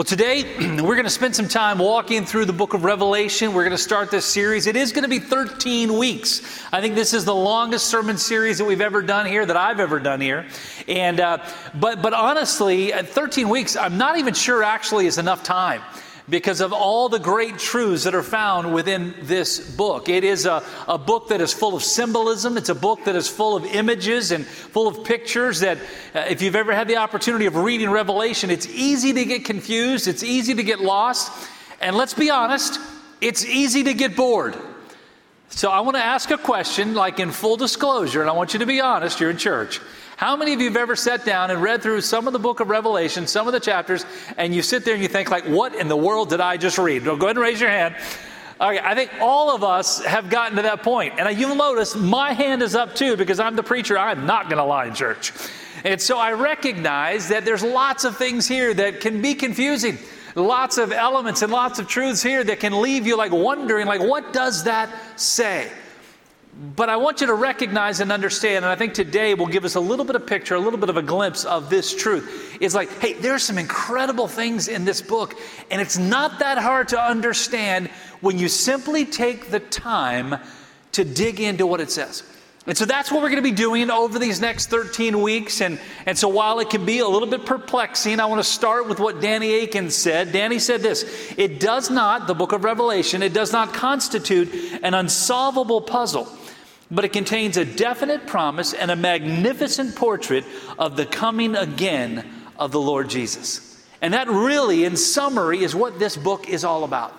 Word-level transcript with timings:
Well, 0.00 0.06
today 0.06 0.44
we're 0.80 0.94
going 0.94 1.04
to 1.04 1.10
spend 1.10 1.36
some 1.36 1.46
time 1.46 1.78
walking 1.78 2.24
through 2.24 2.46
the 2.46 2.54
book 2.54 2.72
of 2.72 2.84
Revelation. 2.84 3.52
We're 3.52 3.64
going 3.64 3.76
to 3.76 3.82
start 3.82 4.10
this 4.10 4.24
series. 4.24 4.66
It 4.66 4.74
is 4.74 4.92
going 4.92 5.02
to 5.02 5.10
be 5.10 5.18
13 5.18 5.92
weeks. 5.92 6.40
I 6.72 6.80
think 6.80 6.94
this 6.94 7.12
is 7.12 7.26
the 7.26 7.34
longest 7.34 7.88
sermon 7.88 8.16
series 8.16 8.56
that 8.56 8.64
we've 8.64 8.80
ever 8.80 9.02
done 9.02 9.26
here, 9.26 9.44
that 9.44 9.58
I've 9.58 9.78
ever 9.78 10.00
done 10.00 10.22
here. 10.22 10.46
And 10.88 11.20
uh, 11.20 11.44
but 11.74 12.00
but 12.00 12.14
honestly, 12.14 12.94
at 12.94 13.10
13 13.10 13.50
weeks, 13.50 13.76
I'm 13.76 13.98
not 13.98 14.16
even 14.16 14.32
sure 14.32 14.62
actually 14.62 15.04
is 15.04 15.18
enough 15.18 15.42
time 15.42 15.82
because 16.28 16.60
of 16.60 16.72
all 16.72 17.08
the 17.08 17.18
great 17.18 17.58
truths 17.58 18.04
that 18.04 18.14
are 18.14 18.22
found 18.22 18.74
within 18.74 19.14
this 19.22 19.74
book. 19.76 20.08
It 20.08 20.24
is 20.24 20.46
a, 20.46 20.62
a 20.86 20.98
book 20.98 21.28
that 21.28 21.40
is 21.40 21.52
full 21.52 21.74
of 21.74 21.82
symbolism. 21.82 22.56
It's 22.56 22.68
a 22.68 22.74
book 22.74 23.04
that 23.04 23.16
is 23.16 23.28
full 23.28 23.56
of 23.56 23.64
images 23.64 24.30
and 24.30 24.46
full 24.46 24.86
of 24.86 25.04
pictures 25.04 25.60
that, 25.60 25.78
uh, 26.14 26.24
if 26.28 26.42
you've 26.42 26.56
ever 26.56 26.72
had 26.72 26.88
the 26.88 26.96
opportunity 26.96 27.46
of 27.46 27.56
reading 27.56 27.90
Revelation, 27.90 28.50
it's 28.50 28.66
easy 28.66 29.12
to 29.12 29.24
get 29.24 29.44
confused, 29.44 30.06
it's 30.08 30.22
easy 30.22 30.54
to 30.54 30.62
get 30.62 30.80
lost, 30.80 31.32
and 31.80 31.96
let's 31.96 32.14
be 32.14 32.30
honest, 32.30 32.78
it's 33.20 33.44
easy 33.44 33.82
to 33.84 33.94
get 33.94 34.16
bored. 34.16 34.56
So 35.50 35.70
I 35.70 35.80
want 35.80 35.96
to 35.96 36.02
ask 36.02 36.30
a 36.30 36.38
question, 36.38 36.94
like 36.94 37.18
in 37.18 37.32
full 37.32 37.56
disclosure, 37.56 38.20
and 38.20 38.30
I 38.30 38.32
want 38.34 38.52
you 38.52 38.60
to 38.60 38.66
be 38.66 38.80
honest, 38.80 39.20
you're 39.20 39.30
in 39.30 39.36
church. 39.36 39.80
How 40.20 40.36
many 40.36 40.52
of 40.52 40.60
you 40.60 40.66
have 40.66 40.76
ever 40.76 40.96
sat 40.96 41.24
down 41.24 41.50
and 41.50 41.62
read 41.62 41.80
through 41.80 42.02
some 42.02 42.26
of 42.26 42.34
the 42.34 42.38
book 42.38 42.60
of 42.60 42.68
Revelation, 42.68 43.26
some 43.26 43.46
of 43.46 43.54
the 43.54 43.58
chapters, 43.58 44.04
and 44.36 44.54
you 44.54 44.60
sit 44.60 44.84
there 44.84 44.92
and 44.92 45.02
you 45.02 45.08
think, 45.08 45.30
like, 45.30 45.46
what 45.46 45.74
in 45.74 45.88
the 45.88 45.96
world 45.96 46.28
did 46.28 46.42
I 46.42 46.58
just 46.58 46.76
read? 46.76 47.04
Go 47.04 47.14
ahead 47.14 47.30
and 47.30 47.38
raise 47.38 47.58
your 47.58 47.70
hand. 47.70 47.96
Okay, 48.60 48.78
I 48.78 48.94
think 48.94 49.12
all 49.22 49.50
of 49.50 49.64
us 49.64 50.04
have 50.04 50.28
gotten 50.28 50.56
to 50.56 50.62
that 50.64 50.82
point. 50.82 51.18
And 51.18 51.38
you'll 51.38 51.54
notice 51.54 51.96
my 51.96 52.34
hand 52.34 52.60
is 52.60 52.74
up 52.74 52.94
too 52.94 53.16
because 53.16 53.40
I'm 53.40 53.56
the 53.56 53.62
preacher. 53.62 53.96
I'm 53.96 54.26
not 54.26 54.50
going 54.50 54.58
to 54.58 54.64
lie 54.64 54.84
in 54.84 54.94
church. 54.94 55.32
And 55.84 55.98
so 55.98 56.18
I 56.18 56.32
recognize 56.32 57.28
that 57.28 57.46
there's 57.46 57.62
lots 57.62 58.04
of 58.04 58.18
things 58.18 58.46
here 58.46 58.74
that 58.74 59.00
can 59.00 59.22
be 59.22 59.34
confusing. 59.34 59.96
Lots 60.34 60.76
of 60.76 60.92
elements 60.92 61.40
and 61.40 61.50
lots 61.50 61.78
of 61.78 61.88
truths 61.88 62.22
here 62.22 62.44
that 62.44 62.60
can 62.60 62.82
leave 62.82 63.06
you 63.06 63.16
like 63.16 63.32
wondering, 63.32 63.86
like, 63.86 64.02
what 64.02 64.34
does 64.34 64.64
that 64.64 64.90
say? 65.16 65.72
But 66.52 66.88
I 66.88 66.96
want 66.96 67.20
you 67.20 67.28
to 67.28 67.34
recognize 67.34 68.00
and 68.00 68.10
understand, 68.10 68.64
and 68.64 68.66
I 68.66 68.74
think 68.74 68.92
today 68.92 69.34
will 69.34 69.46
give 69.46 69.64
us 69.64 69.76
a 69.76 69.80
little 69.80 70.04
bit 70.04 70.16
of 70.16 70.26
picture, 70.26 70.56
a 70.56 70.60
little 70.60 70.80
bit 70.80 70.90
of 70.90 70.96
a 70.96 71.02
glimpse 71.02 71.44
of 71.44 71.70
this 71.70 71.94
truth. 71.94 72.58
It's 72.60 72.74
like, 72.74 72.90
hey, 72.98 73.12
there's 73.14 73.44
some 73.44 73.56
incredible 73.56 74.26
things 74.26 74.66
in 74.66 74.84
this 74.84 75.00
book, 75.00 75.34
and 75.70 75.80
it's 75.80 75.96
not 75.96 76.40
that 76.40 76.58
hard 76.58 76.88
to 76.88 77.00
understand 77.00 77.88
when 78.20 78.38
you 78.38 78.48
simply 78.48 79.04
take 79.04 79.50
the 79.50 79.60
time 79.60 80.36
to 80.92 81.04
dig 81.04 81.40
into 81.40 81.66
what 81.66 81.80
it 81.80 81.90
says. 81.90 82.24
And 82.66 82.76
so 82.76 82.84
that's 82.84 83.10
what 83.10 83.22
we're 83.22 83.30
going 83.30 83.42
to 83.42 83.48
be 83.48 83.56
doing 83.56 83.90
over 83.90 84.18
these 84.18 84.40
next 84.40 84.66
13 84.66 85.22
weeks. 85.22 85.62
And, 85.62 85.80
and 86.04 86.18
so 86.18 86.28
while 86.28 86.60
it 86.60 86.68
can 86.68 86.84
be 86.84 86.98
a 86.98 87.08
little 87.08 87.28
bit 87.28 87.46
perplexing, 87.46 88.20
I 88.20 88.26
want 88.26 88.40
to 88.40 88.48
start 88.48 88.86
with 88.86 89.00
what 89.00 89.20
Danny 89.22 89.64
Akin 89.64 89.90
said. 89.90 90.30
Danny 90.30 90.58
said 90.58 90.82
this 90.82 91.32
It 91.38 91.58
does 91.58 91.90
not, 91.90 92.26
the 92.26 92.34
book 92.34 92.52
of 92.52 92.64
Revelation, 92.64 93.22
it 93.22 93.32
does 93.32 93.52
not 93.52 93.72
constitute 93.72 94.52
an 94.82 94.92
unsolvable 94.92 95.80
puzzle 95.80 96.28
but 96.90 97.04
it 97.04 97.12
contains 97.12 97.56
a 97.56 97.64
definite 97.64 98.26
promise 98.26 98.72
and 98.72 98.90
a 98.90 98.96
magnificent 98.96 99.94
portrait 99.94 100.44
of 100.78 100.96
the 100.96 101.06
coming 101.06 101.54
again 101.54 102.28
of 102.58 102.72
the 102.72 102.80
Lord 102.80 103.08
Jesus. 103.08 103.84
And 104.02 104.14
that 104.14 104.28
really, 104.28 104.84
in 104.84 104.96
summary, 104.96 105.62
is 105.62 105.74
what 105.74 105.98
this 105.98 106.16
book 106.16 106.48
is 106.48 106.64
all 106.64 106.84
about. 106.84 107.14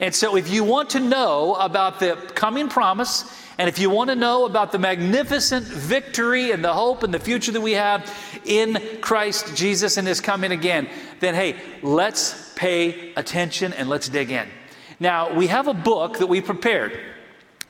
And 0.00 0.14
so, 0.14 0.36
if 0.36 0.50
you 0.50 0.62
want 0.62 0.90
to 0.90 1.00
know 1.00 1.54
about 1.54 1.98
the 1.98 2.16
coming 2.34 2.68
promise, 2.68 3.24
and 3.58 3.68
if 3.68 3.78
you 3.78 3.88
want 3.88 4.10
to 4.10 4.16
know 4.16 4.44
about 4.44 4.70
the 4.70 4.78
magnificent 4.78 5.64
victory 5.64 6.50
and 6.50 6.62
the 6.62 6.74
hope 6.74 7.02
and 7.02 7.14
the 7.14 7.18
future 7.18 7.52
that 7.52 7.60
we 7.60 7.72
have 7.72 8.14
in 8.44 8.78
Christ 9.00 9.56
Jesus 9.56 9.96
and 9.96 10.06
His 10.06 10.20
coming 10.20 10.52
again, 10.52 10.88
then 11.20 11.34
hey, 11.34 11.56
let's 11.82 12.52
pay 12.54 13.14
attention 13.14 13.72
and 13.72 13.88
let's 13.88 14.10
dig 14.10 14.30
in. 14.30 14.46
Now, 15.00 15.34
we 15.34 15.46
have 15.46 15.68
a 15.68 15.74
book 15.74 16.18
that 16.18 16.26
we 16.26 16.42
prepared 16.42 16.98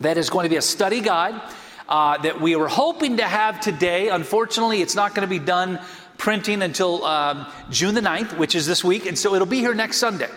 that 0.00 0.18
is 0.18 0.30
going 0.30 0.44
to 0.44 0.50
be 0.50 0.56
a 0.56 0.62
study 0.62 1.00
guide 1.00 1.40
uh, 1.88 2.18
that 2.18 2.40
we 2.40 2.56
were 2.56 2.68
hoping 2.68 3.18
to 3.18 3.24
have 3.24 3.60
today. 3.60 4.08
Unfortunately, 4.08 4.82
it's 4.82 4.94
not 4.94 5.14
going 5.14 5.26
to 5.26 5.30
be 5.30 5.38
done 5.38 5.80
printing 6.18 6.62
until 6.62 7.04
um, 7.04 7.46
June 7.70 7.94
the 7.94 8.00
9th, 8.00 8.38
which 8.38 8.54
is 8.54 8.66
this 8.66 8.82
week, 8.82 9.06
and 9.06 9.18
so 9.18 9.34
it'll 9.34 9.46
be 9.46 9.58
here 9.58 9.74
next 9.74 9.98
Sunday. 9.98 10.28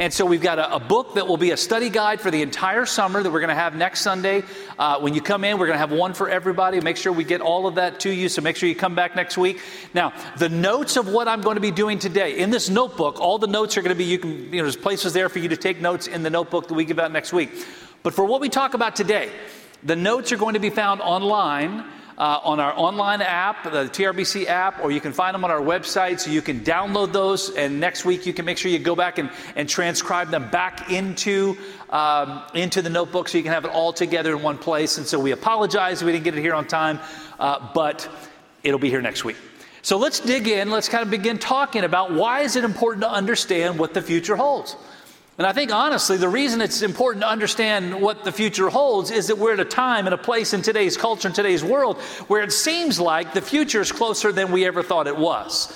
And 0.00 0.12
so 0.12 0.24
we've 0.24 0.40
got 0.40 0.60
a, 0.60 0.76
a, 0.76 0.78
book 0.78 1.14
that 1.14 1.26
will 1.26 1.36
be 1.36 1.50
a 1.50 1.56
study 1.56 1.90
guide 1.90 2.20
for 2.20 2.30
the 2.30 2.40
entire 2.40 2.86
summer 2.86 3.20
that 3.20 3.32
we're 3.32 3.40
going 3.40 3.48
to 3.48 3.56
have 3.56 3.74
next 3.74 4.02
Sunday. 4.02 4.44
Uh, 4.78 5.00
when 5.00 5.12
you 5.12 5.20
come 5.20 5.42
in, 5.42 5.58
we're 5.58 5.66
going 5.66 5.74
to 5.74 5.80
have 5.80 5.90
one 5.90 6.14
for 6.14 6.28
everybody. 6.28 6.80
Make 6.80 6.96
sure 6.96 7.10
we 7.10 7.24
get 7.24 7.40
all 7.40 7.66
of 7.66 7.74
that 7.74 7.98
to 8.00 8.10
you. 8.10 8.28
So 8.28 8.40
make 8.40 8.54
sure 8.54 8.68
you 8.68 8.76
come 8.76 8.94
back 8.94 9.16
next 9.16 9.36
week. 9.36 9.60
Now, 9.94 10.12
the 10.36 10.48
notes 10.48 10.96
of 10.96 11.08
what 11.08 11.26
I'm 11.26 11.40
going 11.40 11.56
to 11.56 11.60
be 11.60 11.72
doing 11.72 11.98
today 11.98 12.38
in 12.38 12.50
this 12.50 12.68
notebook, 12.68 13.20
all 13.20 13.38
the 13.38 13.48
notes 13.48 13.76
are 13.76 13.82
going 13.82 13.92
to 13.92 13.98
be, 13.98 14.04
you 14.04 14.20
can, 14.20 14.30
you 14.30 14.58
know, 14.58 14.62
there's 14.62 14.76
places 14.76 15.14
there 15.14 15.28
for 15.28 15.40
you 15.40 15.48
to 15.48 15.56
take 15.56 15.80
notes 15.80 16.06
in 16.06 16.22
the 16.22 16.30
notebook 16.30 16.68
that 16.68 16.74
we 16.74 16.84
give 16.84 17.00
out 17.00 17.10
next 17.10 17.32
week. 17.32 17.50
But 18.02 18.14
for 18.14 18.24
what 18.24 18.40
we 18.40 18.48
talk 18.48 18.74
about 18.74 18.96
today, 18.96 19.30
the 19.82 19.96
notes 19.96 20.32
are 20.32 20.36
going 20.36 20.54
to 20.54 20.60
be 20.60 20.70
found 20.70 21.00
online. 21.00 21.84
Uh, 22.18 22.40
on 22.42 22.58
our 22.58 22.76
online 22.76 23.22
app, 23.22 23.62
the 23.62 23.84
TRBC 23.84 24.46
app, 24.46 24.82
or 24.82 24.90
you 24.90 25.00
can 25.00 25.12
find 25.12 25.36
them 25.36 25.44
on 25.44 25.52
our 25.52 25.60
website. 25.60 26.18
So 26.18 26.32
you 26.32 26.42
can 26.42 26.62
download 26.62 27.12
those, 27.12 27.50
and 27.50 27.78
next 27.78 28.04
week 28.04 28.26
you 28.26 28.32
can 28.32 28.44
make 28.44 28.58
sure 28.58 28.72
you 28.72 28.80
go 28.80 28.96
back 28.96 29.18
and, 29.18 29.30
and 29.54 29.68
transcribe 29.68 30.28
them 30.28 30.50
back 30.50 30.90
into, 30.90 31.56
um, 31.90 32.42
into 32.54 32.82
the 32.82 32.90
notebook 32.90 33.28
so 33.28 33.38
you 33.38 33.44
can 33.44 33.52
have 33.52 33.64
it 33.64 33.70
all 33.70 33.92
together 33.92 34.34
in 34.34 34.42
one 34.42 34.58
place. 34.58 34.98
And 34.98 35.06
so 35.06 35.20
we 35.20 35.30
apologize 35.30 36.02
we 36.02 36.10
didn't 36.10 36.24
get 36.24 36.36
it 36.36 36.40
here 36.40 36.56
on 36.56 36.66
time, 36.66 36.98
uh, 37.38 37.70
but 37.72 38.10
it'll 38.64 38.80
be 38.80 38.90
here 38.90 39.00
next 39.00 39.24
week. 39.24 39.36
So 39.82 39.96
let's 39.96 40.18
dig 40.18 40.48
in. 40.48 40.72
Let's 40.72 40.88
kind 40.88 41.04
of 41.04 41.10
begin 41.10 41.38
talking 41.38 41.84
about 41.84 42.12
why 42.12 42.40
is 42.40 42.56
it 42.56 42.64
important 42.64 43.02
to 43.02 43.10
understand 43.12 43.78
what 43.78 43.94
the 43.94 44.02
future 44.02 44.34
holds. 44.34 44.74
And 45.38 45.46
I 45.46 45.52
think 45.52 45.72
honestly, 45.72 46.16
the 46.16 46.28
reason 46.28 46.60
it's 46.60 46.82
important 46.82 47.22
to 47.22 47.28
understand 47.28 48.02
what 48.02 48.24
the 48.24 48.32
future 48.32 48.68
holds 48.68 49.12
is 49.12 49.28
that 49.28 49.38
we're 49.38 49.52
at 49.52 49.60
a 49.60 49.64
time 49.64 50.08
and 50.08 50.14
a 50.14 50.18
place 50.18 50.52
in 50.52 50.62
today's 50.62 50.96
culture, 50.96 51.28
in 51.28 51.34
today's 51.34 51.62
world, 51.62 51.98
where 52.26 52.42
it 52.42 52.50
seems 52.50 52.98
like 52.98 53.34
the 53.34 53.40
future 53.40 53.80
is 53.80 53.92
closer 53.92 54.32
than 54.32 54.50
we 54.50 54.66
ever 54.66 54.82
thought 54.82 55.06
it 55.06 55.16
was. 55.16 55.72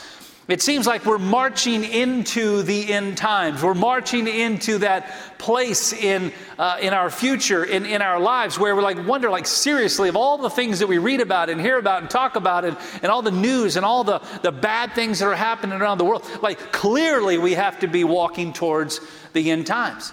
It 0.48 0.60
seems 0.60 0.88
like 0.88 1.06
we're 1.06 1.18
marching 1.18 1.84
into 1.84 2.62
the 2.62 2.92
end 2.92 3.16
times. 3.16 3.62
We're 3.62 3.74
marching 3.74 4.26
into 4.26 4.78
that 4.78 5.38
place 5.38 5.92
in, 5.92 6.32
uh, 6.58 6.78
in 6.80 6.92
our 6.92 7.10
future, 7.10 7.64
in, 7.64 7.86
in 7.86 8.02
our 8.02 8.18
lives, 8.18 8.58
where 8.58 8.74
we're 8.74 8.82
like, 8.82 9.06
wonder, 9.06 9.30
like, 9.30 9.46
seriously, 9.46 10.08
of 10.08 10.16
all 10.16 10.38
the 10.38 10.50
things 10.50 10.80
that 10.80 10.88
we 10.88 10.98
read 10.98 11.20
about 11.20 11.48
and 11.48 11.60
hear 11.60 11.78
about 11.78 12.02
and 12.02 12.10
talk 12.10 12.34
about, 12.34 12.64
and, 12.64 12.76
and 13.02 13.12
all 13.12 13.22
the 13.22 13.30
news 13.30 13.76
and 13.76 13.86
all 13.86 14.02
the, 14.02 14.20
the 14.42 14.50
bad 14.50 14.94
things 14.94 15.20
that 15.20 15.26
are 15.26 15.36
happening 15.36 15.80
around 15.80 15.98
the 15.98 16.04
world, 16.04 16.28
like, 16.42 16.58
clearly 16.72 17.38
we 17.38 17.52
have 17.54 17.78
to 17.78 17.86
be 17.86 18.02
walking 18.02 18.52
towards 18.52 19.00
the 19.34 19.48
end 19.48 19.64
times. 19.66 20.12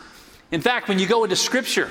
In 0.52 0.62
fact, 0.62 0.88
when 0.88 1.00
you 1.00 1.08
go 1.08 1.24
into 1.24 1.36
Scripture, 1.36 1.90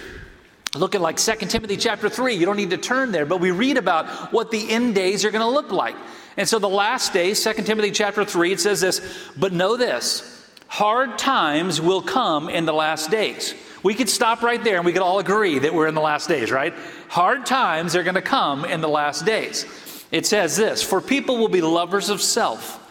look 0.79 0.95
at 0.95 1.01
like 1.01 1.17
2 1.17 1.35
Timothy 1.47 1.77
chapter 1.77 2.09
3, 2.09 2.35
you 2.35 2.47
don't 2.47 2.57
need 2.57 2.71
to 2.71 2.79
turn 2.79 3.13
there, 3.13 3.27
but 3.27 3.41
we 3.41 3.51
read 3.51 3.77
about 3.77 4.33
what 4.33 4.51
the 4.51 4.71
end 4.71 4.95
days 4.95 5.25
are 5.25 5.31
going 5.31 5.45
to 5.45 5.51
look 5.51 5.71
like. 5.71 5.97
And 6.37 6.49
so 6.49 6.59
the 6.59 6.69
last 6.69 7.13
days, 7.13 7.43
2 7.43 7.53
Timothy 7.65 7.91
chapter 7.91 8.25
3, 8.25 8.53
it 8.53 8.61
says 8.61 8.81
this, 8.81 9.01
but 9.37 9.53
know 9.53 9.77
this, 9.77 10.49
hard 10.69 11.19
times 11.19 11.81
will 11.81 12.03
come 12.03 12.49
in 12.49 12.65
the 12.65 12.73
last 12.73 13.11
days. 13.11 13.55
We 13.83 13.95
could 13.95 14.09
stop 14.09 14.43
right 14.43 14.63
there 14.63 14.77
and 14.77 14.87
we 14.87 14.93
could 14.93 15.03
all 15.03 15.19
agree 15.19 15.59
that 15.59 15.75
we're 15.75 15.87
in 15.87 15.95
the 15.95 16.01
last 16.01 16.29
days, 16.29 16.51
right? 16.51 16.75
Hard 17.09 17.47
times 17.47 17.95
are 17.97 18.03
going 18.03 18.15
to 18.15 18.23
come 18.23 18.65
in 18.65 18.81
the 18.81 18.89
last 18.89 19.25
days. 19.25 19.67
It 20.11 20.27
says 20.27 20.57
this, 20.57 20.83
for 20.83 21.01
people 21.01 21.39
will 21.39 21.49
be 21.49 21.61
lovers 21.61 22.09
of 22.09 22.23
self. 22.23 22.85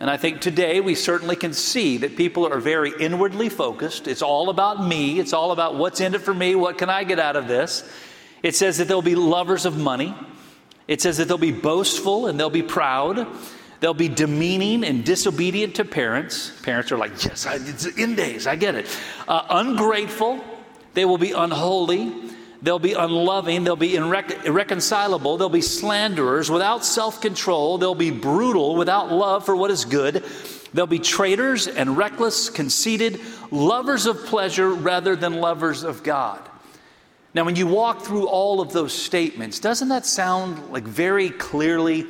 And 0.00 0.08
I 0.08 0.16
think 0.16 0.40
today 0.40 0.80
we 0.80 0.94
certainly 0.94 1.34
can 1.34 1.52
see 1.52 1.98
that 1.98 2.16
people 2.16 2.46
are 2.46 2.60
very 2.60 2.92
inwardly 3.00 3.48
focused. 3.48 4.06
It's 4.06 4.22
all 4.22 4.48
about 4.48 4.86
me. 4.86 5.18
It's 5.18 5.32
all 5.32 5.50
about 5.50 5.74
what's 5.74 6.00
in 6.00 6.14
it 6.14 6.20
for 6.20 6.32
me. 6.32 6.54
What 6.54 6.78
can 6.78 6.88
I 6.88 7.02
get 7.02 7.18
out 7.18 7.34
of 7.34 7.48
this? 7.48 7.88
It 8.42 8.54
says 8.54 8.78
that 8.78 8.86
they'll 8.86 9.02
be 9.02 9.16
lovers 9.16 9.66
of 9.66 9.76
money. 9.76 10.14
It 10.86 11.02
says 11.02 11.16
that 11.16 11.26
they'll 11.26 11.36
be 11.36 11.52
boastful 11.52 12.28
and 12.28 12.38
they'll 12.38 12.48
be 12.48 12.62
proud. 12.62 13.26
They'll 13.80 13.94
be 13.94 14.08
demeaning 14.08 14.84
and 14.84 15.04
disobedient 15.04 15.76
to 15.76 15.84
parents. 15.84 16.52
Parents 16.62 16.92
are 16.92 16.98
like, 16.98 17.24
yes, 17.24 17.46
I, 17.46 17.54
it's 17.56 17.86
in 17.86 18.14
days, 18.14 18.46
I 18.46 18.56
get 18.56 18.74
it. 18.74 18.86
Uh, 19.26 19.46
ungrateful. 19.50 20.42
They 20.94 21.04
will 21.04 21.18
be 21.18 21.32
unholy. 21.32 22.12
They'll 22.60 22.78
be 22.78 22.92
unloving. 22.92 23.64
They'll 23.64 23.76
be 23.76 23.92
irre- 23.92 24.44
irreconcilable. 24.44 25.36
They'll 25.36 25.48
be 25.48 25.62
slanderers 25.62 26.50
without 26.50 26.84
self 26.84 27.20
control. 27.20 27.78
They'll 27.78 27.94
be 27.94 28.10
brutal 28.10 28.76
without 28.76 29.12
love 29.12 29.44
for 29.46 29.54
what 29.54 29.70
is 29.70 29.84
good. 29.84 30.24
They'll 30.74 30.86
be 30.86 30.98
traitors 30.98 31.66
and 31.66 31.96
reckless, 31.96 32.50
conceited, 32.50 33.20
lovers 33.50 34.06
of 34.06 34.26
pleasure 34.26 34.70
rather 34.70 35.16
than 35.16 35.34
lovers 35.34 35.82
of 35.82 36.02
God. 36.02 36.40
Now, 37.32 37.44
when 37.44 37.56
you 37.56 37.66
walk 37.66 38.02
through 38.02 38.26
all 38.26 38.60
of 38.60 38.72
those 38.72 38.92
statements, 38.92 39.60
doesn't 39.60 39.88
that 39.88 40.04
sound 40.04 40.70
like 40.70 40.84
very 40.84 41.30
clearly 41.30 42.06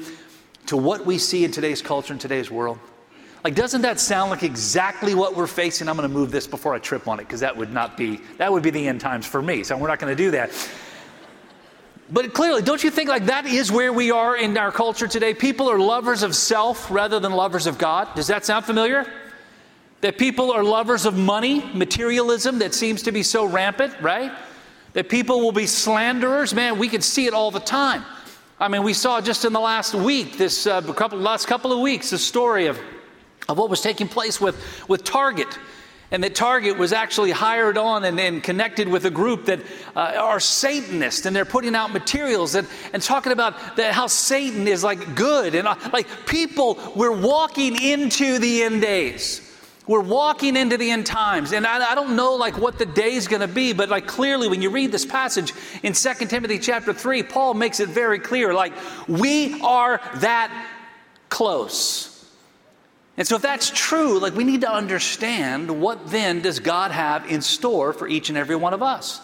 to 0.67 0.77
what 0.77 1.05
we 1.05 1.19
see 1.19 1.45
in 1.45 1.50
today's 1.50 1.83
culture, 1.83 2.12
in 2.12 2.19
today's 2.19 2.50
world? 2.50 2.79
Like, 3.44 3.55
doesn't 3.55 3.82
that 3.82 4.00
sound 4.00 4.31
like 4.31 4.43
exactly 4.43 5.14
what 5.14 5.37
we're 5.37 5.46
facing? 5.46 5.88
I'm 5.88 5.96
going 5.96 6.08
to 6.08 6.14
move 6.14 6.31
this 6.31 6.46
before 6.46 6.75
I 6.75 6.79
trip 6.79 7.06
on 7.06 7.20
it 7.20 7.25
because 7.25 7.40
that 7.40 7.56
would 7.56 7.73
not 7.73 7.96
be, 7.96 8.20
that 8.37 8.50
would 8.50 8.62
be 8.62 8.70
the 8.70 8.88
end 8.88 9.00
times 9.00 9.26
for 9.26 9.40
me. 9.40 9.62
So 9.62 9.76
we're 9.76 9.88
not 9.88 9.99
going 9.99 10.14
to 10.14 10.23
do 10.23 10.31
that. 10.32 10.50
But 12.11 12.32
clearly, 12.32 12.62
don't 12.62 12.82
you 12.82 12.90
think 12.90 13.08
like 13.08 13.26
that 13.26 13.46
is 13.46 13.70
where 13.70 13.93
we 13.93 14.11
are 14.11 14.37
in 14.37 14.56
our 14.56 14.73
culture 14.73 15.06
today? 15.06 15.35
People 15.35 15.70
are 15.70 15.79
lovers 15.79 16.23
of 16.23 16.35
self 16.35 16.90
rather 16.90 17.20
than 17.20 17.32
lovers 17.32 17.67
of 17.67 17.76
God. 17.76 18.14
Does 18.14 18.29
that 18.29 18.44
sound 18.46 18.64
familiar? 18.64 19.06
That 20.00 20.17
people 20.17 20.50
are 20.50 20.64
lovers 20.64 21.05
of 21.05 21.19
money, 21.19 21.70
materialism 21.75 22.61
that 22.61 22.73
seems 22.73 23.02
to 23.02 23.12
be 23.12 23.23
so 23.23 23.44
rampant, 23.44 23.94
right? 24.00 24.32
That 24.94 25.08
people 25.08 25.40
will 25.40 25.52
be 25.52 25.67
slanderers. 25.67 26.55
Man, 26.55 26.79
we 26.79 26.88
can 26.88 27.02
see 27.02 27.26
it 27.26 27.35
all 27.35 27.50
the 27.50 27.61
time. 27.61 28.05
I 28.58 28.69
mean, 28.69 28.82
we 28.82 28.94
saw 28.94 29.20
just 29.20 29.44
in 29.44 29.52
the 29.52 29.61
last 29.61 29.94
week, 29.94 30.38
this 30.38 30.67
uh, 30.67 30.81
couple, 30.94 31.19
last 31.19 31.46
couple 31.46 31.73
of 31.73 31.81
weeks, 31.81 32.11
the 32.11 32.19
story 32.19 32.67
of, 32.67 32.81
of 33.49 33.59
what 33.59 33.71
was 33.71 33.81
taking 33.81 34.09
place 34.09 34.41
with, 34.41 34.56
with 34.89 35.05
Target. 35.05 35.59
And 36.11 36.25
that 36.25 36.35
Target 36.35 36.79
was 36.79 36.93
actually 36.93 37.33
hired 37.33 37.77
on 37.77 38.05
and, 38.05 38.19
and 38.19 38.43
connected 38.43 38.89
with 38.89 39.05
a 39.05 39.11
group 39.11 39.45
that 39.47 39.61
uh, 39.95 40.15
are 40.19 40.41
Satanists, 40.41 41.27
and 41.27 41.37
they're 41.37 41.45
putting 41.45 41.75
out 41.75 41.93
materials 41.93 42.55
and, 42.55 42.67
and 42.95 43.03
talking 43.03 43.33
about 43.33 43.77
that 43.77 43.93
how 43.93 44.06
Satan 44.06 44.67
is 44.67 44.83
like 44.83 45.15
good. 45.15 45.55
And 45.55 45.69
uh, 45.69 45.77
like 45.93 46.06
people, 46.27 46.79
we're 46.97 47.12
walking 47.12 47.83
into 47.83 48.39
the 48.39 48.62
end 48.62 48.81
days. 48.81 49.45
We're 49.87 50.00
walking 50.00 50.56
into 50.56 50.77
the 50.77 50.91
end 50.91 51.06
times. 51.06 51.53
And 51.53 51.67
I, 51.67 51.93
I 51.93 51.95
don't 51.95 52.17
know 52.17 52.35
like 52.35 52.59
what 52.59 52.79
the 52.79 52.87
day 52.87 53.15
is 53.15 53.29
going 53.29 53.41
to 53.41 53.49
be, 53.49 53.75
but 53.75 53.91
like 53.91 54.06
clearly 54.06 54.49
when 54.49 54.62
you 54.62 54.71
read 54.71 54.93
this 54.93 55.05
passage 55.05 55.53
in 55.83 55.93
2 55.93 56.15
Timothy 56.27 56.59
chapter 56.59 56.95
3, 56.95 57.23
Paul 57.23 57.55
makes 57.55 57.81
it 57.81 57.89
very 57.91 58.19
clear 58.19 58.55
like 58.55 58.73
we 59.09 59.61
are 59.61 60.00
that 60.17 60.69
close. 61.29 62.18
And 63.19 63.26
so 63.26 63.35
if 63.35 63.43
that's 63.43 63.70
true, 63.75 64.20
like 64.20 64.35
we 64.35 64.44
need 64.44 64.61
to 64.61 64.73
understand 64.73 65.81
what 65.81 66.11
then 66.11 66.41
does 66.41 66.61
God 66.61 66.93
have 66.93 67.29
in 67.29 67.43
store 67.43 67.93
for 67.93 68.06
each 68.06 68.29
and 68.29 68.38
every 68.38 68.55
one 68.55 68.73
of 68.73 68.82
us? 68.82 69.20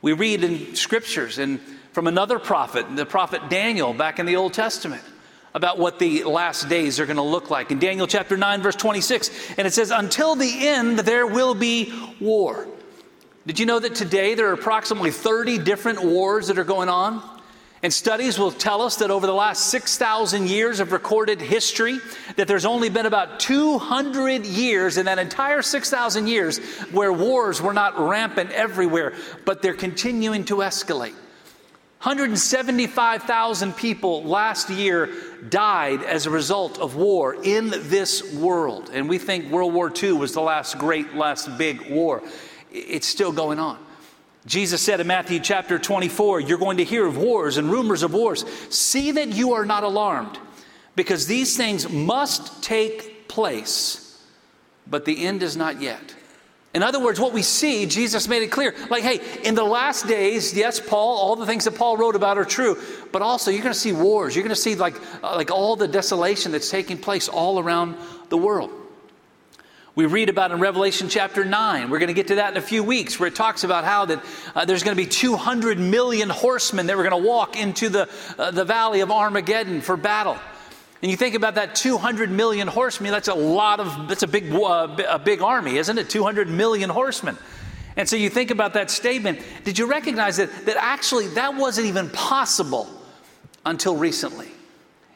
We 0.00 0.14
read 0.14 0.42
in 0.42 0.74
scriptures 0.74 1.38
and 1.38 1.60
from 1.92 2.06
another 2.06 2.38
prophet, 2.38 2.96
the 2.96 3.06
prophet 3.06 3.50
Daniel 3.50 3.92
back 3.92 4.18
in 4.18 4.26
the 4.26 4.36
Old 4.36 4.54
Testament 4.54 5.02
about 5.54 5.78
what 5.78 5.98
the 5.98 6.24
last 6.24 6.68
days 6.68 6.98
are 6.98 7.06
going 7.06 7.16
to 7.16 7.22
look 7.22 7.50
like. 7.50 7.70
In 7.70 7.78
Daniel 7.78 8.06
chapter 8.06 8.36
9, 8.36 8.62
verse 8.62 8.74
26, 8.74 9.52
and 9.58 9.66
it 9.66 9.72
says, 9.72 9.90
Until 9.90 10.34
the 10.34 10.66
end, 10.68 10.98
there 11.00 11.26
will 11.26 11.54
be 11.54 11.92
war. 12.20 12.66
Did 13.46 13.60
you 13.60 13.66
know 13.66 13.78
that 13.78 13.94
today 13.94 14.34
there 14.34 14.48
are 14.48 14.54
approximately 14.54 15.10
30 15.10 15.58
different 15.58 16.02
wars 16.02 16.48
that 16.48 16.58
are 16.58 16.64
going 16.64 16.88
on? 16.88 17.22
And 17.84 17.92
studies 17.92 18.38
will 18.38 18.50
tell 18.50 18.80
us 18.80 18.96
that 18.96 19.10
over 19.10 19.26
the 19.26 19.34
last 19.34 19.66
6,000 19.66 20.48
years 20.48 20.80
of 20.80 20.90
recorded 20.90 21.38
history, 21.38 21.98
that 22.36 22.48
there's 22.48 22.64
only 22.64 22.88
been 22.88 23.04
about 23.04 23.38
200 23.40 24.46
years 24.46 24.96
in 24.96 25.04
that 25.04 25.18
entire 25.18 25.60
6,000 25.60 26.26
years 26.26 26.56
where 26.92 27.12
wars 27.12 27.60
were 27.60 27.74
not 27.74 28.00
rampant 28.00 28.52
everywhere, 28.52 29.12
but 29.44 29.60
they're 29.60 29.74
continuing 29.74 30.46
to 30.46 30.56
escalate. 30.56 31.12
175,000 32.00 33.76
people 33.76 34.22
last 34.22 34.70
year 34.70 35.10
died 35.50 36.02
as 36.04 36.24
a 36.24 36.30
result 36.30 36.78
of 36.78 36.96
war 36.96 37.36
in 37.42 37.68
this 37.68 38.32
world. 38.32 38.90
And 38.94 39.10
we 39.10 39.18
think 39.18 39.52
World 39.52 39.74
War 39.74 39.92
II 39.94 40.12
was 40.12 40.32
the 40.32 40.40
last 40.40 40.78
great, 40.78 41.14
last 41.14 41.58
big 41.58 41.90
war. 41.90 42.22
It's 42.72 43.06
still 43.06 43.30
going 43.30 43.58
on. 43.58 43.78
Jesus 44.46 44.82
said 44.82 45.00
in 45.00 45.06
Matthew 45.06 45.40
chapter 45.40 45.78
24, 45.78 46.40
You're 46.40 46.58
going 46.58 46.76
to 46.76 46.84
hear 46.84 47.06
of 47.06 47.16
wars 47.16 47.56
and 47.56 47.70
rumors 47.70 48.02
of 48.02 48.12
wars. 48.12 48.44
See 48.68 49.12
that 49.12 49.28
you 49.28 49.54
are 49.54 49.64
not 49.64 49.84
alarmed, 49.84 50.38
because 50.96 51.26
these 51.26 51.56
things 51.56 51.88
must 51.88 52.62
take 52.62 53.26
place, 53.28 54.22
but 54.86 55.04
the 55.04 55.24
end 55.24 55.42
is 55.42 55.56
not 55.56 55.80
yet. 55.80 56.14
In 56.74 56.82
other 56.82 56.98
words, 56.98 57.20
what 57.20 57.32
we 57.32 57.42
see, 57.42 57.86
Jesus 57.86 58.26
made 58.26 58.42
it 58.42 58.50
clear 58.50 58.74
like, 58.90 59.04
hey, 59.04 59.20
in 59.44 59.54
the 59.54 59.62
last 59.62 60.08
days, 60.08 60.52
yes, 60.54 60.80
Paul, 60.80 61.18
all 61.18 61.36
the 61.36 61.46
things 61.46 61.64
that 61.64 61.76
Paul 61.76 61.96
wrote 61.96 62.16
about 62.16 62.36
are 62.36 62.44
true, 62.44 62.76
but 63.12 63.22
also 63.22 63.52
you're 63.52 63.62
going 63.62 63.72
to 63.72 63.78
see 63.78 63.92
wars. 63.92 64.34
You're 64.34 64.42
going 64.42 64.54
to 64.54 64.60
see 64.60 64.74
like, 64.74 64.96
uh, 65.22 65.36
like 65.36 65.52
all 65.52 65.76
the 65.76 65.86
desolation 65.86 66.50
that's 66.50 66.68
taking 66.68 66.98
place 66.98 67.28
all 67.28 67.60
around 67.60 67.96
the 68.28 68.36
world. 68.36 68.72
We 69.96 70.06
read 70.06 70.28
about 70.28 70.50
in 70.50 70.58
Revelation 70.58 71.08
chapter 71.08 71.44
9. 71.44 71.88
We're 71.88 72.00
going 72.00 72.08
to 72.08 72.14
get 72.14 72.26
to 72.26 72.34
that 72.36 72.50
in 72.50 72.56
a 72.56 72.60
few 72.60 72.82
weeks, 72.82 73.20
where 73.20 73.28
it 73.28 73.36
talks 73.36 73.62
about 73.62 73.84
how 73.84 74.06
that 74.06 74.24
uh, 74.52 74.64
there's 74.64 74.82
going 74.82 74.96
to 74.96 75.00
be 75.00 75.08
200 75.08 75.78
million 75.78 76.28
horsemen 76.28 76.88
that 76.88 76.96
were 76.96 77.08
going 77.08 77.22
to 77.22 77.28
walk 77.28 77.56
into 77.56 77.88
the, 77.88 78.08
uh, 78.36 78.50
the 78.50 78.64
valley 78.64 79.02
of 79.02 79.12
Armageddon 79.12 79.80
for 79.80 79.96
battle. 79.96 80.36
And 81.00 81.12
you 81.12 81.16
think 81.16 81.36
about 81.36 81.54
that 81.54 81.76
200 81.76 82.28
million 82.28 82.66
horsemen, 82.66 83.12
that's 83.12 83.28
a 83.28 83.34
lot 83.34 83.78
of, 83.78 84.08
that's 84.08 84.24
a 84.24 84.26
big, 84.26 84.52
uh, 84.52 84.96
a 85.08 85.18
big 85.20 85.42
army, 85.42 85.76
isn't 85.76 85.96
it? 85.96 86.10
200 86.10 86.48
million 86.48 86.90
horsemen. 86.90 87.38
And 87.96 88.08
so 88.08 88.16
you 88.16 88.30
think 88.30 88.50
about 88.50 88.72
that 88.72 88.90
statement. 88.90 89.38
Did 89.62 89.78
you 89.78 89.86
recognize 89.86 90.38
that, 90.38 90.66
that 90.66 90.76
actually 90.76 91.28
that 91.28 91.54
wasn't 91.54 91.86
even 91.86 92.10
possible 92.10 92.88
until 93.64 93.96
recently? 93.96 94.53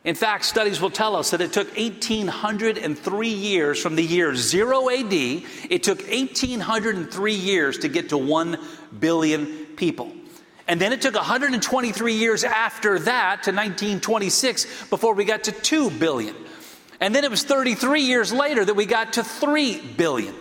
In 0.09 0.15
fact, 0.15 0.47
studies 0.47 0.81
will 0.81 0.89
tell 0.89 1.15
us 1.17 1.33
that 1.33 1.43
it 1.43 1.53
took 1.53 1.69
1,803 1.77 3.29
years 3.29 3.79
from 3.79 3.95
the 3.95 4.03
year 4.03 4.35
0 4.35 4.89
AD, 4.89 5.13
it 5.13 5.83
took 5.83 6.01
1,803 6.01 7.35
years 7.35 7.77
to 7.81 7.89
get 7.89 8.09
to 8.09 8.17
1 8.17 8.59
billion 9.01 9.67
people. 9.77 10.11
And 10.67 10.81
then 10.81 10.95
it 10.95 11.03
took 11.03 11.15
123 11.15 12.15
years 12.15 12.43
after 12.43 12.99
that 13.01 13.43
to 13.43 13.51
1926 13.51 14.89
before 14.89 15.13
we 15.13 15.27
got 15.27 15.45
to 15.45 15.53
2 15.53 15.91
billion. 15.91 16.35
And 17.01 17.15
then 17.15 17.23
it 17.23 17.31
was 17.31 17.43
33 17.43 18.01
years 18.01 18.33
later 18.33 18.65
that 18.65 18.73
we 18.73 18.87
got 18.87 19.13
to 19.13 19.23
3 19.23 19.79
billion. 19.99 20.35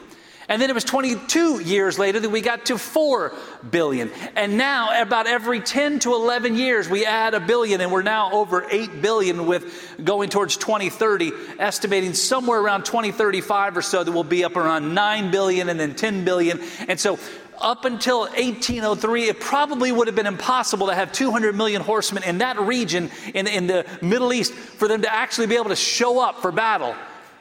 And 0.49 0.61
then 0.61 0.69
it 0.69 0.73
was 0.73 0.85
22 0.85 1.61
years 1.61 1.99
later 1.99 2.21
that 2.21 2.29
we 2.29 2.39
got 2.39 2.67
to 2.67 2.77
4 2.77 3.33
billion. 3.69 4.09
And 4.35 4.57
now, 4.57 5.01
about 5.01 5.27
every 5.27 5.59
10 5.59 5.99
to 5.99 6.13
11 6.13 6.55
years, 6.55 6.89
we 6.89 7.05
add 7.05 7.33
a 7.33 7.41
billion, 7.41 7.81
and 7.81 7.91
we're 7.91 8.01
now 8.01 8.31
over 8.31 8.65
8 8.69 9.01
billion 9.01 9.45
with 9.45 9.95
going 10.01 10.29
towards 10.29 10.55
2030, 10.55 11.33
estimating 11.59 12.13
somewhere 12.13 12.61
around 12.61 12.85
2035 12.85 13.75
or 13.75 13.81
so 13.81 14.05
that 14.05 14.11
we'll 14.11 14.23
be 14.23 14.45
up 14.45 14.55
around 14.55 14.93
9 14.93 15.31
billion 15.31 15.67
and 15.67 15.77
then 15.77 15.95
10 15.95 16.23
billion. 16.23 16.61
And 16.87 16.97
so, 16.97 17.19
up 17.59 17.83
until 17.83 18.21
1803, 18.21 19.23
it 19.23 19.39
probably 19.41 19.91
would 19.91 20.07
have 20.07 20.15
been 20.15 20.27
impossible 20.27 20.87
to 20.87 20.95
have 20.95 21.11
200 21.11 21.55
million 21.55 21.81
horsemen 21.81 22.23
in 22.23 22.37
that 22.37 22.57
region 22.59 23.09
in, 23.33 23.47
in 23.47 23.67
the 23.67 23.85
Middle 24.01 24.31
East 24.31 24.53
for 24.53 24.87
them 24.87 25.01
to 25.01 25.13
actually 25.13 25.47
be 25.47 25.55
able 25.55 25.69
to 25.69 25.75
show 25.75 26.19
up 26.19 26.41
for 26.41 26.51
battle. 26.51 26.95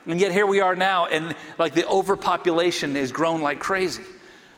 And 0.06 0.20
yet 0.20 0.30
here 0.30 0.46
we 0.46 0.60
are 0.60 0.76
now, 0.76 1.06
and 1.06 1.34
like 1.58 1.74
the 1.74 1.86
overpopulation 1.86 2.94
has 2.94 3.10
grown 3.10 3.42
like 3.42 3.58
crazy. 3.58 4.04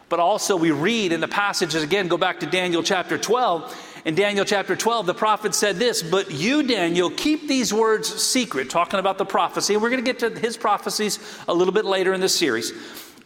But 0.08 0.20
also, 0.20 0.56
we 0.56 0.70
read 0.70 1.12
in 1.12 1.20
the 1.20 1.28
passages 1.28 1.82
again, 1.82 2.08
go 2.08 2.16
back 2.16 2.40
to 2.40 2.46
Daniel 2.46 2.82
chapter 2.82 3.18
12. 3.18 4.02
In 4.06 4.14
Daniel 4.14 4.44
chapter 4.44 4.74
12, 4.74 5.06
the 5.06 5.14
prophet 5.14 5.54
said 5.54 5.76
this, 5.76 6.02
But 6.02 6.30
you, 6.30 6.62
Daniel, 6.62 7.10
keep 7.10 7.46
these 7.46 7.74
words 7.74 8.08
secret, 8.22 8.70
talking 8.70 9.00
about 9.00 9.18
the 9.18 9.26
prophecy. 9.26 9.76
We're 9.76 9.90
going 9.90 10.04
to 10.04 10.12
get 10.12 10.20
to 10.20 10.38
his 10.38 10.56
prophecies 10.56 11.18
a 11.46 11.52
little 11.52 11.74
bit 11.74 11.84
later 11.84 12.14
in 12.14 12.20
this 12.20 12.34
series. 12.34 12.72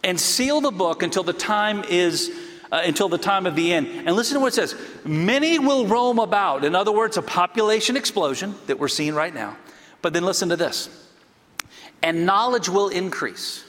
And 0.02 0.18
seal 0.18 0.60
the 0.60 0.72
book 0.72 1.02
until 1.02 1.22
the 1.22 1.32
time 1.32 1.84
is. 1.88 2.30
Uh, 2.72 2.80
until 2.86 3.06
the 3.06 3.18
time 3.18 3.44
of 3.44 3.54
the 3.54 3.70
end. 3.70 3.86
And 3.86 4.16
listen 4.16 4.32
to 4.32 4.40
what 4.40 4.46
it 4.46 4.56
says 4.56 4.74
Many 5.04 5.58
will 5.58 5.86
roam 5.86 6.18
about. 6.18 6.64
In 6.64 6.74
other 6.74 6.90
words, 6.90 7.18
a 7.18 7.22
population 7.22 7.98
explosion 7.98 8.54
that 8.66 8.78
we're 8.78 8.88
seeing 8.88 9.14
right 9.14 9.34
now. 9.34 9.58
But 10.00 10.14
then 10.14 10.24
listen 10.24 10.48
to 10.48 10.56
this 10.56 11.01
and 12.02 12.26
knowledge 12.26 12.68
will 12.68 12.88
increase. 12.88 13.64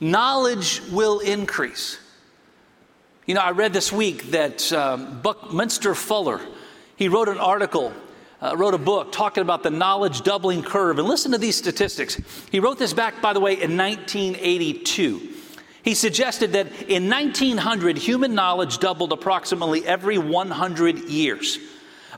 Knowledge 0.00 0.82
will 0.90 1.20
increase. 1.20 1.98
You 3.26 3.34
know, 3.34 3.40
I 3.40 3.50
read 3.50 3.72
this 3.72 3.92
week 3.92 4.30
that 4.30 4.72
um, 4.72 5.20
Buckminster 5.20 5.94
Fuller, 5.94 6.40
he 6.96 7.08
wrote 7.08 7.28
an 7.28 7.38
article, 7.38 7.92
uh, 8.40 8.56
wrote 8.56 8.74
a 8.74 8.78
book 8.78 9.12
talking 9.12 9.42
about 9.42 9.62
the 9.62 9.70
knowledge 9.70 10.22
doubling 10.22 10.62
curve. 10.62 10.98
And 10.98 11.06
listen 11.06 11.32
to 11.32 11.38
these 11.38 11.56
statistics. 11.56 12.20
He 12.50 12.60
wrote 12.60 12.78
this 12.78 12.92
back, 12.92 13.20
by 13.20 13.32
the 13.32 13.40
way, 13.40 13.52
in 13.52 13.76
1982. 13.76 15.34
He 15.82 15.94
suggested 15.94 16.52
that 16.52 16.66
in 16.82 17.08
1900, 17.08 17.98
human 17.98 18.34
knowledge 18.34 18.78
doubled 18.78 19.12
approximately 19.12 19.86
every 19.86 20.18
100 20.18 21.08
years. 21.08 21.58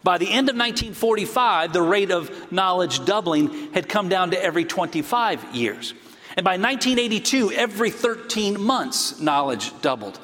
By 0.02 0.18
the 0.18 0.30
end 0.30 0.48
of 0.48 0.56
1945, 0.56 1.72
the 1.72 1.82
rate 1.82 2.10
of 2.10 2.50
knowledge 2.50 3.04
doubling 3.04 3.72
had 3.72 3.88
come 3.88 4.08
down 4.08 4.30
to 4.30 4.42
every 4.42 4.64
25 4.64 5.54
years. 5.54 5.92
And 6.36 6.44
by 6.44 6.52
1982, 6.52 7.52
every 7.52 7.90
13 7.90 8.60
months, 8.60 9.20
knowledge 9.20 9.78
doubled. 9.82 10.18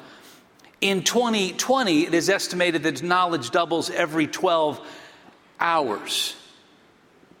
In 0.81 1.03
2020, 1.03 2.05
it 2.05 2.13
is 2.13 2.29
estimated 2.29 2.83
that 2.83 3.03
knowledge 3.03 3.51
doubles 3.51 3.89
every 3.89 4.25
12 4.25 4.79
hours. 5.59 6.35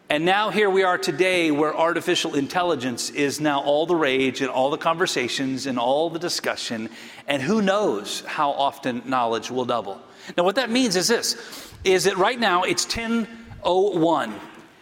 And 0.09 0.23
now 0.23 0.51
here 0.51 0.69
we 0.69 0.83
are 0.83 0.97
today 0.97 1.51
where 1.51 1.75
artificial 1.75 2.35
intelligence 2.35 3.09
is 3.09 3.41
now 3.41 3.61
all 3.61 3.85
the 3.85 3.95
rage 3.95 4.41
and 4.41 4.49
all 4.49 4.69
the 4.69 4.77
conversations 4.77 5.65
and 5.65 5.77
all 5.77 6.09
the 6.09 6.19
discussion. 6.19 6.89
And 7.27 7.41
who 7.41 7.61
knows 7.61 8.21
how 8.21 8.51
often 8.51 9.01
knowledge 9.05 9.51
will 9.51 9.65
double. 9.65 10.01
Now, 10.35 10.43
what 10.43 10.55
that 10.55 10.69
means 10.69 10.95
is 10.95 11.07
this 11.07 11.35
is 11.83 12.03
that 12.05 12.17
right 12.17 12.39
now 12.39 12.63
it's 12.63 12.85
10:01. 12.85 14.33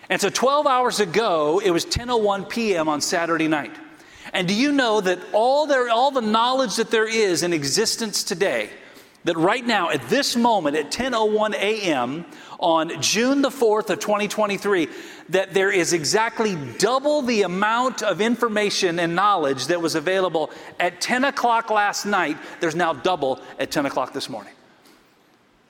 And 0.09 0.21
so 0.21 0.29
12 0.29 0.67
hours 0.67 0.99
ago, 0.99 1.61
it 1.63 1.71
was 1.71 1.85
10:01 1.85 2.49
p.m. 2.49 2.87
on 2.87 3.01
Saturday 3.01 3.47
night. 3.47 3.75
And 4.33 4.47
do 4.47 4.53
you 4.53 4.71
know 4.71 5.01
that 5.01 5.19
all 5.33 5.67
there 5.67 5.89
all 5.89 6.11
the 6.11 6.21
knowledge 6.21 6.77
that 6.77 6.91
there 6.91 7.07
is 7.07 7.43
in 7.43 7.53
existence 7.53 8.23
today 8.23 8.69
that 9.25 9.37
right 9.37 9.65
now, 9.65 9.89
at 9.89 10.07
this 10.07 10.35
moment, 10.35 10.77
at 10.77 10.91
10:01 10.91 11.55
a.m. 11.55 12.25
on 12.59 13.01
June 13.01 13.41
the 13.41 13.49
4th 13.49 13.89
of 13.89 13.99
2023, 13.99 14.87
that 15.29 15.53
there 15.53 15.71
is 15.71 15.93
exactly 15.93 16.55
double 16.77 17.23
the 17.23 17.41
amount 17.41 18.03
of 18.03 18.21
information 18.21 18.99
and 18.99 19.15
knowledge 19.15 19.67
that 19.67 19.81
was 19.81 19.95
available 19.95 20.51
at 20.79 21.01
10 21.01 21.25
o'clock 21.25 21.69
last 21.71 22.05
night. 22.05 22.37
There's 22.59 22.75
now 22.75 22.93
double 22.93 23.41
at 23.59 23.71
10 23.71 23.87
o'clock 23.87 24.13
this 24.13 24.29
morning. 24.29 24.53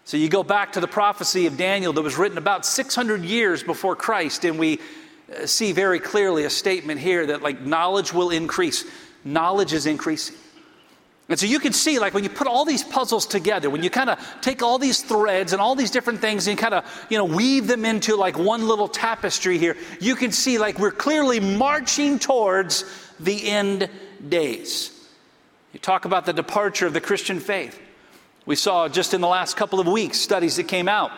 So 0.06 0.18
you 0.18 0.30
go 0.30 0.44
back 0.44 0.74
to 0.74 0.80
the 0.80 0.88
prophecy 0.88 1.48
of 1.48 1.58
Daniel 1.58 1.92
that 1.92 2.02
was 2.02 2.16
written 2.16 2.38
about 2.38 2.64
600 2.64 3.24
years 3.24 3.64
before 3.64 3.96
Christ, 3.96 4.46
and 4.46 4.60
we 4.60 4.80
uh, 5.36 5.48
see 5.48 5.72
very 5.72 6.00
clearly 6.00 6.44
a 6.44 6.50
statement 6.50 7.00
here 7.00 7.26
that 7.26 7.42
like 7.42 7.62
knowledge 7.62 8.14
will 8.14 8.30
increase. 8.30 8.86
Knowledge 9.24 9.74
is 9.74 9.88
increasing. 9.88 10.36
And 11.28 11.40
so 11.40 11.48
you 11.48 11.58
can 11.58 11.74
see, 11.74 11.98
like, 11.98 12.14
when 12.14 12.24
you 12.24 12.30
put 12.30 12.46
all 12.46 12.66
these 12.66 12.84
puzzles 12.84 13.26
together, 13.26 13.72
when 13.72 13.82
you 13.82 13.90
kind 13.90 14.12
of 14.12 14.20
take 14.42 14.62
all 14.62 14.78
these 14.78 15.02
threads 15.02 15.54
and 15.54 15.62
all 15.62 15.74
these 15.74 15.90
different 15.90 16.20
things 16.20 16.48
and 16.48 16.56
kind 16.56 16.76
of, 16.76 17.08
you 17.10 17.18
know, 17.18 17.26
weave 17.26 17.66
them 17.66 17.84
into 17.84 18.16
like 18.16 18.38
one 18.38 18.68
little 18.68 18.88
tapestry 18.88 19.58
here, 19.58 19.76
you 20.00 20.16
can 20.16 20.32
see, 20.32 20.60
like, 20.60 20.78
we're 20.78 20.92
clearly 20.92 21.40
marching 21.40 22.20
towards 22.20 22.86
the 23.20 23.50
end 23.50 23.90
days. 24.30 24.92
You 25.74 25.80
talk 25.80 26.06
about 26.06 26.28
the 26.28 26.34
departure 26.34 26.86
of 26.86 26.94
the 26.94 27.02
Christian 27.02 27.40
faith. 27.40 27.82
We 28.46 28.56
saw 28.56 28.88
just 28.88 29.14
in 29.14 29.22
the 29.22 29.28
last 29.28 29.58
couple 29.58 29.80
of 29.80 29.88
weeks 29.88 30.20
studies 30.20 30.58
that 30.58 30.68
came 30.68 30.88
out 30.88 31.12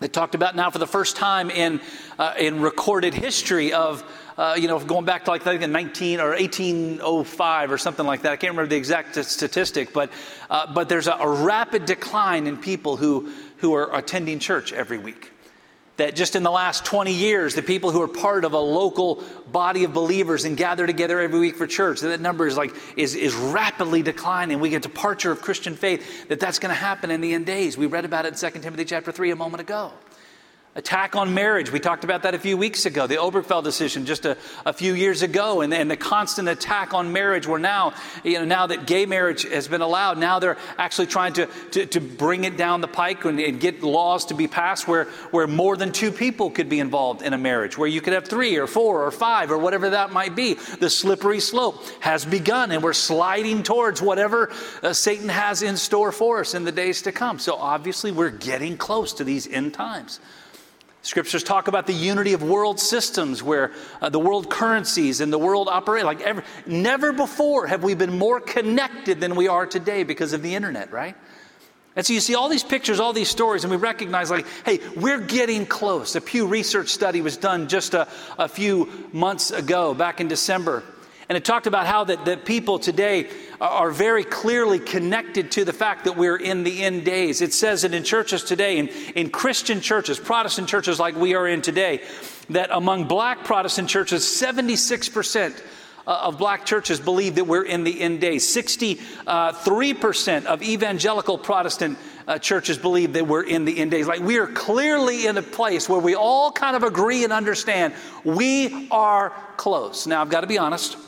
that 0.00 0.12
talked 0.12 0.34
about 0.34 0.56
now 0.56 0.70
for 0.70 0.78
the 0.78 0.86
first 0.86 1.16
time 1.16 1.50
in, 1.50 1.80
uh, 2.18 2.34
in 2.38 2.60
recorded 2.60 3.14
history 3.14 3.72
of 3.72 4.02
uh, 4.36 4.56
you 4.58 4.66
know, 4.66 4.80
going 4.80 5.04
back 5.04 5.24
to 5.24 5.30
like 5.30 5.46
I 5.46 5.56
think 5.56 5.70
19 5.70 6.20
or 6.20 6.30
1805 6.30 7.70
or 7.70 7.78
something 7.78 8.04
like 8.04 8.22
that. 8.22 8.32
I 8.32 8.36
can't 8.36 8.52
remember 8.52 8.68
the 8.68 8.76
exact 8.76 9.22
statistic, 9.24 9.92
but 9.92 10.10
uh, 10.50 10.72
but 10.72 10.88
there's 10.88 11.06
a, 11.06 11.12
a 11.12 11.44
rapid 11.44 11.86
decline 11.86 12.46
in 12.46 12.56
people 12.56 12.96
who 12.96 13.30
who 13.58 13.74
are 13.74 13.96
attending 13.96 14.40
church 14.40 14.72
every 14.72 14.98
week 14.98 15.30
that 15.96 16.16
just 16.16 16.34
in 16.34 16.42
the 16.42 16.50
last 16.50 16.84
20 16.84 17.12
years, 17.12 17.54
the 17.54 17.62
people 17.62 17.92
who 17.92 18.02
are 18.02 18.08
part 18.08 18.44
of 18.44 18.52
a 18.52 18.58
local 18.58 19.22
body 19.52 19.84
of 19.84 19.92
believers 19.92 20.44
and 20.44 20.56
gather 20.56 20.86
together 20.86 21.20
every 21.20 21.38
week 21.38 21.56
for 21.56 21.66
church, 21.66 22.00
that, 22.00 22.08
that 22.08 22.20
number 22.20 22.46
is 22.46 22.56
like 22.56 22.74
is, 22.96 23.14
is 23.14 23.34
rapidly 23.34 24.02
declining. 24.02 24.58
We 24.58 24.70
get 24.70 24.82
departure 24.82 25.30
of 25.30 25.40
Christian 25.40 25.76
faith, 25.76 26.28
that 26.28 26.40
that's 26.40 26.58
going 26.58 26.74
to 26.74 26.80
happen 26.80 27.10
in 27.10 27.20
the 27.20 27.34
end 27.34 27.46
days. 27.46 27.78
We 27.78 27.86
read 27.86 28.04
about 28.04 28.26
it 28.26 28.42
in 28.42 28.52
2 28.52 28.58
Timothy 28.60 28.84
chapter 28.84 29.12
3 29.12 29.30
a 29.30 29.36
moment 29.36 29.60
ago. 29.60 29.92
Attack 30.76 31.14
on 31.14 31.34
marriage. 31.34 31.70
We 31.70 31.78
talked 31.78 32.02
about 32.02 32.22
that 32.22 32.34
a 32.34 32.38
few 32.38 32.56
weeks 32.56 32.84
ago, 32.84 33.06
the 33.06 33.14
Obergefell 33.14 33.62
decision 33.62 34.06
just 34.06 34.24
a, 34.24 34.36
a 34.66 34.72
few 34.72 34.92
years 34.92 35.22
ago, 35.22 35.60
and, 35.60 35.72
and, 35.72 35.88
the 35.88 35.96
constant 35.96 36.48
attack 36.48 36.92
on 36.92 37.12
marriage. 37.12 37.46
Where 37.46 37.60
now, 37.60 37.94
you 38.24 38.40
know, 38.40 38.44
now 38.44 38.66
that 38.66 38.84
gay 38.84 39.06
marriage 39.06 39.44
has 39.44 39.68
been 39.68 39.82
allowed, 39.82 40.18
now 40.18 40.40
they're 40.40 40.56
actually 40.76 41.06
trying 41.06 41.34
to, 41.34 41.46
to, 41.46 41.86
to 41.86 42.00
bring 42.00 42.42
it 42.42 42.56
down 42.56 42.80
the 42.80 42.88
pike 42.88 43.24
and, 43.24 43.38
and, 43.38 43.60
get 43.60 43.84
laws 43.84 44.26
to 44.26 44.34
be 44.34 44.48
passed 44.48 44.88
where, 44.88 45.04
where 45.30 45.46
more 45.46 45.76
than 45.76 45.92
two 45.92 46.10
people 46.10 46.50
could 46.50 46.68
be 46.68 46.80
involved 46.80 47.22
in 47.22 47.34
a 47.34 47.38
marriage, 47.38 47.78
where 47.78 47.88
you 47.88 48.00
could 48.00 48.12
have 48.12 48.26
three 48.26 48.56
or 48.56 48.66
four 48.66 49.04
or 49.04 49.12
five 49.12 49.52
or 49.52 49.58
whatever 49.58 49.90
that 49.90 50.10
might 50.10 50.34
be. 50.34 50.54
The 50.54 50.90
slippery 50.90 51.38
slope 51.38 51.84
has 52.00 52.24
begun, 52.24 52.72
and 52.72 52.82
we're 52.82 52.94
sliding 52.94 53.62
towards 53.62 54.02
whatever 54.02 54.50
uh, 54.82 54.92
Satan 54.92 55.28
has 55.28 55.62
in 55.62 55.76
store 55.76 56.10
for 56.10 56.40
us 56.40 56.52
in 56.52 56.64
the 56.64 56.72
days 56.72 57.02
to 57.02 57.12
come. 57.12 57.38
So 57.38 57.54
obviously, 57.54 58.10
we're 58.10 58.30
getting 58.30 58.76
close 58.76 59.12
to 59.14 59.24
these 59.24 59.46
end 59.46 59.72
times. 59.72 60.18
Scriptures 61.04 61.42
talk 61.42 61.68
about 61.68 61.86
the 61.86 61.92
unity 61.92 62.32
of 62.32 62.42
world 62.42 62.80
systems 62.80 63.42
where 63.42 63.72
uh, 64.00 64.08
the 64.08 64.18
world 64.18 64.48
currencies 64.48 65.20
and 65.20 65.30
the 65.30 65.38
world 65.38 65.68
operate. 65.68 66.06
Like 66.06 66.22
ever, 66.22 66.42
never 66.66 67.12
before 67.12 67.66
have 67.66 67.84
we 67.84 67.94
been 67.94 68.18
more 68.18 68.40
connected 68.40 69.20
than 69.20 69.36
we 69.36 69.46
are 69.46 69.66
today 69.66 70.02
because 70.02 70.32
of 70.32 70.40
the 70.40 70.54
internet, 70.54 70.90
right? 70.90 71.14
And 71.94 72.06
so 72.06 72.14
you 72.14 72.20
see 72.20 72.34
all 72.34 72.48
these 72.48 72.64
pictures, 72.64 73.00
all 73.00 73.12
these 73.12 73.28
stories, 73.28 73.64
and 73.64 73.70
we 73.70 73.76
recognize, 73.76 74.30
like, 74.30 74.46
hey, 74.64 74.80
we're 74.96 75.20
getting 75.20 75.66
close. 75.66 76.16
A 76.16 76.22
Pew 76.22 76.46
Research 76.46 76.88
study 76.88 77.20
was 77.20 77.36
done 77.36 77.68
just 77.68 77.92
a, 77.92 78.08
a 78.38 78.48
few 78.48 78.90
months 79.12 79.50
ago, 79.50 79.92
back 79.92 80.22
in 80.22 80.26
December. 80.26 80.82
And 81.28 81.36
it 81.36 81.44
talked 81.44 81.66
about 81.66 81.86
how 81.86 82.04
that, 82.04 82.24
that 82.26 82.44
people 82.44 82.78
today 82.78 83.28
are 83.60 83.90
very 83.90 84.24
clearly 84.24 84.78
connected 84.78 85.50
to 85.52 85.64
the 85.64 85.72
fact 85.72 86.04
that 86.04 86.16
we're 86.16 86.36
in 86.36 86.64
the 86.64 86.82
end 86.82 87.04
days. 87.04 87.40
It 87.40 87.54
says 87.54 87.82
that 87.82 87.94
in 87.94 88.04
churches 88.04 88.44
today, 88.44 88.78
in, 88.78 88.88
in 89.14 89.30
Christian 89.30 89.80
churches, 89.80 90.18
Protestant 90.18 90.68
churches 90.68 91.00
like 91.00 91.16
we 91.16 91.34
are 91.34 91.48
in 91.48 91.62
today, 91.62 92.02
that 92.50 92.68
among 92.70 93.04
black 93.08 93.44
Protestant 93.44 93.88
churches, 93.88 94.22
76% 94.22 95.62
uh, 96.06 96.20
of 96.24 96.36
black 96.36 96.66
churches 96.66 97.00
believe 97.00 97.36
that 97.36 97.46
we're 97.46 97.64
in 97.64 97.84
the 97.84 98.00
end 98.00 98.20
days. 98.20 98.46
63% 98.46 100.44
of 100.44 100.62
evangelical 100.62 101.38
Protestant 101.38 101.96
uh, 102.26 102.38
churches 102.38 102.76
believe 102.76 103.14
that 103.14 103.26
we're 103.26 103.44
in 103.44 103.64
the 103.64 103.78
end 103.78 103.90
days. 103.90 104.06
Like 104.06 104.20
we 104.20 104.38
are 104.38 104.46
clearly 104.46 105.26
in 105.26 105.38
a 105.38 105.42
place 105.42 105.88
where 105.88 106.00
we 106.00 106.14
all 106.14 106.52
kind 106.52 106.76
of 106.76 106.82
agree 106.82 107.24
and 107.24 107.32
understand 107.32 107.94
we 108.24 108.88
are 108.90 109.32
close. 109.56 110.06
Now, 110.06 110.20
I've 110.20 110.28
got 110.28 110.42
to 110.42 110.46
be 110.46 110.58
honest. 110.58 110.98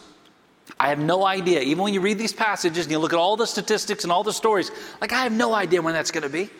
I 0.78 0.88
have 0.88 0.98
no 0.98 1.24
idea. 1.24 1.60
Even 1.60 1.84
when 1.84 1.94
you 1.94 2.00
read 2.00 2.18
these 2.18 2.32
passages 2.32 2.84
and 2.84 2.92
you 2.92 2.98
look 2.98 3.12
at 3.12 3.18
all 3.18 3.36
the 3.36 3.46
statistics 3.46 4.04
and 4.04 4.12
all 4.12 4.22
the 4.22 4.32
stories, 4.32 4.70
like 5.00 5.12
I 5.12 5.22
have 5.22 5.32
no 5.32 5.54
idea 5.54 5.80
when 5.80 5.94
that's 5.94 6.10
going 6.10 6.22
to 6.22 6.28
be. 6.28 6.50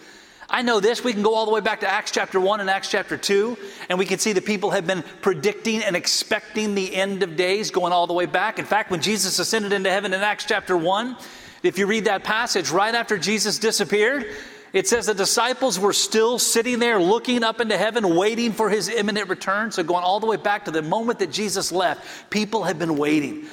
I 0.49 0.62
know 0.62 0.78
this. 0.78 1.02
We 1.02 1.12
can 1.12 1.23
go 1.23 1.35
all 1.35 1.44
the 1.44 1.50
way 1.50 1.61
back 1.61 1.80
to 1.80 1.88
Acts 1.88 2.12
chapter 2.12 2.38
1 2.38 2.61
and 2.61 2.70
Acts 2.70 2.88
chapter 2.88 3.16
2, 3.16 3.58
and 3.88 3.99
we 3.99 4.06
can 4.06 4.18
see 4.18 4.32
that 4.32 4.46
people 4.46 4.70
have 4.70 4.87
been 4.87 5.02
predicting 5.20 5.82
and 5.82 5.96
expecting 5.96 6.75
the 6.75 6.94
end 6.94 7.23
of 7.25 7.37
days 7.37 7.70
going 7.70 7.92
all 7.92 8.06
the 8.06 8.14
way 8.14 8.26
back. 8.26 8.58
In 8.58 8.64
fact, 8.64 8.90
when 8.90 9.02
Jesus 9.02 9.38
ascended 9.38 9.73
into 9.73 9.90
heaven 9.90 10.14
in 10.14 10.20
Acts 10.20 10.44
chapter 10.44 10.76
1, 10.76 11.16
if 11.64 11.78
you 11.78 11.87
read 11.87 12.04
that 12.04 12.23
passage, 12.23 12.70
right 12.70 12.94
after 12.94 13.18
Jesus 13.18 13.58
disappeared, 13.58 14.26
it 14.73 14.87
says 14.87 15.06
the 15.06 15.14
disciples 15.14 15.80
were 15.80 15.92
still 15.92 16.38
sitting 16.38 16.78
there 16.78 17.00
looking 17.00 17.42
up 17.42 17.61
into 17.61 17.76
heaven, 17.76 18.14
waiting 18.14 18.52
for 18.52 18.70
his 18.70 18.88
imminent 18.88 19.28
return. 19.28 19.73
So, 19.73 19.82
going 19.82 20.04
all 20.04 20.20
the 20.20 20.26
way 20.26 20.37
back 20.37 20.66
to 20.66 20.70
the 20.70 20.82
moment 20.82 21.18
that 21.20 21.32
Jesus 21.32 21.73
left, 21.73 22.30
people 22.30 22.62
have 22.64 22.78
been 22.78 22.96
waiting. 22.96 23.46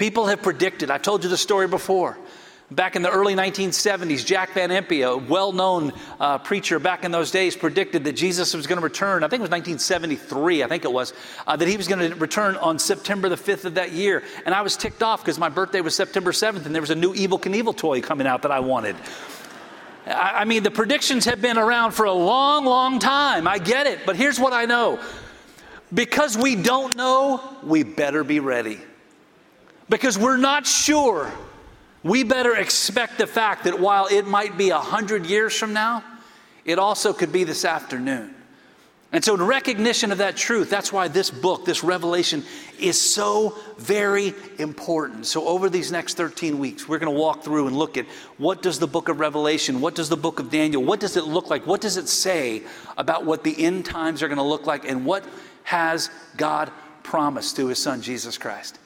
People 0.00 0.28
have 0.28 0.40
predicted. 0.40 0.90
I've 0.90 1.02
told 1.02 1.24
you 1.24 1.28
the 1.28 1.36
story 1.36 1.68
before. 1.68 2.16
Back 2.70 2.96
in 2.96 3.02
the 3.02 3.10
early 3.10 3.34
1970s, 3.34 4.24
Jack 4.24 4.54
Van 4.54 4.70
Impe, 4.70 5.06
a 5.06 5.14
well 5.14 5.52
known 5.52 5.92
uh, 6.18 6.38
preacher 6.38 6.78
back 6.78 7.04
in 7.04 7.10
those 7.10 7.30
days, 7.30 7.54
predicted 7.54 8.04
that 8.04 8.14
Jesus 8.14 8.54
was 8.54 8.66
going 8.66 8.78
to 8.78 8.82
return. 8.82 9.22
I 9.22 9.28
think 9.28 9.40
it 9.40 9.42
was 9.42 9.50
1973, 9.50 10.62
I 10.62 10.68
think 10.68 10.86
it 10.86 10.92
was, 10.92 11.12
uh, 11.46 11.54
that 11.54 11.68
he 11.68 11.76
was 11.76 11.86
going 11.86 12.10
to 12.10 12.16
return 12.16 12.56
on 12.56 12.78
September 12.78 13.28
the 13.28 13.36
5th 13.36 13.66
of 13.66 13.74
that 13.74 13.92
year. 13.92 14.22
And 14.46 14.54
I 14.54 14.62
was 14.62 14.74
ticked 14.74 15.02
off 15.02 15.22
because 15.22 15.38
my 15.38 15.50
birthday 15.50 15.82
was 15.82 15.94
September 15.94 16.32
7th 16.32 16.64
and 16.64 16.74
there 16.74 16.80
was 16.80 16.88
a 16.88 16.94
new 16.94 17.12
Evel 17.12 17.38
Knievel 17.38 17.76
toy 17.76 18.00
coming 18.00 18.26
out 18.26 18.40
that 18.40 18.52
I 18.52 18.60
wanted. 18.60 18.96
I, 20.06 20.32
I 20.36 20.44
mean, 20.46 20.62
the 20.62 20.70
predictions 20.70 21.26
have 21.26 21.42
been 21.42 21.58
around 21.58 21.92
for 21.92 22.06
a 22.06 22.12
long, 22.12 22.64
long 22.64 23.00
time. 23.00 23.46
I 23.46 23.58
get 23.58 23.86
it. 23.86 24.06
But 24.06 24.16
here's 24.16 24.40
what 24.40 24.54
I 24.54 24.64
know 24.64 24.98
because 25.92 26.38
we 26.38 26.56
don't 26.56 26.96
know, 26.96 27.42
we 27.62 27.82
better 27.82 28.24
be 28.24 28.40
ready 28.40 28.80
because 29.90 30.16
we're 30.16 30.38
not 30.38 30.66
sure. 30.66 31.30
We 32.02 32.22
better 32.22 32.56
expect 32.56 33.18
the 33.18 33.26
fact 33.26 33.64
that 33.64 33.78
while 33.78 34.06
it 34.06 34.26
might 34.26 34.56
be 34.56 34.70
a 34.70 34.78
hundred 34.78 35.26
years 35.26 35.54
from 35.54 35.74
now, 35.74 36.02
it 36.64 36.78
also 36.78 37.12
could 37.12 37.32
be 37.32 37.44
this 37.44 37.66
afternoon. 37.66 38.34
And 39.12 39.24
so, 39.24 39.34
in 39.34 39.42
recognition 39.42 40.12
of 40.12 40.18
that 40.18 40.36
truth, 40.36 40.70
that's 40.70 40.92
why 40.92 41.08
this 41.08 41.32
book, 41.32 41.64
this 41.64 41.82
revelation, 41.82 42.44
is 42.78 42.98
so 42.98 43.58
very 43.76 44.34
important. 44.58 45.26
So, 45.26 45.48
over 45.48 45.68
these 45.68 45.90
next 45.90 46.16
13 46.16 46.60
weeks, 46.60 46.88
we're 46.88 47.00
going 47.00 47.12
to 47.12 47.18
walk 47.18 47.42
through 47.42 47.66
and 47.66 47.76
look 47.76 47.96
at 47.96 48.06
what 48.38 48.62
does 48.62 48.78
the 48.78 48.86
book 48.86 49.08
of 49.08 49.18
Revelation, 49.18 49.80
what 49.80 49.96
does 49.96 50.08
the 50.08 50.16
book 50.16 50.38
of 50.38 50.48
Daniel, 50.48 50.84
what 50.84 51.00
does 51.00 51.16
it 51.16 51.24
look 51.24 51.50
like, 51.50 51.66
what 51.66 51.80
does 51.80 51.96
it 51.96 52.08
say 52.08 52.62
about 52.96 53.26
what 53.26 53.42
the 53.42 53.64
end 53.64 53.84
times 53.84 54.22
are 54.22 54.28
going 54.28 54.38
to 54.38 54.44
look 54.44 54.66
like, 54.66 54.88
and 54.88 55.04
what 55.04 55.24
has 55.64 56.08
God 56.36 56.70
promised 57.02 57.56
through 57.56 57.66
his 57.66 57.82
son, 57.82 58.02
Jesus 58.02 58.38
Christ. 58.38 58.78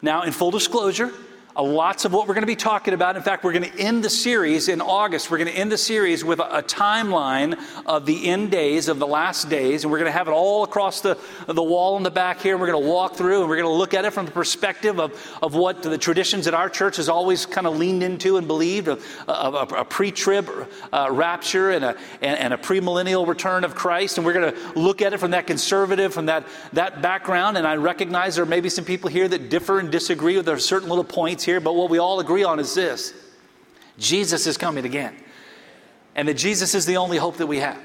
Now, 0.00 0.22
in 0.22 0.32
full 0.32 0.50
disclosure, 0.50 1.12
uh, 1.58 1.62
lots 1.62 2.04
of 2.04 2.12
what 2.12 2.28
we're 2.28 2.34
going 2.34 2.42
to 2.42 2.46
be 2.46 2.54
talking 2.54 2.94
about. 2.94 3.16
In 3.16 3.22
fact, 3.22 3.42
we're 3.42 3.52
going 3.52 3.70
to 3.70 3.78
end 3.80 4.04
the 4.04 4.10
series 4.10 4.68
in 4.68 4.80
August. 4.80 5.28
We're 5.28 5.38
going 5.38 5.50
to 5.50 5.56
end 5.56 5.72
the 5.72 5.78
series 5.78 6.24
with 6.24 6.38
a, 6.38 6.58
a, 6.58 6.62
timeline 6.62 7.60
of 7.84 8.06
the 8.06 8.28
end 8.28 8.52
days, 8.52 8.86
of 8.88 9.00
the 9.00 9.06
last 9.06 9.48
days, 9.48 9.82
and 9.82 9.90
we're 9.90 9.98
going 9.98 10.10
to 10.10 10.16
have 10.16 10.28
it 10.28 10.32
all 10.32 10.62
across 10.62 11.00
the, 11.00 11.18
the 11.48 11.62
wall 11.62 11.96
in 11.96 12.04
the 12.04 12.10
back 12.12 12.40
here. 12.40 12.56
We're 12.56 12.68
going 12.68 12.80
to 12.80 12.88
walk 12.88 13.16
through 13.16 13.40
and 13.40 13.48
we're 13.48 13.56
going 13.56 13.68
to 13.68 13.76
look 13.76 13.92
at 13.92 14.04
it 14.04 14.12
from 14.12 14.26
the 14.26 14.30
perspective 14.30 15.00
of, 15.00 15.38
of 15.42 15.54
what 15.54 15.82
the 15.82 15.98
traditions 15.98 16.44
that 16.44 16.54
our 16.54 16.70
church 16.70 16.96
has 16.96 17.08
always 17.08 17.44
kind 17.44 17.66
of 17.66 17.76
leaned 17.76 18.04
into 18.04 18.36
and 18.36 18.46
believed 18.46 18.86
of, 18.86 19.02
a 19.26 19.84
pre 19.84 20.12
trib 20.12 20.48
uh, 20.92 21.08
rapture 21.10 21.72
and 21.72 21.84
a, 21.84 21.96
and, 22.22 22.38
and 22.38 22.54
a 22.54 22.56
premillennial 22.56 23.26
return 23.26 23.64
of 23.64 23.74
Christ. 23.74 24.16
And 24.16 24.24
we're 24.24 24.32
going 24.32 24.54
to 24.54 24.78
look 24.78 25.02
at 25.02 25.12
it 25.12 25.18
from 25.18 25.32
that 25.32 25.48
conservative, 25.48 26.14
from 26.14 26.26
that, 26.26 26.46
that 26.74 27.02
background. 27.02 27.56
And 27.56 27.66
I 27.66 27.74
recognize 27.74 28.36
there 28.36 28.46
may 28.46 28.60
be 28.60 28.68
some 28.68 28.84
people 28.84 29.10
here 29.10 29.26
that 29.26 29.48
differ 29.48 29.80
and 29.80 29.90
disagree 29.90 30.36
with 30.36 30.60
certain 30.60 30.88
little 30.88 31.02
points 31.02 31.47
here, 31.48 31.60
but 31.60 31.74
what 31.74 31.88
we 31.88 31.96
all 31.96 32.20
agree 32.20 32.44
on 32.44 32.60
is 32.60 32.74
this 32.74 33.14
Jesus 33.98 34.46
is 34.46 34.58
coming 34.58 34.84
again. 34.84 35.14
And 36.14 36.28
that 36.28 36.34
Jesus 36.34 36.74
is 36.74 36.84
the 36.84 36.96
only 36.96 37.16
hope 37.16 37.36
that 37.38 37.46
we 37.46 37.58
have. 37.58 37.80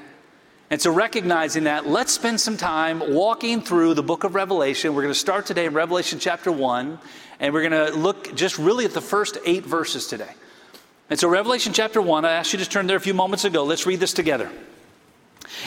And 0.70 0.82
so, 0.82 0.92
recognizing 0.92 1.64
that, 1.64 1.86
let's 1.86 2.12
spend 2.12 2.40
some 2.40 2.56
time 2.56 3.14
walking 3.14 3.62
through 3.62 3.94
the 3.94 4.02
book 4.02 4.24
of 4.24 4.34
Revelation. 4.34 4.94
We're 4.94 5.02
going 5.02 5.14
to 5.14 5.18
start 5.18 5.46
today 5.46 5.66
in 5.66 5.72
Revelation 5.72 6.18
chapter 6.18 6.50
1, 6.50 6.98
and 7.40 7.54
we're 7.54 7.68
going 7.68 7.92
to 7.92 7.96
look 7.96 8.34
just 8.34 8.58
really 8.58 8.84
at 8.84 8.92
the 8.92 9.00
first 9.00 9.38
eight 9.46 9.64
verses 9.64 10.08
today. 10.08 10.32
And 11.08 11.18
so, 11.18 11.28
Revelation 11.28 11.72
chapter 11.72 12.02
1, 12.02 12.24
I 12.24 12.32
asked 12.32 12.52
you 12.52 12.58
to 12.58 12.68
turn 12.68 12.86
there 12.86 12.96
a 12.96 13.00
few 13.00 13.14
moments 13.14 13.44
ago. 13.44 13.64
Let's 13.64 13.86
read 13.86 14.00
this 14.00 14.12
together. 14.12 14.50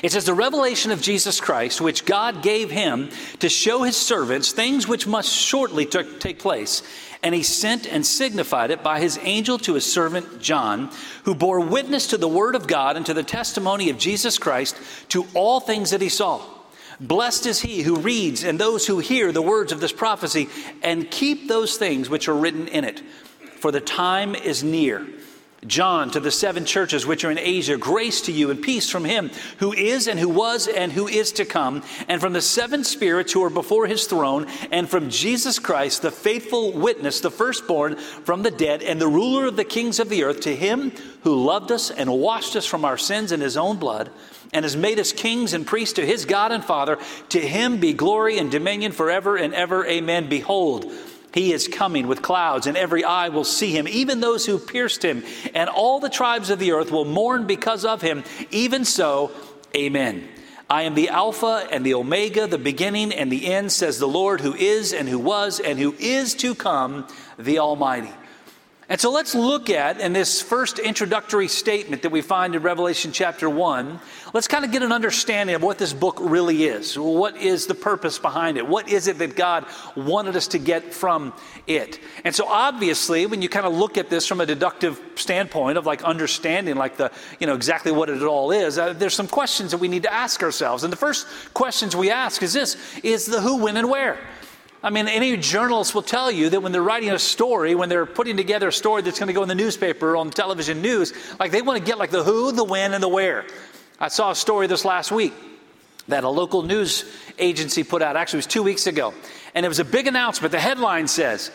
It 0.03 0.11
says, 0.11 0.25
The 0.25 0.33
revelation 0.33 0.91
of 0.91 1.01
Jesus 1.01 1.39
Christ, 1.39 1.81
which 1.81 2.05
God 2.05 2.41
gave 2.41 2.69
him 2.69 3.09
to 3.39 3.49
show 3.49 3.83
his 3.83 3.95
servants 3.95 4.51
things 4.51 4.87
which 4.87 5.07
must 5.07 5.31
shortly 5.31 5.85
t- 5.85 6.03
take 6.19 6.39
place. 6.39 6.83
And 7.23 7.33
he 7.33 7.43
sent 7.43 7.87
and 7.87 8.05
signified 8.05 8.71
it 8.71 8.83
by 8.83 8.99
his 8.99 9.19
angel 9.21 9.57
to 9.59 9.73
his 9.73 9.91
servant 9.91 10.41
John, 10.41 10.91
who 11.23 11.33
bore 11.33 11.59
witness 11.59 12.07
to 12.07 12.17
the 12.17 12.27
word 12.27 12.55
of 12.55 12.67
God 12.67 12.95
and 12.95 13.05
to 13.05 13.13
the 13.13 13.23
testimony 13.23 13.89
of 13.89 13.97
Jesus 13.97 14.37
Christ 14.37 14.77
to 15.09 15.25
all 15.33 15.59
things 15.59 15.91
that 15.91 16.01
he 16.01 16.09
saw. 16.09 16.41
Blessed 16.99 17.45
is 17.45 17.61
he 17.61 17.81
who 17.81 17.97
reads 17.97 18.43
and 18.43 18.59
those 18.59 18.87
who 18.87 18.99
hear 18.99 19.31
the 19.31 19.41
words 19.41 19.71
of 19.71 19.79
this 19.79 19.91
prophecy 19.91 20.49
and 20.81 21.09
keep 21.11 21.47
those 21.47 21.77
things 21.77 22.09
which 22.09 22.27
are 22.27 22.35
written 22.35 22.67
in 22.67 22.83
it, 22.83 23.01
for 23.57 23.71
the 23.71 23.81
time 23.81 24.33
is 24.33 24.63
near. 24.63 25.05
John 25.65 26.11
to 26.11 26.19
the 26.19 26.29
seven 26.29 26.65
churches 26.65 27.05
which 27.07 27.25
are 27.25 27.31
in 27.31 27.39
Asia, 27.39 27.77
grace 27.77 28.21
to 28.21 28.31
you 28.31 28.51
and 28.51 28.61
peace 28.61 28.89
from 28.89 29.05
him 29.05 29.31
who 29.57 29.73
is 29.73 30.07
and 30.07 30.19
who 30.19 30.29
was 30.29 30.67
and 30.67 30.91
who 30.91 31.07
is 31.07 31.31
to 31.33 31.45
come, 31.45 31.83
and 32.07 32.21
from 32.21 32.33
the 32.33 32.41
seven 32.41 32.83
spirits 32.83 33.33
who 33.33 33.43
are 33.43 33.49
before 33.49 33.87
his 33.87 34.05
throne, 34.05 34.45
and 34.71 34.87
from 34.87 35.09
Jesus 35.09 35.57
Christ, 35.57 36.03
the 36.03 36.11
faithful 36.11 36.71
witness, 36.73 37.21
the 37.21 37.31
firstborn 37.31 37.95
from 37.95 38.43
the 38.43 38.51
dead, 38.51 38.83
and 38.83 39.01
the 39.01 39.07
ruler 39.07 39.47
of 39.47 39.55
the 39.55 39.65
kings 39.65 39.99
of 39.99 40.09
the 40.09 40.23
earth, 40.23 40.41
to 40.41 40.55
him 40.55 40.91
who 41.23 41.43
loved 41.43 41.71
us 41.71 41.89
and 41.89 42.11
washed 42.13 42.55
us 42.55 42.65
from 42.65 42.85
our 42.85 42.97
sins 42.97 43.31
in 43.31 43.41
his 43.41 43.57
own 43.57 43.77
blood, 43.77 44.11
and 44.53 44.63
has 44.63 44.77
made 44.77 44.99
us 44.99 45.11
kings 45.11 45.53
and 45.53 45.65
priests 45.65 45.93
to 45.93 46.05
his 46.05 46.25
God 46.25 46.51
and 46.51 46.63
Father. 46.63 46.99
To 47.29 47.39
him 47.39 47.79
be 47.79 47.93
glory 47.93 48.37
and 48.37 48.51
dominion 48.51 48.91
forever 48.91 49.35
and 49.35 49.53
ever. 49.53 49.85
Amen. 49.85 50.29
Behold, 50.29 50.91
he 51.37 51.53
is 51.53 51.67
coming 51.67 52.07
with 52.07 52.23
clouds, 52.23 52.65
and 52.65 52.75
every 52.75 53.03
eye 53.03 53.29
will 53.29 53.43
see 53.43 53.71
him, 53.71 53.87
even 53.87 54.21
those 54.21 54.43
who 54.43 54.57
pierced 54.57 55.05
him, 55.05 55.23
and 55.53 55.69
all 55.69 55.99
the 55.99 56.09
tribes 56.09 56.49
of 56.49 56.57
the 56.57 56.71
earth 56.71 56.91
will 56.91 57.05
mourn 57.05 57.45
because 57.45 57.85
of 57.85 58.01
him. 58.01 58.23
Even 58.49 58.83
so, 58.83 59.29
amen. 59.75 60.27
I 60.67 60.81
am 60.81 60.95
the 60.95 61.09
Alpha 61.09 61.67
and 61.71 61.85
the 61.85 61.93
Omega, 61.93 62.47
the 62.47 62.57
beginning 62.57 63.13
and 63.13 63.31
the 63.31 63.53
end, 63.53 63.71
says 63.71 63.99
the 63.99 64.07
Lord, 64.07 64.41
who 64.41 64.55
is 64.55 64.93
and 64.93 65.07
who 65.07 65.19
was 65.19 65.59
and 65.59 65.77
who 65.77 65.93
is 65.99 66.33
to 66.35 66.55
come, 66.55 67.07
the 67.37 67.59
Almighty. 67.59 68.11
And 68.89 69.01
so 69.01 69.11
let's 69.11 69.35
look 69.35 69.69
at, 69.69 69.99
in 69.99 70.13
this 70.13 70.41
first 70.41 70.79
introductory 70.79 71.49
statement 71.49 72.03
that 72.03 72.09
we 72.09 72.21
find 72.21 72.55
in 72.55 72.61
Revelation 72.61 73.11
chapter 73.11 73.49
1, 73.49 73.99
let's 74.33 74.47
kind 74.47 74.63
of 74.63 74.71
get 74.71 74.81
an 74.81 74.93
understanding 74.93 75.57
of 75.57 75.61
what 75.61 75.77
this 75.77 75.91
book 75.91 76.17
really 76.21 76.63
is. 76.63 76.97
What 76.97 77.35
is 77.35 77.67
the 77.67 77.75
purpose 77.75 78.17
behind 78.17 78.57
it? 78.57 78.65
What 78.65 78.87
is 78.87 79.07
it 79.07 79.17
that 79.17 79.35
God 79.35 79.65
wanted 79.97 80.37
us 80.37 80.47
to 80.49 80.57
get 80.57 80.93
from 80.93 81.33
it? 81.67 81.99
And 82.23 82.33
so 82.33 82.47
obviously, 82.47 83.25
when 83.25 83.41
you 83.41 83.49
kind 83.49 83.65
of 83.65 83.73
look 83.73 83.97
at 83.97 84.09
this 84.09 84.25
from 84.25 84.39
a 84.39 84.45
deductive 84.45 85.01
standpoint 85.15 85.77
of 85.77 85.85
like 85.85 86.01
understanding 86.05 86.77
like 86.77 86.95
the, 86.95 87.11
you 87.41 87.47
know, 87.47 87.55
exactly 87.55 87.91
what 87.91 88.09
it 88.09 88.23
all 88.23 88.51
is, 88.51 88.77
uh, 88.77 88.93
there's 88.93 89.15
some 89.15 89.27
questions 89.27 89.71
that 89.71 89.79
we 89.79 89.89
need 89.89 90.03
to 90.03 90.13
ask 90.13 90.41
ourselves. 90.41 90.85
And 90.85 90.93
the 90.93 90.97
first 90.97 91.27
questions 91.53 91.93
we 91.93 92.09
ask 92.09 92.41
is 92.41 92.53
this, 92.53 92.77
is 93.03 93.25
the 93.25 93.41
who, 93.41 93.57
when, 93.57 93.75
and 93.75 93.89
where. 93.89 94.17
I 94.83 94.91
mean, 94.91 95.07
any 95.07 95.35
journalist 95.37 95.95
will 95.95 96.03
tell 96.03 96.29
you 96.29 96.49
that 96.49 96.61
when 96.61 96.71
they're 96.71 96.83
writing 96.83 97.09
a 97.09 97.19
story, 97.19 97.73
when 97.73 97.89
they're 97.89 98.05
putting 98.05 98.37
together 98.37 98.67
a 98.67 98.73
story 98.73 99.01
that's 99.01 99.19
going 99.19 99.27
to 99.27 99.33
go 99.33 99.41
in 99.41 99.49
the 99.49 99.55
newspaper 99.55 100.11
or 100.11 100.17
on 100.17 100.29
television 100.29 100.81
news, 100.81 101.13
like 101.39 101.51
they 101.51 101.61
want 101.61 101.79
to 101.79 101.83
get 101.83 101.97
like 101.97 102.11
the 102.11 102.23
who, 102.23 102.51
the 102.51 102.63
when, 102.63 102.93
and 102.93 103.01
the 103.01 103.07
where. 103.07 103.45
I 103.99 104.09
saw 104.09 104.31
a 104.31 104.35
story 104.35 104.67
this 104.67 104.85
last 104.85 105.11
week 105.11 105.33
that 106.07 106.23
a 106.23 106.29
local 106.29 106.61
news 106.61 107.05
agency 107.39 107.83
put 107.83 108.01
out. 108.01 108.15
Actually, 108.15 108.37
it 108.37 108.45
was 108.45 108.47
two 108.47 108.63
weeks 108.63 108.87
ago. 108.87 109.13
And 109.55 109.65
it 109.65 109.69
was 109.69 109.79
a 109.79 109.85
big 109.85 110.07
announcement. 110.07 110.51
The 110.51 110.59
headline 110.59 111.07
says 111.07 111.51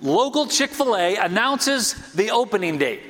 Local 0.00 0.46
Chick 0.46 0.70
fil 0.70 0.96
A 0.96 1.16
announces 1.16 1.94
the 2.12 2.30
opening 2.30 2.78
date. 2.78 3.02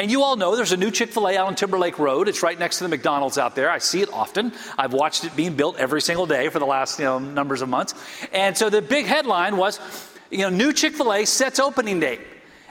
And 0.00 0.10
you 0.10 0.22
all 0.22 0.34
know 0.34 0.56
there's 0.56 0.72
a 0.72 0.78
new 0.78 0.90
Chick 0.90 1.10
fil 1.10 1.28
A 1.28 1.36
out 1.36 1.46
on 1.46 1.54
Timberlake 1.54 1.98
Road. 1.98 2.26
It's 2.26 2.42
right 2.42 2.58
next 2.58 2.78
to 2.78 2.84
the 2.84 2.88
McDonald's 2.88 3.36
out 3.36 3.54
there. 3.54 3.70
I 3.70 3.76
see 3.76 4.00
it 4.00 4.10
often. 4.10 4.50
I've 4.78 4.94
watched 4.94 5.24
it 5.24 5.36
being 5.36 5.56
built 5.56 5.76
every 5.76 6.00
single 6.00 6.24
day 6.24 6.48
for 6.48 6.58
the 6.58 6.64
last 6.64 6.98
you 6.98 7.04
know, 7.04 7.18
numbers 7.18 7.60
of 7.60 7.68
months. 7.68 7.92
And 8.32 8.56
so 8.56 8.70
the 8.70 8.80
big 8.80 9.04
headline 9.04 9.58
was, 9.58 9.78
you 10.30 10.38
know, 10.38 10.48
new 10.48 10.72
Chick 10.72 10.94
fil 10.94 11.12
A 11.12 11.26
sets 11.26 11.60
opening 11.60 12.00
date. 12.00 12.22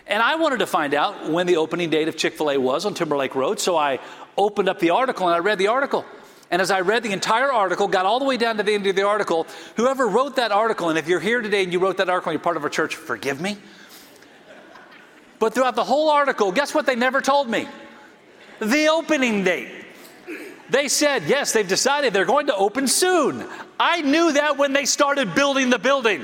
And 0.07 0.23
I 0.23 0.37
wanted 0.37 0.57
to 0.57 0.65
find 0.65 0.95
out 0.95 1.29
when 1.29 1.45
the 1.45 1.57
opening 1.57 1.91
date 1.91 2.07
of 2.07 2.17
Chick 2.17 2.33
fil 2.33 2.49
A 2.49 2.57
was 2.57 2.83
on 2.87 2.95
Timberlake 2.95 3.35
Road. 3.35 3.59
So 3.59 3.77
I 3.77 3.99
opened 4.35 4.67
up 4.67 4.79
the 4.79 4.89
article 4.89 5.27
and 5.27 5.35
I 5.35 5.37
read 5.37 5.59
the 5.59 5.67
article. 5.67 6.05
And 6.49 6.63
as 6.63 6.71
I 6.71 6.81
read 6.81 7.03
the 7.03 7.11
entire 7.11 7.53
article, 7.53 7.87
got 7.87 8.07
all 8.07 8.17
the 8.17 8.25
way 8.25 8.37
down 8.37 8.57
to 8.57 8.63
the 8.63 8.73
end 8.73 8.87
of 8.87 8.95
the 8.95 9.05
article, 9.05 9.45
whoever 9.75 10.07
wrote 10.07 10.37
that 10.37 10.51
article, 10.51 10.89
and 10.89 10.97
if 10.97 11.07
you're 11.07 11.19
here 11.19 11.41
today 11.41 11.61
and 11.61 11.71
you 11.71 11.77
wrote 11.77 11.97
that 11.97 12.09
article 12.09 12.31
and 12.31 12.39
you're 12.39 12.43
part 12.43 12.57
of 12.57 12.63
our 12.63 12.71
church, 12.71 12.95
forgive 12.95 13.39
me. 13.39 13.59
But 15.39 15.53
throughout 15.53 15.75
the 15.75 15.83
whole 15.83 16.09
article, 16.09 16.51
guess 16.51 16.73
what 16.73 16.85
they 16.85 16.95
never 16.95 17.21
told 17.21 17.49
me? 17.49 17.67
The 18.59 18.87
opening 18.87 19.43
date. 19.43 19.69
They 20.69 20.87
said, 20.87 21.23
yes, 21.23 21.53
they've 21.53 21.67
decided 21.67 22.13
they're 22.13 22.25
going 22.25 22.47
to 22.47 22.55
open 22.55 22.87
soon. 22.87 23.43
I 23.79 24.01
knew 24.01 24.33
that 24.33 24.57
when 24.57 24.73
they 24.73 24.85
started 24.85 25.33
building 25.33 25.69
the 25.69 25.79
building. 25.79 26.23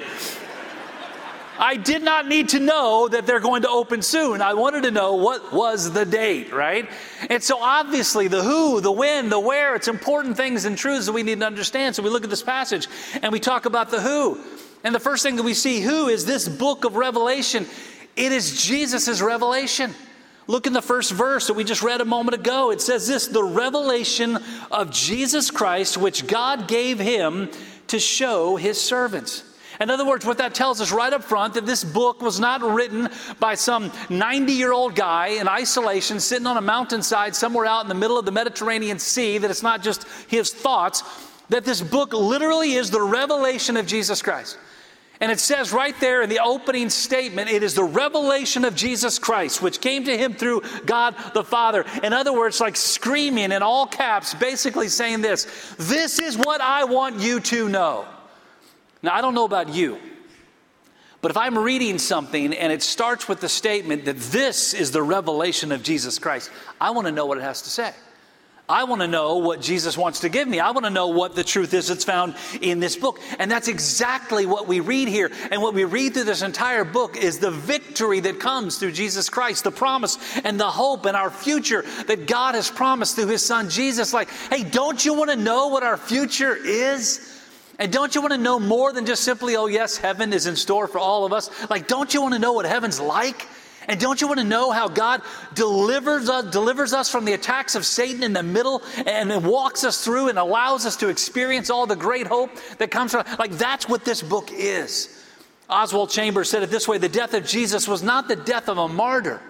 I 1.58 1.78
did 1.78 2.04
not 2.04 2.28
need 2.28 2.49
to 2.49 2.60
know 2.60 3.08
that 3.08 3.25
they're 3.25 3.39
going 3.39 3.62
to 3.62 3.69
open 3.69 4.01
soon. 4.01 4.41
I 4.41 4.54
wanted 4.56 4.84
to 4.84 4.91
know 4.91 5.15
what 5.15 5.54
was 5.54 5.93
the 5.93 6.06
date, 6.06 6.51
right? 6.51 6.89
And 7.30 7.41
so 7.41 7.62
obviously 7.62 8.28
the 8.28 8.43
who, 8.43 8.82
the 8.82 8.91
when, 8.91 9.30
the 9.30 9.39
where, 9.39 9.73
it's 9.73 9.88
important 9.88 10.36
things 10.36 10.65
and 10.65 10.78
truths 10.78 11.06
that 11.06 11.13
we 11.13 11.23
need 11.23 11.39
to 11.39 11.45
understand. 11.45 11.95
So 11.95 12.04
we 12.04 12.10
look 12.10 12.25
at 12.25 12.30
this 12.30 12.43
passage 12.43 12.88
and 13.21 13.32
we 13.32 13.39
talk 13.39 13.65
about 13.65 13.89
the 13.89 14.01
who. 14.01 14.38
And 14.84 14.93
the 14.93 14.99
first 14.99 15.23
thing 15.23 15.38
that 15.38 15.43
we 15.43 15.54
see 15.54 15.80
who 15.80 16.10
is 16.10 16.25
this 16.25 16.47
book 16.47 16.84
of 16.84 16.97
Revelation 16.97 17.65
it 18.15 18.32
is 18.32 18.63
Jesus' 18.63 19.21
revelation. 19.21 19.93
Look 20.47 20.67
in 20.67 20.73
the 20.73 20.82
first 20.82 21.12
verse 21.12 21.47
that 21.47 21.56
we 21.56 21.63
just 21.63 21.82
read 21.82 22.01
a 22.01 22.06
moment 22.06 22.36
ago. 22.36 22.71
It 22.71 22.82
says 22.82 23.08
this 23.08 23.28
the 23.28 23.43
revelation 23.43 24.38
of 24.71 24.91
Jesus 24.91 25.49
Christ, 25.49 25.97
which 25.97 26.28
God 26.28 26.67
gave 26.67 26.99
him 26.99 27.49
to 27.88 27.99
show 27.99 28.56
his 28.56 28.80
servants. 28.80 29.43
In 29.82 29.89
other 29.89 30.06
words, 30.06 30.25
what 30.25 30.38
that 30.38 30.56
tells 30.56 30.80
us 30.80 30.91
right 30.91 31.12
up 31.12 31.23
front 31.23 31.56
that 31.56 31.65
this 31.65 31.84
book 31.84 32.21
was 32.21 32.39
not 32.39 32.62
written 32.62 33.10
by 33.39 33.56
some 33.56 33.91
90 34.10 34.54
year 34.54 34.71
old 34.71 34.95
guy 34.95 35.28
in 35.28 35.47
isolation 35.47 36.19
sitting 36.19 36.47
on 36.47 36.58
a 36.58 36.62
mountainside 36.62 37.36
somewhere 37.36 37.65
out 37.65 37.84
in 37.84 37.89
the 37.89 37.95
middle 37.95 38.17
of 38.17 38.25
the 38.25 38.32
Mediterranean 38.32 38.99
Sea, 38.99 39.38
that 39.39 39.51
it's 39.51 39.63
not 39.63 39.84
just 39.84 40.06
his 40.28 40.54
thoughts, 40.54 41.04
that 41.49 41.65
this 41.65 41.82
book 41.82 42.13
literally 42.13 42.73
is 42.73 42.89
the 42.89 43.01
revelation 43.01 43.75
of 43.75 43.86
Jesus 43.86 44.21
Christ. 44.21 44.58
And 45.21 45.32
it 45.32 45.39
says 45.39 45.71
right 45.71 45.97
there 45.99 46.21
in 46.21 46.30
the 46.30 46.39
opening 46.39 46.89
statement, 46.89 47.49
it 47.49 47.63
is 47.63 47.73
the 47.73 47.84
revelation 47.84 48.65
of 48.65 48.75
Jesus 48.75 49.17
Christ, 49.17 49.62
which 49.62 49.80
came 49.80 50.04
to 50.06 50.17
him 50.17 50.34
through 50.34 50.62
God 50.86 51.15
the 51.34 51.43
Father. 51.43 51.86
In 52.04 52.12
other 52.12 52.34
words, 52.34 52.60
like 52.60 52.75
screaming 52.75 53.51
in 53.51 53.63
all 53.63 53.86
caps, 53.88 54.34
basically 54.34 54.89
saying 54.89 55.21
this 55.21 55.75
This 55.78 56.19
is 56.19 56.38
what 56.38 56.60
I 56.60 56.84
want 56.84 57.19
you 57.19 57.39
to 57.41 57.69
know. 57.69 58.06
Now, 59.01 59.15
I 59.15 59.21
don't 59.21 59.36
know 59.36 59.45
about 59.45 59.69
you, 59.69 59.99
but 61.21 61.32
if 61.32 61.38
I'm 61.38 61.58
reading 61.58 61.97
something 61.97 62.54
and 62.54 62.73
it 62.73 62.84
starts 62.84 63.30
with 63.30 63.39
the 63.39 63.49
statement 63.49 64.06
that 64.06 64.17
this 64.17 64.73
is 64.73 64.91
the 64.91 65.01
revelation 65.01 65.71
of 65.71 65.82
Jesus 65.82 66.19
Christ, 66.19 66.51
I 66.82 66.91
want 66.91 67.08
to 67.08 67.12
know 67.12 67.25
what 67.25 67.38
it 67.38 67.41
has 67.41 67.62
to 67.62 67.69
say. 67.69 67.93
I 68.67 68.86
want 68.86 69.01
to 69.01 69.08
know 69.08 69.38
what 69.38 69.62
Jesus 69.62 69.95
wants 69.95 70.21
to 70.21 70.30
give 70.30 70.47
me. 70.47 70.60
I 70.60 70.71
want 70.71 70.86
to 70.86 70.89
know 70.89 71.10
what 71.10 71.36
the 71.36 71.43
truth 71.43 71.73
is 71.75 71.88
that's 71.88 72.04
found 72.04 72.36
in 72.62 72.80
this 72.80 72.95
book. 72.95 73.19
And 73.38 73.49
that's 73.49 73.67
exactly 73.67 74.47
what 74.47 74.67
we 74.67 74.80
read 74.80 75.08
here. 75.08 75.32
And 75.51 75.62
what 75.62 75.75
we 75.75 75.84
read 75.84 76.15
through 76.15 76.23
this 76.23 76.41
entire 76.41 76.84
book 76.84 77.15
is 77.15 77.38
the 77.38 77.51
victory 77.51 78.21
that 78.21 78.39
comes 78.39 78.80
through 78.80 78.93
Jesus 78.93 79.30
Christ, 79.30 79.63
the 79.63 79.71
promise 79.71 80.17
and 80.39 80.60
the 80.60 80.69
hope 80.69 81.06
and 81.06 81.15
our 81.15 81.30
future 81.30 81.84
that 82.08 82.25
God 82.25 82.56
has 82.56 82.71
promised 82.71 83.15
through 83.15 83.28
his 83.28 83.45
son 83.45 83.69
Jesus. 83.69 84.13
Like, 84.13 84.30
hey, 84.49 84.63
don't 84.63 85.04
you 85.06 85.13
want 85.13 85.30
to 85.30 85.36
know 85.36 85.67
what 85.67 85.84
our 85.84 85.97
future 85.97 86.56
is? 86.56 87.32
And 87.78 87.91
don't 87.91 88.15
you 88.15 88.21
want 88.21 88.32
to 88.32 88.39
know 88.39 88.60
more 88.60 88.93
than 88.93 89.06
just 89.06 89.23
simply, 89.23 89.56
oh, 89.58 89.67
yes, 89.67 89.97
heaven 89.97 90.34
is 90.34 90.47
in 90.47 90.56
store 90.56 90.88
for 90.88 90.97
all 90.97 91.25
of 91.25 91.34
us? 91.34 91.51
Like, 91.69 91.88
don't 91.88 92.13
you 92.13 92.21
want 92.21 92.34
to 92.34 92.39
know 92.39 92.54
what 92.54 92.65
heaven's 92.65 92.99
like? 92.99 93.47
And 93.88 94.00
don't 94.00 94.19
you 94.19 94.28
want 94.28 94.39
to 94.39 94.45
know 94.45 94.71
how 94.71 94.88
God 94.88 95.21
delivers 95.54 96.30
us, 96.30 96.52
delivers 96.52 96.93
us 96.93 97.10
from 97.10 97.26
the 97.26 97.34
attacks 97.34 97.76
of 97.76 97.86
Satan 97.86 98.24
in 98.24 98.34
the 98.34 98.43
middle 98.43 98.82
and 99.06 99.45
walks 99.45 99.84
us 99.84 100.04
through 100.04 100.30
and 100.30 100.39
allows 100.39 100.86
us 100.86 100.95
to 100.98 101.10
experience 101.10 101.69
all 101.69 101.86
the 101.86 101.95
great 101.95 102.28
hope 102.28 102.52
that 102.78 102.91
comes 102.91 103.12
from? 103.12 103.26
Like, 103.38 103.52
that's 103.52 103.88
what 103.88 104.06
this 104.06 104.21
book 104.21 104.50
is. 104.52 105.24
Oswald 105.69 106.10
Chambers 106.10 106.50
said 106.50 106.63
it 106.63 106.69
this 106.69 106.88
way 106.88 106.98
the 106.98 107.10
death 107.10 107.34
of 107.34 107.45
Jesus 107.45 107.88
was 107.88 108.04
not 108.04 108.28
the 108.28 108.36
death 108.36 108.69
of 108.69 108.78
a 108.78 108.88
martyr. 108.88 109.41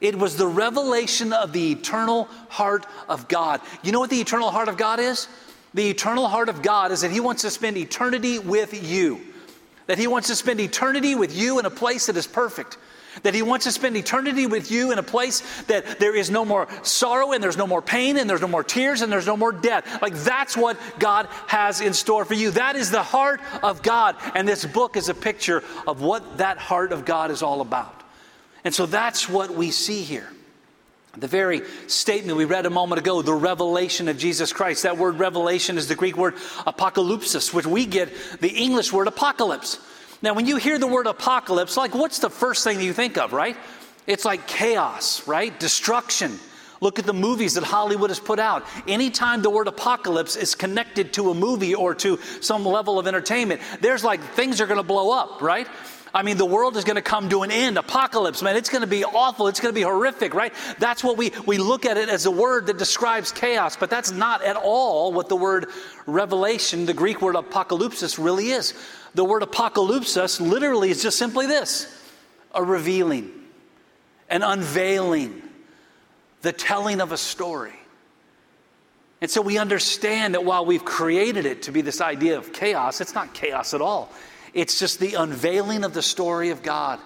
It 0.00 0.16
was 0.16 0.36
the 0.36 0.48
revelation 0.48 1.32
of 1.32 1.52
the 1.52 1.72
eternal 1.72 2.24
heart 2.48 2.86
of 3.08 3.28
God. 3.28 3.60
You 3.84 3.92
know 3.92 4.00
what 4.00 4.10
the 4.10 4.20
eternal 4.20 4.50
heart 4.50 4.68
of 4.68 4.76
God 4.76 4.98
is? 4.98 5.28
The 5.74 5.88
eternal 5.88 6.26
heart 6.26 6.48
of 6.48 6.60
God 6.60 6.90
is 6.90 7.02
that 7.02 7.12
He 7.12 7.20
wants 7.20 7.42
to 7.42 7.50
spend 7.50 7.76
eternity 7.76 8.40
with 8.40 8.82
you. 8.82 9.20
That 9.86 9.98
He 9.98 10.08
wants 10.08 10.28
to 10.28 10.34
spend 10.34 10.60
eternity 10.60 11.14
with 11.14 11.36
you 11.36 11.60
in 11.60 11.66
a 11.66 11.70
place 11.70 12.06
that 12.06 12.16
is 12.16 12.26
perfect 12.26 12.78
that 13.22 13.34
He 13.34 13.42
wants 13.42 13.64
to 13.64 13.72
spend 13.72 13.96
eternity 13.96 14.46
with 14.46 14.70
you 14.70 14.92
in 14.92 14.98
a 14.98 15.02
place 15.02 15.42
that 15.64 15.98
there 15.98 16.14
is 16.14 16.30
no 16.30 16.44
more 16.44 16.68
sorrow 16.82 17.32
and 17.32 17.42
there's 17.42 17.56
no 17.56 17.66
more 17.66 17.82
pain 17.82 18.16
and 18.16 18.28
there's 18.28 18.40
no 18.40 18.48
more 18.48 18.64
tears 18.64 19.02
and 19.02 19.12
there's 19.12 19.26
no 19.26 19.36
more 19.36 19.52
death. 19.52 20.02
Like 20.02 20.14
that's 20.14 20.56
what 20.56 20.78
God 20.98 21.26
has 21.46 21.80
in 21.80 21.92
store 21.92 22.24
for 22.24 22.34
you. 22.34 22.50
That 22.52 22.76
is 22.76 22.90
the 22.90 23.02
heart 23.02 23.40
of 23.62 23.82
God. 23.82 24.16
And 24.34 24.46
this 24.48 24.64
book 24.64 24.96
is 24.96 25.08
a 25.08 25.14
picture 25.14 25.62
of 25.86 26.00
what 26.00 26.38
that 26.38 26.58
heart 26.58 26.92
of 26.92 27.04
God 27.04 27.30
is 27.30 27.42
all 27.42 27.60
about. 27.60 28.02
And 28.64 28.74
so 28.74 28.86
that's 28.86 29.28
what 29.28 29.50
we 29.50 29.70
see 29.70 30.02
here. 30.02 30.28
The 31.16 31.28
very 31.28 31.62
statement 31.88 32.38
we 32.38 32.46
read 32.46 32.64
a 32.64 32.70
moment 32.70 32.98
ago, 32.98 33.20
the 33.20 33.34
revelation 33.34 34.08
of 34.08 34.16
Jesus 34.16 34.52
Christ, 34.52 34.84
that 34.84 34.96
word 34.96 35.18
revelation 35.18 35.76
is 35.76 35.86
the 35.86 35.94
Greek 35.94 36.16
word 36.16 36.36
apocalypsis, 36.36 37.52
which 37.52 37.66
we 37.66 37.84
get 37.84 38.08
the 38.40 38.48
English 38.48 38.92
word 38.92 39.08
apocalypse. 39.08 39.78
Now, 40.22 40.34
when 40.34 40.46
you 40.46 40.56
hear 40.56 40.78
the 40.78 40.86
word 40.86 41.06
apocalypse, 41.06 41.76
like 41.76 41.94
what's 41.94 42.20
the 42.20 42.30
first 42.30 42.62
thing 42.62 42.80
you 42.80 42.92
think 42.92 43.18
of, 43.18 43.32
right? 43.32 43.56
It's 44.06 44.24
like 44.24 44.46
chaos, 44.46 45.26
right? 45.26 45.58
Destruction. 45.58 46.38
Look 46.80 46.98
at 46.98 47.06
the 47.06 47.12
movies 47.12 47.54
that 47.54 47.64
Hollywood 47.64 48.10
has 48.10 48.18
put 48.18 48.38
out. 48.38 48.64
Anytime 48.88 49.42
the 49.42 49.50
word 49.50 49.68
apocalypse 49.68 50.34
is 50.34 50.54
connected 50.54 51.12
to 51.14 51.30
a 51.30 51.34
movie 51.34 51.74
or 51.74 51.94
to 51.96 52.18
some 52.40 52.64
level 52.64 52.98
of 52.98 53.06
entertainment, 53.06 53.60
there's 53.80 54.02
like 54.02 54.20
things 54.20 54.60
are 54.60 54.66
going 54.66 54.78
to 54.78 54.84
blow 54.84 55.10
up, 55.10 55.42
right? 55.42 55.68
I 56.14 56.22
mean, 56.22 56.36
the 56.36 56.46
world 56.46 56.76
is 56.76 56.84
going 56.84 56.96
to 56.96 57.02
come 57.02 57.28
to 57.30 57.42
an 57.42 57.50
end. 57.50 57.78
Apocalypse, 57.78 58.42
man, 58.42 58.56
it's 58.56 58.68
going 58.68 58.82
to 58.82 58.88
be 58.88 59.04
awful. 59.04 59.48
It's 59.48 59.60
going 59.60 59.72
to 59.72 59.78
be 59.78 59.82
horrific, 59.82 60.34
right? 60.34 60.52
That's 60.78 61.02
what 61.02 61.16
we, 61.16 61.32
we 61.46 61.56
look 61.56 61.86
at 61.86 61.96
it 61.96 62.08
as 62.08 62.26
a 62.26 62.30
word 62.30 62.66
that 62.66 62.76
describes 62.76 63.32
chaos, 63.32 63.76
but 63.76 63.88
that's 63.88 64.10
not 64.10 64.42
at 64.42 64.56
all 64.56 65.12
what 65.12 65.28
the 65.28 65.36
word 65.36 65.68
revelation, 66.06 66.84
the 66.84 66.94
Greek 66.94 67.22
word 67.22 67.34
apocalypsis, 67.34 68.22
really 68.22 68.50
is. 68.50 68.74
The 69.14 69.24
word 69.24 69.42
apocalypsis 69.42 70.40
literally 70.40 70.90
is 70.90 71.02
just 71.02 71.18
simply 71.18 71.46
this 71.46 71.86
a 72.54 72.62
revealing, 72.62 73.30
an 74.28 74.42
unveiling, 74.42 75.42
the 76.42 76.52
telling 76.52 77.00
of 77.00 77.12
a 77.12 77.16
story. 77.16 77.74
And 79.20 79.30
so 79.30 79.40
we 79.40 79.56
understand 79.56 80.34
that 80.34 80.44
while 80.44 80.66
we've 80.66 80.84
created 80.84 81.46
it 81.46 81.62
to 81.62 81.72
be 81.72 81.80
this 81.80 82.00
idea 82.00 82.36
of 82.38 82.52
chaos, 82.52 83.00
it's 83.00 83.14
not 83.14 83.32
chaos 83.32 83.72
at 83.72 83.80
all. 83.80 84.12
It's 84.52 84.78
just 84.78 84.98
the 84.98 85.14
unveiling 85.14 85.84
of 85.84 85.94
the 85.94 86.02
story 86.02 86.50
of 86.50 86.62
God. 86.62 86.98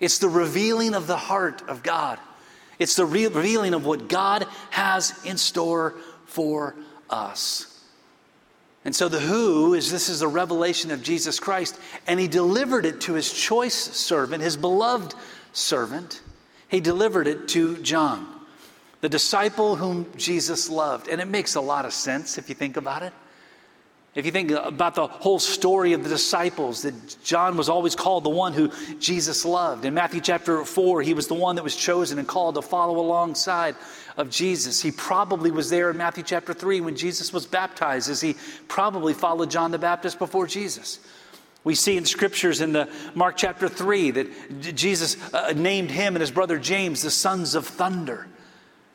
It's 0.00 0.18
the 0.18 0.28
revealing 0.28 0.94
of 0.94 1.06
the 1.06 1.18
heart 1.18 1.62
of 1.68 1.82
God. 1.82 2.18
It's 2.78 2.96
the 2.96 3.04
revealing 3.04 3.74
of 3.74 3.84
what 3.84 4.08
God 4.08 4.46
has 4.70 5.12
in 5.24 5.36
store 5.36 5.94
for 6.24 6.74
us. 7.10 7.69
And 8.84 8.96
so 8.96 9.08
the 9.08 9.20
who 9.20 9.74
is 9.74 9.90
this 9.90 10.08
is 10.08 10.22
a 10.22 10.28
revelation 10.28 10.90
of 10.90 11.02
Jesus 11.02 11.38
Christ, 11.38 11.78
and 12.06 12.18
he 12.18 12.28
delivered 12.28 12.86
it 12.86 13.02
to 13.02 13.14
his 13.14 13.32
choice 13.32 13.74
servant, 13.74 14.42
his 14.42 14.56
beloved 14.56 15.14
servant. 15.52 16.22
He 16.68 16.80
delivered 16.80 17.26
it 17.26 17.48
to 17.48 17.76
John, 17.78 18.26
the 19.00 19.08
disciple 19.08 19.76
whom 19.76 20.10
Jesus 20.16 20.70
loved. 20.70 21.08
And 21.08 21.20
it 21.20 21.28
makes 21.28 21.56
a 21.56 21.60
lot 21.60 21.84
of 21.84 21.92
sense 21.92 22.38
if 22.38 22.48
you 22.48 22.54
think 22.54 22.76
about 22.76 23.02
it. 23.02 23.12
If 24.12 24.26
you 24.26 24.32
think 24.32 24.50
about 24.50 24.96
the 24.96 25.06
whole 25.06 25.38
story 25.38 25.92
of 25.92 26.02
the 26.02 26.08
disciples, 26.08 26.82
that 26.82 27.16
John 27.22 27.56
was 27.56 27.68
always 27.68 27.94
called 27.94 28.24
the 28.24 28.30
one 28.30 28.52
who 28.52 28.72
Jesus 28.98 29.44
loved. 29.44 29.84
In 29.84 29.94
Matthew 29.94 30.20
chapter 30.20 30.64
4, 30.64 31.02
he 31.02 31.14
was 31.14 31.28
the 31.28 31.34
one 31.34 31.54
that 31.54 31.62
was 31.62 31.76
chosen 31.76 32.18
and 32.18 32.26
called 32.26 32.56
to 32.56 32.62
follow 32.62 32.98
alongside 32.98 33.76
of 34.16 34.28
Jesus. 34.28 34.82
He 34.82 34.90
probably 34.90 35.52
was 35.52 35.70
there 35.70 35.90
in 35.90 35.96
Matthew 35.96 36.24
chapter 36.24 36.52
3 36.52 36.80
when 36.80 36.96
Jesus 36.96 37.32
was 37.32 37.46
baptized, 37.46 38.10
as 38.10 38.20
he 38.20 38.34
probably 38.66 39.14
followed 39.14 39.48
John 39.48 39.70
the 39.70 39.78
Baptist 39.78 40.18
before 40.18 40.48
Jesus. 40.48 40.98
We 41.62 41.76
see 41.76 41.96
in 41.96 42.04
scriptures 42.04 42.60
in 42.60 42.72
the 42.72 42.88
Mark 43.14 43.36
chapter 43.36 43.68
3 43.68 44.10
that 44.12 44.60
Jesus 44.74 45.16
uh, 45.32 45.52
named 45.54 45.92
him 45.92 46.16
and 46.16 46.20
his 46.20 46.32
brother 46.32 46.58
James 46.58 47.02
the 47.02 47.10
sons 47.12 47.54
of 47.54 47.64
thunder. 47.64 48.26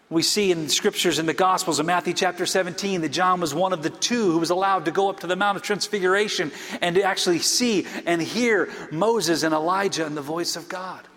We 0.10 0.22
see 0.22 0.52
in 0.52 0.66
the 0.66 0.70
scriptures 0.70 1.18
in 1.18 1.26
the 1.26 1.34
Gospels 1.34 1.80
in 1.80 1.88
Matthew 1.88 2.14
chapter 2.14 2.46
17 2.46 3.02
that 3.02 3.10
John 3.10 3.42
was 3.42 3.56
one 3.56 3.74
of 3.74 3.82
the 3.82 3.90
two 3.90 4.32
who 4.32 4.38
was 4.38 4.52
allowed 4.52 4.86
to 4.86 4.92
go 4.92 5.10
up 5.10 5.22
to 5.22 5.28
the 5.28 5.36
Mount 5.36 5.58
of 5.58 5.64
Transfiguration 5.64 6.52
and 6.80 6.96
to 6.96 7.02
actually 7.02 7.40
see 7.40 7.88
and 8.06 8.22
hear 8.22 8.70
Moses 8.92 9.42
and 9.42 9.54
Elijah 9.54 10.06
and 10.06 10.16
the 10.16 10.22
voice 10.22 10.56
of 10.56 10.70
God. 10.70 11.08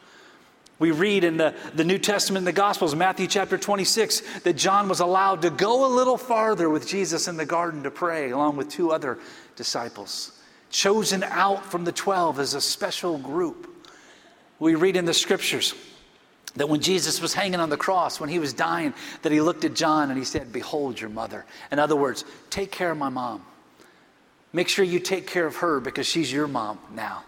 We 0.79 0.90
read 0.92 1.22
in 1.24 1.37
the, 1.37 1.55
the 1.74 1.85
New 1.85 1.98
Testament 1.98 2.42
in 2.42 2.44
the 2.46 2.53
Gospels, 2.53 2.94
Matthew 2.94 3.27
chapter 3.27 3.59
26, 3.59 4.40
that 4.40 4.55
John 4.55 4.88
was 4.88 5.01
allowed 5.01 5.42
to 5.42 5.51
go 5.51 5.85
a 5.85 5.92
little 5.92 6.16
farther 6.16 6.70
with 6.70 6.87
Jesus 6.87 7.29
in 7.29 7.37
the 7.37 7.44
garden 7.44 7.83
to 7.83 7.90
pray, 7.90 8.31
along 8.31 8.57
with 8.57 8.70
two 8.70 8.90
other 8.92 9.18
disciples, 9.57 10.40
chosen 10.70 11.24
out 11.24 11.64
from 11.64 11.85
the 11.85 11.92
12 11.92 12.38
as 12.38 12.55
a 12.55 12.61
special 12.61 13.18
group. 13.18 13.88
We 14.61 14.77
read 14.77 14.96
in 14.96 15.05
the 15.05 15.14
scriptures 15.14 15.74
that 16.59 16.68
when 16.68 16.81
Jesus 16.81 17.21
was 17.21 17.35
hanging 17.35 17.61
on 17.61 17.71
the 17.71 17.77
cross, 17.77 18.21
when 18.21 18.29
he 18.29 18.38
was 18.38 18.53
dying, 18.53 18.94
that 19.23 19.33
he 19.33 19.40
looked 19.40 19.64
at 19.64 19.75
John 19.75 20.11
and 20.11 20.18
he 20.18 20.25
said, 20.25 20.53
Behold 20.53 21.01
your 21.01 21.11
mother. 21.11 21.44
In 21.73 21.79
other 21.79 21.97
words, 21.97 22.25
take 22.51 22.71
care 22.71 22.90
of 22.90 22.99
my 22.99 23.09
mom. 23.09 23.42
Make 24.53 24.68
sure 24.68 24.85
you 24.85 24.99
take 24.99 25.27
care 25.27 25.47
of 25.47 25.57
her 25.57 25.81
because 25.81 26.07
she's 26.07 26.33
your 26.33 26.49
mom 26.49 26.79
now. 26.92 27.25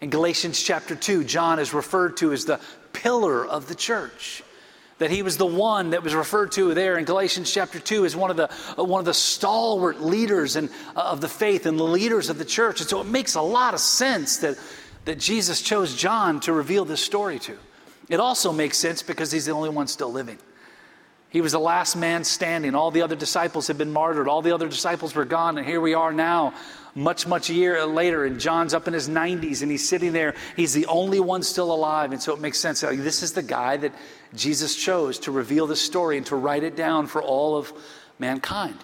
In 0.00 0.10
Galatians 0.10 0.60
chapter 0.60 0.94
2, 0.94 1.24
John 1.24 1.58
is 1.58 1.72
referred 1.72 2.16
to 2.18 2.32
as 2.32 2.44
the 2.44 2.60
pillar 2.92 3.46
of 3.46 3.68
the 3.68 3.74
church. 3.74 4.42
That 4.98 5.10
he 5.10 5.22
was 5.22 5.36
the 5.36 5.46
one 5.46 5.90
that 5.90 6.02
was 6.02 6.14
referred 6.14 6.52
to 6.52 6.72
there 6.74 6.96
in 6.96 7.04
Galatians 7.04 7.52
chapter 7.52 7.78
2 7.78 8.06
as 8.06 8.16
one 8.16 8.30
of 8.30 8.36
the, 8.36 8.48
one 8.82 8.98
of 8.98 9.04
the 9.04 9.14
stalwart 9.14 10.00
leaders 10.00 10.56
and, 10.56 10.70
uh, 10.96 11.00
of 11.00 11.20
the 11.20 11.28
faith 11.28 11.66
and 11.66 11.78
the 11.78 11.84
leaders 11.84 12.30
of 12.30 12.38
the 12.38 12.44
church. 12.44 12.80
And 12.80 12.88
so 12.88 13.00
it 13.00 13.06
makes 13.06 13.34
a 13.34 13.42
lot 13.42 13.74
of 13.74 13.80
sense 13.80 14.38
that, 14.38 14.58
that 15.04 15.18
Jesus 15.18 15.60
chose 15.60 15.94
John 15.94 16.40
to 16.40 16.52
reveal 16.52 16.84
this 16.84 17.02
story 17.02 17.38
to. 17.40 17.58
It 18.08 18.20
also 18.20 18.52
makes 18.52 18.78
sense 18.78 19.02
because 19.02 19.32
he's 19.32 19.46
the 19.46 19.52
only 19.52 19.68
one 19.68 19.86
still 19.86 20.12
living. 20.12 20.38
He 21.28 21.40
was 21.40 21.52
the 21.52 21.58
last 21.58 21.96
man 21.96 22.24
standing. 22.24 22.74
All 22.74 22.90
the 22.90 23.02
other 23.02 23.16
disciples 23.16 23.66
had 23.66 23.76
been 23.76 23.92
martyred. 23.92 24.28
All 24.28 24.42
the 24.42 24.54
other 24.54 24.68
disciples 24.68 25.14
were 25.14 25.24
gone. 25.24 25.58
And 25.58 25.66
here 25.66 25.80
we 25.80 25.92
are 25.92 26.12
now, 26.12 26.54
much, 26.94 27.26
much 27.26 27.50
year 27.50 27.84
later. 27.84 28.24
And 28.24 28.38
John's 28.40 28.72
up 28.72 28.86
in 28.86 28.94
his 28.94 29.08
90s 29.08 29.60
and 29.62 29.70
he's 29.70 29.86
sitting 29.86 30.12
there. 30.12 30.34
He's 30.54 30.72
the 30.72 30.86
only 30.86 31.20
one 31.20 31.42
still 31.42 31.72
alive. 31.72 32.12
And 32.12 32.22
so 32.22 32.32
it 32.32 32.40
makes 32.40 32.58
sense. 32.58 32.80
This 32.80 33.22
is 33.22 33.32
the 33.32 33.42
guy 33.42 33.76
that 33.78 33.92
Jesus 34.34 34.76
chose 34.76 35.18
to 35.20 35.32
reveal 35.32 35.66
the 35.66 35.76
story 35.76 36.16
and 36.16 36.24
to 36.26 36.36
write 36.36 36.62
it 36.62 36.76
down 36.76 37.06
for 37.06 37.20
all 37.20 37.56
of 37.56 37.72
mankind. 38.18 38.78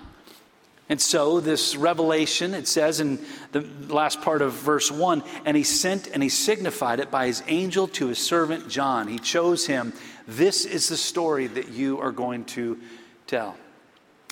And 0.88 1.00
so, 1.00 1.40
this 1.40 1.76
revelation, 1.76 2.54
it 2.54 2.68
says 2.68 3.00
in 3.00 3.24
the 3.52 3.62
last 3.88 4.20
part 4.20 4.42
of 4.42 4.52
verse 4.52 4.90
1 4.90 5.22
and 5.44 5.56
he 5.56 5.62
sent 5.62 6.08
and 6.08 6.22
he 6.22 6.28
signified 6.28 7.00
it 7.00 7.10
by 7.10 7.26
his 7.26 7.42
angel 7.46 7.88
to 7.88 8.08
his 8.08 8.18
servant 8.18 8.68
John. 8.68 9.08
He 9.08 9.18
chose 9.18 9.66
him. 9.66 9.92
This 10.26 10.64
is 10.64 10.88
the 10.88 10.96
story 10.96 11.46
that 11.46 11.68
you 11.68 12.00
are 12.00 12.12
going 12.12 12.44
to 12.46 12.78
tell. 13.26 13.56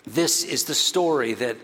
This 0.06 0.44
is 0.44 0.64
the 0.64 0.74
story 0.74 1.34
that, 1.34 1.56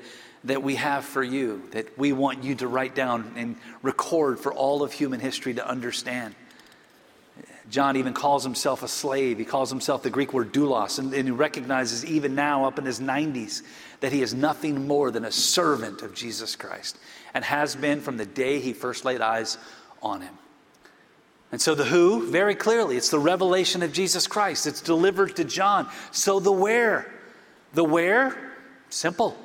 that 0.44 0.62
we 0.62 0.76
have 0.76 1.04
for 1.04 1.22
you, 1.22 1.62
that 1.72 1.98
we 1.98 2.12
want 2.12 2.44
you 2.44 2.54
to 2.56 2.68
write 2.68 2.94
down 2.94 3.32
and 3.36 3.56
record 3.82 4.38
for 4.38 4.52
all 4.52 4.82
of 4.82 4.92
human 4.92 5.20
history 5.20 5.54
to 5.54 5.68
understand. 5.68 6.34
John 7.70 7.96
even 7.96 8.12
calls 8.12 8.44
himself 8.44 8.82
a 8.82 8.88
slave. 8.88 9.38
He 9.38 9.44
calls 9.44 9.70
himself 9.70 10.02
the 10.02 10.10
Greek 10.10 10.32
word 10.32 10.52
doulos, 10.52 10.98
and, 10.98 11.12
and, 11.12 11.24
he 11.24 11.32
recognizes 11.32 12.04
even 12.04 12.34
now, 12.34 12.64
up 12.64 12.78
in 12.78 12.84
his 12.84 13.00
90s, 13.00 13.62
that 14.00 14.12
he 14.12 14.22
is 14.22 14.34
nothing 14.34 14.86
more 14.86 15.10
than 15.10 15.24
a 15.24 15.32
servant 15.32 16.02
of 16.02 16.14
Jesus 16.14 16.54
Christ 16.54 16.98
and 17.34 17.44
has 17.44 17.74
been 17.74 18.00
from 18.00 18.16
the 18.16 18.26
day 18.26 18.60
he 18.60 18.72
first 18.72 19.04
laid 19.04 19.20
eyes 19.20 19.58
on 20.02 20.20
him. 20.20 20.34
And 21.52 21.60
so 21.60 21.74
the 21.74 21.84
who, 21.84 22.30
very 22.30 22.54
clearly, 22.54 22.96
it's 22.96 23.10
the 23.10 23.18
revelation 23.18 23.82
of 23.82 23.92
Jesus 23.92 24.26
Christ. 24.26 24.66
It's 24.66 24.80
delivered 24.80 25.36
to 25.36 25.44
John. 25.44 25.88
So 26.12 26.40
the 26.40 26.52
where. 26.52 27.12
The 27.74 27.84
where, 27.84 28.54
simple. 28.90 29.36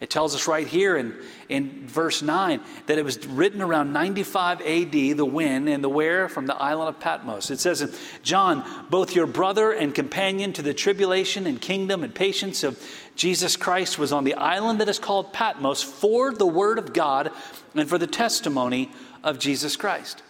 It 0.00 0.10
tells 0.10 0.34
us 0.34 0.48
right 0.48 0.66
here 0.66 0.96
in, 0.96 1.14
in 1.52 1.86
verse 1.86 2.22
9 2.22 2.60
that 2.86 2.98
it 2.98 3.04
was 3.04 3.24
written 3.26 3.60
around 3.60 3.92
95 3.92 4.60
AD, 4.62 4.92
the 4.92 5.24
when 5.24 5.68
and 5.68 5.84
the 5.84 5.88
where 5.88 6.28
from 6.28 6.46
the 6.46 6.56
island 6.56 6.88
of 6.88 7.00
Patmos. 7.00 7.50
It 7.50 7.60
says, 7.60 8.00
John, 8.22 8.64
both 8.88 9.14
your 9.14 9.26
brother 9.26 9.72
and 9.72 9.94
companion 9.94 10.52
to 10.54 10.62
the 10.62 10.74
tribulation 10.74 11.46
and 11.46 11.60
kingdom 11.60 12.02
and 12.02 12.14
patience 12.14 12.64
of 12.64 12.82
Jesus 13.14 13.56
Christ, 13.56 13.98
was 13.98 14.12
on 14.12 14.24
the 14.24 14.34
island 14.34 14.80
that 14.80 14.88
is 14.88 14.98
called 14.98 15.32
Patmos 15.32 15.82
for 15.82 16.32
the 16.32 16.46
word 16.46 16.78
of 16.78 16.94
God 16.94 17.30
and 17.74 17.88
for 17.88 17.98
the 17.98 18.06
testimony 18.06 18.90
of 19.22 19.38
Jesus 19.38 19.76
Christ. 19.76 20.22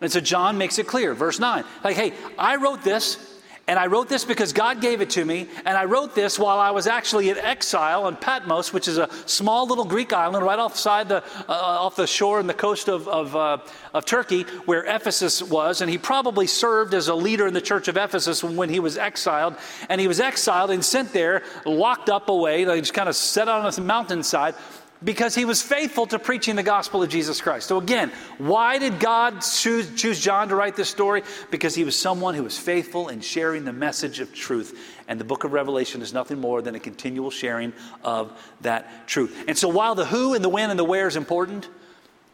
And 0.00 0.10
so 0.10 0.20
John 0.20 0.56
makes 0.56 0.78
it 0.78 0.86
clear, 0.86 1.12
verse 1.12 1.38
9, 1.38 1.64
like, 1.84 1.96
hey, 1.96 2.14
I 2.38 2.56
wrote 2.56 2.82
this 2.82 3.39
and 3.70 3.78
I 3.78 3.86
wrote 3.86 4.08
this 4.08 4.24
because 4.24 4.52
God 4.52 4.80
gave 4.80 5.00
it 5.00 5.10
to 5.10 5.24
me. 5.24 5.46
And 5.64 5.78
I 5.78 5.84
wrote 5.84 6.16
this 6.16 6.40
while 6.40 6.58
I 6.58 6.72
was 6.72 6.88
actually 6.88 7.30
in 7.30 7.38
exile 7.38 8.02
on 8.02 8.16
Patmos, 8.16 8.72
which 8.72 8.88
is 8.88 8.98
a 8.98 9.08
small 9.26 9.64
little 9.64 9.84
Greek 9.84 10.12
island 10.12 10.44
right 10.44 10.56
the, 10.56 11.22
uh, 11.48 11.52
off 11.52 11.94
the 11.94 12.08
shore 12.08 12.40
and 12.40 12.48
the 12.48 12.54
coast 12.54 12.88
of, 12.88 13.06
of, 13.06 13.36
uh, 13.36 13.58
of 13.94 14.04
Turkey, 14.06 14.42
where 14.64 14.84
Ephesus 14.84 15.40
was. 15.40 15.82
And 15.82 15.88
he 15.88 15.98
probably 15.98 16.48
served 16.48 16.94
as 16.94 17.06
a 17.06 17.14
leader 17.14 17.46
in 17.46 17.54
the 17.54 17.60
church 17.60 17.86
of 17.86 17.96
Ephesus 17.96 18.42
when 18.42 18.70
he 18.70 18.80
was 18.80 18.98
exiled. 18.98 19.54
And 19.88 20.00
he 20.00 20.08
was 20.08 20.18
exiled 20.18 20.72
and 20.72 20.84
sent 20.84 21.12
there, 21.12 21.44
locked 21.64 22.10
up 22.10 22.28
away. 22.28 22.64
They 22.64 22.80
just 22.80 22.92
kind 22.92 23.08
of 23.08 23.14
set 23.14 23.46
on 23.46 23.72
a 23.72 23.80
mountainside 23.80 24.56
because 25.02 25.34
he 25.34 25.44
was 25.44 25.62
faithful 25.62 26.06
to 26.08 26.18
preaching 26.18 26.56
the 26.56 26.62
gospel 26.62 27.02
of 27.02 27.08
Jesus 27.08 27.40
Christ. 27.40 27.66
So, 27.66 27.78
again, 27.78 28.12
why 28.38 28.78
did 28.78 29.00
God 29.00 29.40
choose, 29.40 29.94
choose, 29.94 30.20
John 30.20 30.48
to 30.48 30.54
write 30.54 30.76
this 30.76 30.90
story? 30.90 31.22
Because 31.50 31.74
he 31.74 31.84
was 31.84 31.98
someone 31.98 32.34
who 32.34 32.42
was 32.42 32.58
faithful 32.58 33.08
in 33.08 33.20
sharing 33.20 33.64
the 33.64 33.72
message 33.72 34.20
of 34.20 34.34
truth. 34.34 34.78
And 35.08 35.18
the 35.18 35.24
book 35.24 35.44
of 35.44 35.52
Revelation 35.52 36.02
is 36.02 36.12
nothing 36.12 36.38
more 36.38 36.60
than 36.60 36.74
a 36.74 36.80
continual 36.80 37.30
sharing 37.30 37.72
of 38.04 38.32
that 38.60 39.08
truth. 39.08 39.44
And 39.48 39.56
so, 39.56 39.68
while 39.68 39.94
the 39.94 40.04
who 40.04 40.34
and 40.34 40.44
the 40.44 40.50
when 40.50 40.70
and 40.70 40.78
the 40.78 40.84
where 40.84 41.08
is 41.08 41.16
important, 41.16 41.68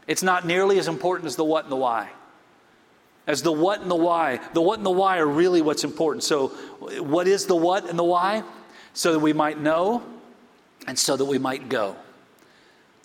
it's 0.06 0.22
not 0.22 0.44
nearly 0.44 0.78
as 0.78 0.88
important 0.88 1.26
as 1.26 1.36
the 1.36 1.44
what 1.44 1.64
and 1.64 1.72
the 1.72 1.76
why. 1.76 2.10
as 3.28 3.42
the 3.42 3.52
what 3.52 3.80
and 3.80 3.90
the 3.90 3.96
why. 3.96 4.40
The 4.54 4.60
what 4.60 4.78
and 4.78 4.86
the 4.86 4.90
why 4.90 5.18
are 5.18 5.26
really 5.26 5.62
what's 5.62 5.84
important. 5.84 6.24
So, 6.24 6.48
what 7.00 7.28
is 7.28 7.46
the 7.46 7.56
what 7.56 7.88
and 7.88 7.98
the 7.98 8.04
why? 8.04 8.42
So 8.92 9.12
that 9.12 9.18
we 9.20 9.32
might 9.32 9.60
know 9.60 10.02
and 10.86 10.98
so 10.98 11.16
that 11.16 11.24
we 11.24 11.38
might 11.38 11.68
go. 11.68 11.96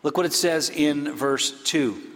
Look 0.03 0.17
what 0.17 0.25
it 0.25 0.33
says 0.33 0.69
in 0.69 1.13
verse 1.13 1.63
2. 1.63 2.09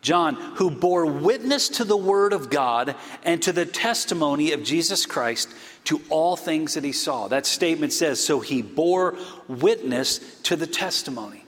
John, 0.00 0.36
who 0.36 0.70
bore 0.70 1.06
witness 1.06 1.68
to 1.70 1.84
the 1.84 1.96
word 1.96 2.32
of 2.32 2.50
God 2.50 2.94
and 3.24 3.42
to 3.42 3.52
the 3.52 3.66
testimony 3.66 4.52
of 4.52 4.62
Jesus 4.62 5.06
Christ 5.06 5.48
to 5.84 6.00
all 6.08 6.36
things 6.36 6.74
that 6.74 6.84
he 6.84 6.92
saw. 6.92 7.26
That 7.28 7.46
statement 7.46 7.92
says, 7.92 8.24
so 8.24 8.38
he 8.38 8.62
bore 8.62 9.16
witness 9.48 10.40
to 10.42 10.54
the 10.54 10.66
testimony. 10.66 11.44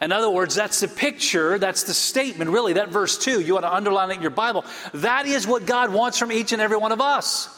In 0.00 0.12
other 0.12 0.28
words, 0.28 0.54
that's 0.54 0.80
the 0.80 0.88
picture, 0.88 1.58
that's 1.58 1.84
the 1.84 1.94
statement, 1.94 2.50
really, 2.50 2.74
that 2.74 2.90
verse 2.90 3.16
2. 3.16 3.40
You 3.40 3.54
want 3.54 3.64
to 3.64 3.72
underline 3.72 4.10
it 4.10 4.16
in 4.16 4.22
your 4.22 4.30
Bible. 4.30 4.66
That 4.92 5.26
is 5.26 5.46
what 5.46 5.64
God 5.64 5.90
wants 5.90 6.18
from 6.18 6.30
each 6.30 6.52
and 6.52 6.60
every 6.60 6.76
one 6.76 6.92
of 6.92 7.00
us. 7.00 7.48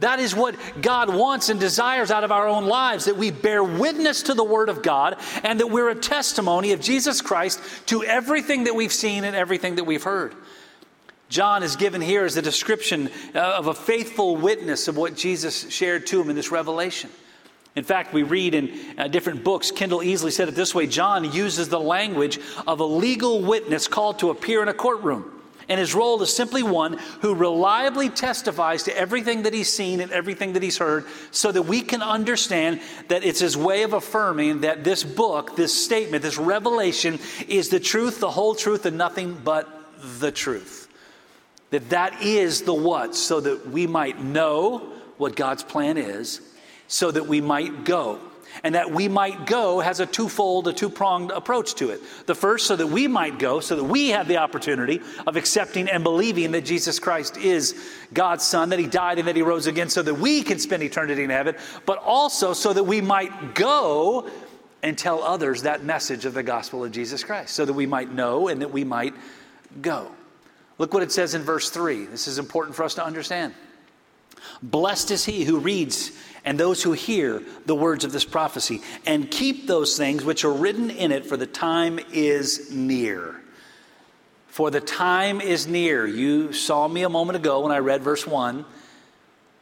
That 0.00 0.18
is 0.18 0.34
what 0.34 0.56
God 0.80 1.14
wants 1.14 1.48
and 1.48 1.60
desires 1.60 2.10
out 2.10 2.24
of 2.24 2.32
our 2.32 2.48
own 2.48 2.66
lives 2.66 3.04
that 3.04 3.16
we 3.16 3.30
bear 3.30 3.62
witness 3.62 4.24
to 4.24 4.34
the 4.34 4.42
Word 4.42 4.68
of 4.68 4.82
God 4.82 5.16
and 5.44 5.60
that 5.60 5.68
we're 5.68 5.90
a 5.90 5.94
testimony 5.94 6.72
of 6.72 6.80
Jesus 6.80 7.20
Christ 7.20 7.60
to 7.86 8.02
everything 8.02 8.64
that 8.64 8.74
we've 8.74 8.92
seen 8.92 9.24
and 9.24 9.36
everything 9.36 9.76
that 9.76 9.84
we've 9.84 10.02
heard. 10.02 10.34
John 11.28 11.62
is 11.62 11.76
given 11.76 12.00
here 12.00 12.24
as 12.24 12.36
a 12.36 12.42
description 12.42 13.08
uh, 13.34 13.38
of 13.38 13.68
a 13.68 13.74
faithful 13.74 14.36
witness 14.36 14.88
of 14.88 14.96
what 14.96 15.16
Jesus 15.16 15.70
shared 15.70 16.06
to 16.08 16.20
him 16.20 16.28
in 16.28 16.36
this 16.36 16.50
revelation. 16.50 17.10
In 17.76 17.82
fact, 17.82 18.12
we 18.12 18.22
read 18.22 18.54
in 18.54 18.98
uh, 18.98 19.08
different 19.08 19.42
books, 19.42 19.72
Kendell 19.72 20.04
Easley 20.04 20.30
said 20.30 20.48
it 20.48 20.54
this 20.54 20.74
way 20.74 20.86
John 20.86 21.32
uses 21.32 21.68
the 21.68 21.80
language 21.80 22.38
of 22.66 22.80
a 22.80 22.84
legal 22.84 23.40
witness 23.40 23.88
called 23.88 24.20
to 24.20 24.30
appear 24.30 24.62
in 24.62 24.68
a 24.68 24.74
courtroom. 24.74 25.33
And 25.68 25.80
his 25.80 25.94
role 25.94 26.20
is 26.22 26.34
simply 26.34 26.62
one 26.62 26.98
who 27.20 27.34
reliably 27.34 28.08
testifies 28.10 28.84
to 28.84 28.96
everything 28.96 29.42
that 29.42 29.52
he's 29.54 29.72
seen 29.72 30.00
and 30.00 30.12
everything 30.12 30.52
that 30.54 30.62
he's 30.62 30.78
heard 30.78 31.04
so 31.30 31.50
that 31.50 31.62
we 31.62 31.80
can 31.80 32.02
understand 32.02 32.80
that 33.08 33.24
it's 33.24 33.40
his 33.40 33.56
way 33.56 33.82
of 33.82 33.92
affirming 33.92 34.60
that 34.60 34.84
this 34.84 35.04
book, 35.04 35.56
this 35.56 35.84
statement, 35.84 36.22
this 36.22 36.38
revelation 36.38 37.18
is 37.48 37.68
the 37.68 37.80
truth, 37.80 38.20
the 38.20 38.30
whole 38.30 38.54
truth, 38.54 38.86
and 38.86 38.98
nothing 38.98 39.40
but 39.42 39.68
the 40.18 40.30
truth. 40.30 40.88
That 41.70 41.90
that 41.90 42.22
is 42.22 42.62
the 42.62 42.74
what, 42.74 43.14
so 43.14 43.40
that 43.40 43.68
we 43.68 43.86
might 43.86 44.22
know 44.22 44.90
what 45.16 45.36
God's 45.36 45.62
plan 45.62 45.96
is 45.96 46.40
so 46.88 47.10
that 47.10 47.26
we 47.26 47.40
might 47.40 47.84
go. 47.84 48.20
And 48.62 48.74
that 48.74 48.90
we 48.90 49.08
might 49.08 49.46
go 49.46 49.80
has 49.80 50.00
a 50.00 50.06
twofold, 50.06 50.68
a 50.68 50.72
two 50.72 50.88
pronged 50.88 51.30
approach 51.30 51.74
to 51.76 51.90
it. 51.90 52.00
The 52.26 52.34
first, 52.34 52.66
so 52.66 52.76
that 52.76 52.86
we 52.86 53.08
might 53.08 53.38
go, 53.38 53.60
so 53.60 53.76
that 53.76 53.84
we 53.84 54.10
have 54.10 54.28
the 54.28 54.36
opportunity 54.36 55.00
of 55.26 55.36
accepting 55.36 55.88
and 55.88 56.04
believing 56.04 56.52
that 56.52 56.64
Jesus 56.64 56.98
Christ 56.98 57.36
is 57.36 57.74
God's 58.12 58.44
Son, 58.44 58.68
that 58.70 58.78
He 58.78 58.86
died 58.86 59.18
and 59.18 59.28
that 59.28 59.36
He 59.36 59.42
rose 59.42 59.66
again, 59.66 59.88
so 59.88 60.02
that 60.02 60.14
we 60.14 60.42
can 60.42 60.58
spend 60.58 60.82
eternity 60.82 61.24
in 61.24 61.30
heaven, 61.30 61.56
but 61.84 61.98
also 61.98 62.52
so 62.52 62.72
that 62.72 62.84
we 62.84 63.00
might 63.00 63.54
go 63.54 64.30
and 64.82 64.96
tell 64.98 65.22
others 65.22 65.62
that 65.62 65.82
message 65.82 66.26
of 66.26 66.34
the 66.34 66.42
gospel 66.42 66.84
of 66.84 66.92
Jesus 66.92 67.24
Christ, 67.24 67.54
so 67.54 67.64
that 67.64 67.72
we 67.72 67.86
might 67.86 68.12
know 68.12 68.48
and 68.48 68.60
that 68.60 68.70
we 68.70 68.84
might 68.84 69.14
go. 69.80 70.10
Look 70.78 70.92
what 70.92 71.02
it 71.02 71.12
says 71.12 71.34
in 71.34 71.42
verse 71.42 71.70
3. 71.70 72.04
This 72.06 72.28
is 72.28 72.38
important 72.38 72.76
for 72.76 72.84
us 72.84 72.94
to 72.94 73.04
understand. 73.04 73.54
Blessed 74.62 75.10
is 75.10 75.24
he 75.24 75.44
who 75.44 75.58
reads 75.58 76.12
and 76.44 76.60
those 76.60 76.82
who 76.82 76.92
hear 76.92 77.42
the 77.66 77.74
words 77.74 78.04
of 78.04 78.12
this 78.12 78.24
prophecy 78.24 78.82
and 79.06 79.30
keep 79.30 79.66
those 79.66 79.96
things 79.96 80.24
which 80.24 80.44
are 80.44 80.52
written 80.52 80.90
in 80.90 81.10
it, 81.10 81.26
for 81.26 81.36
the 81.36 81.46
time 81.46 81.98
is 82.12 82.70
near. 82.70 83.40
For 84.48 84.70
the 84.70 84.80
time 84.80 85.40
is 85.40 85.66
near. 85.66 86.06
You 86.06 86.52
saw 86.52 86.86
me 86.86 87.02
a 87.02 87.08
moment 87.08 87.36
ago 87.36 87.60
when 87.60 87.72
I 87.72 87.78
read 87.78 88.02
verse 88.02 88.26
1, 88.26 88.64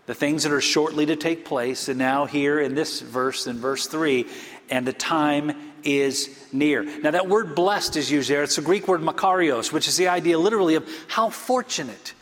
the 0.06 0.14
things 0.14 0.42
that 0.42 0.52
are 0.52 0.60
shortly 0.60 1.06
to 1.06 1.16
take 1.16 1.44
place, 1.44 1.88
and 1.88 1.98
now 1.98 2.26
here 2.26 2.60
in 2.60 2.74
this 2.74 3.00
verse, 3.00 3.46
in 3.46 3.58
verse 3.58 3.86
3, 3.86 4.26
and 4.68 4.86
the 4.86 4.92
time 4.92 5.72
is 5.84 6.28
near. 6.52 6.82
Now, 6.82 7.12
that 7.12 7.28
word 7.28 7.54
blessed 7.54 7.96
is 7.96 8.10
used 8.10 8.28
there. 8.28 8.42
It's 8.42 8.56
the 8.56 8.62
Greek 8.62 8.88
word 8.88 9.00
makarios, 9.00 9.72
which 9.72 9.88
is 9.88 9.96
the 9.96 10.08
idea 10.08 10.38
literally 10.38 10.74
of 10.74 10.88
how 11.08 11.30
fortunate 11.30 12.14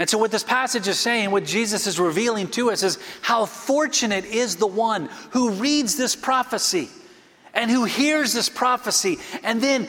and 0.00 0.08
so, 0.08 0.16
what 0.16 0.30
this 0.30 0.42
passage 0.42 0.88
is 0.88 0.98
saying, 0.98 1.30
what 1.30 1.44
Jesus 1.44 1.86
is 1.86 2.00
revealing 2.00 2.48
to 2.52 2.70
us, 2.70 2.82
is 2.82 2.98
how 3.20 3.44
fortunate 3.44 4.24
is 4.24 4.56
the 4.56 4.66
one 4.66 5.10
who 5.32 5.50
reads 5.50 5.94
this 5.94 6.16
prophecy 6.16 6.88
and 7.52 7.70
who 7.70 7.84
hears 7.84 8.32
this 8.32 8.48
prophecy 8.48 9.18
and 9.44 9.60
then 9.60 9.86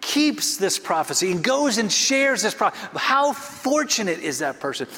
keeps 0.00 0.56
this 0.56 0.78
prophecy 0.78 1.30
and 1.30 1.44
goes 1.44 1.76
and 1.76 1.92
shares 1.92 2.40
this 2.40 2.54
prophecy. 2.54 2.88
How 2.96 3.34
fortunate 3.34 4.20
is 4.20 4.38
that 4.38 4.60
person? 4.60 4.88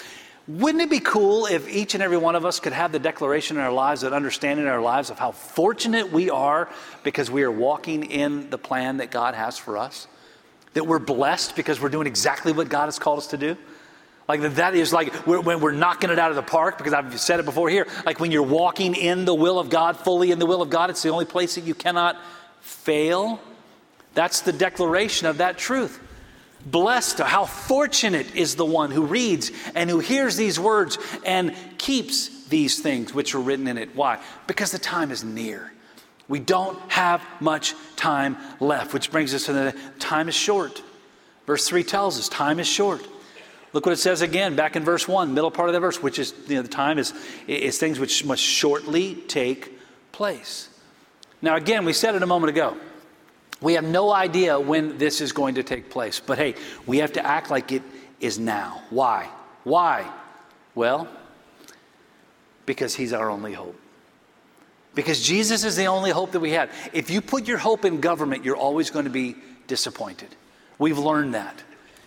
Wouldn't 0.46 0.81
it 0.81 0.90
be 0.90 1.01
cool 1.01 1.46
if 1.46 1.68
each 1.68 1.94
and 1.94 2.03
every 2.03 2.16
one 2.16 2.37
of 2.37 2.44
us 2.44 2.61
could 2.61 2.72
have 2.72 2.92
the 2.92 3.01
declaration 3.01 3.57
in 3.57 3.64
our 3.64 3.72
lives, 3.72 4.03
that 4.03 4.12
understanding 4.12 4.66
in 4.66 4.70
our 4.70 4.81
lives 4.81 5.11
of 5.11 5.18
how 5.18 5.33
fortunate 5.33 6.12
we 6.12 6.31
are 6.31 6.68
because 7.03 7.33
we 7.33 7.42
are 7.42 7.51
walking 7.51 8.05
in 8.05 8.48
the 8.51 8.59
plan 8.59 8.98
that 8.98 9.11
God 9.11 9.35
has 9.35 9.59
for 9.59 9.77
us? 9.77 10.07
That 10.75 10.87
we're 10.87 11.01
blessed 11.01 11.57
because 11.57 11.81
we're 11.81 11.88
doing 11.88 12.07
exactly 12.07 12.53
what 12.53 12.68
God 12.68 12.85
has 12.85 13.01
called 13.01 13.18
us 13.18 13.27
to 13.29 13.37
do? 13.37 13.57
Like 14.28 14.40
that 14.54 14.74
is 14.74 14.92
like 14.92 15.12
when 15.26 15.61
we're 15.61 15.72
knocking 15.72 16.11
it 16.11 16.18
out 16.18 16.30
of 16.30 16.37
the 16.37 16.42
park, 16.42 16.78
because 16.78 16.92
I've 16.92 17.18
said 17.20 17.40
it 17.40 17.44
before 17.44 17.68
here, 17.68 17.87
like 18.06 18.20
when 18.20 18.30
you're 18.30 18.42
walking 18.42 18.94
in 18.94 19.24
the 19.24 19.35
will 19.35 19.58
of 19.58 19.68
God, 19.68 19.96
fully 19.96 20.30
in 20.30 20.38
the 20.38 20.46
will 20.46 20.62
of 20.62 20.70
God, 20.70 20.90
it's 20.90 21.02
the 21.02 21.11
only 21.11 21.24
place 21.24 21.56
that 21.56 21.64
you 21.64 21.74
cannot 21.74 22.16
fail. 22.61 23.40
That's 24.14 24.42
the 24.42 24.52
declaration 24.52 25.26
of 25.26 25.38
that 25.38 25.58
truth. 25.58 25.98
Blessed, 26.64 27.18
how 27.18 27.44
fortunate 27.44 28.37
is 28.37 28.54
the 28.54 28.64
one 28.64 28.92
who 28.92 29.04
reads 29.04 29.50
and 29.74 29.90
who 29.90 29.98
hears 29.98 30.37
these 30.37 30.61
words 30.61 30.98
and 31.24 31.56
keeps 31.78 32.46
these 32.46 32.80
things 32.80 33.12
which 33.12 33.35
are 33.35 33.40
written 33.40 33.66
in 33.66 33.78
it. 33.78 33.96
Why? 33.96 34.22
Because 34.46 34.70
the 34.70 34.78
time 34.78 35.11
is 35.11 35.24
near. 35.24 35.72
We 36.28 36.38
don't 36.38 36.78
have 36.90 37.20
much 37.40 37.74
time 37.96 38.37
left, 38.61 38.94
which 38.94 39.11
brings 39.11 39.35
us 39.35 39.46
to 39.46 39.52
the 39.52 39.76
time 39.98 40.28
is 40.28 40.37
short. 40.37 40.82
Verse 41.46 41.66
3 41.66 41.82
tells 41.82 42.18
us 42.18 42.28
time 42.28 42.61
is 42.61 42.68
short. 42.68 43.04
Look 43.72 43.87
what 43.87 43.92
it 43.92 43.98
says 43.98 44.20
again 44.20 44.54
back 44.54 44.76
in 44.76 44.85
verse 44.85 45.08
1, 45.08 45.32
middle 45.32 45.50
part 45.50 45.68
of 45.68 45.72
the 45.72 45.80
verse, 45.80 46.02
which 46.02 46.18
is, 46.18 46.35
you 46.46 46.56
know, 46.56 46.62
the 46.62 46.68
time 46.68 46.98
is, 46.98 47.14
is 47.46 47.78
things 47.78 47.98
which 47.98 48.24
must 48.24 48.42
shortly 48.42 49.14
take 49.14 49.78
place. 50.12 50.68
Now, 51.40 51.56
again, 51.56 51.85
we 51.85 51.92
said 51.92 52.14
it 52.14 52.22
a 52.22 52.26
moment 52.26 52.50
ago. 52.50 52.76
We 53.61 53.74
have 53.74 53.85
no 53.85 54.12
idea 54.12 54.58
when 54.58 54.98
this 54.98 55.20
is 55.20 55.32
going 55.32 55.54
to 55.54 55.62
take 55.62 55.88
place. 55.88 56.20
But 56.20 56.38
hey, 56.38 56.54
we 56.87 56.98
have 56.98 57.12
to 57.14 57.24
act 57.24 57.50
like 57.50 57.72
it 57.72 57.82
is 58.20 58.38
now. 58.38 58.82
Why? 58.90 59.28
Why? 59.64 60.11
Well, 60.74 61.08
because 62.66 62.94
He's 62.94 63.12
our 63.12 63.30
only 63.30 63.52
hope. 63.52 63.78
Because 64.94 65.22
Jesus 65.22 65.64
is 65.64 65.76
the 65.76 65.87
only 65.87 66.11
hope 66.11 66.32
that 66.32 66.40
we 66.40 66.50
have. 66.50 66.70
If 66.92 67.11
you 67.11 67.20
put 67.20 67.48
your 67.48 67.58
hope 67.58 67.85
in 67.85 68.00
government, 68.00 68.44
you're 68.44 68.56
always 68.56 68.90
going 68.90 69.06
to 69.06 69.11
be 69.11 69.37
disappointed. 69.66 70.28
We've 70.78 70.98
learned 70.98 71.35
that. 71.35 71.62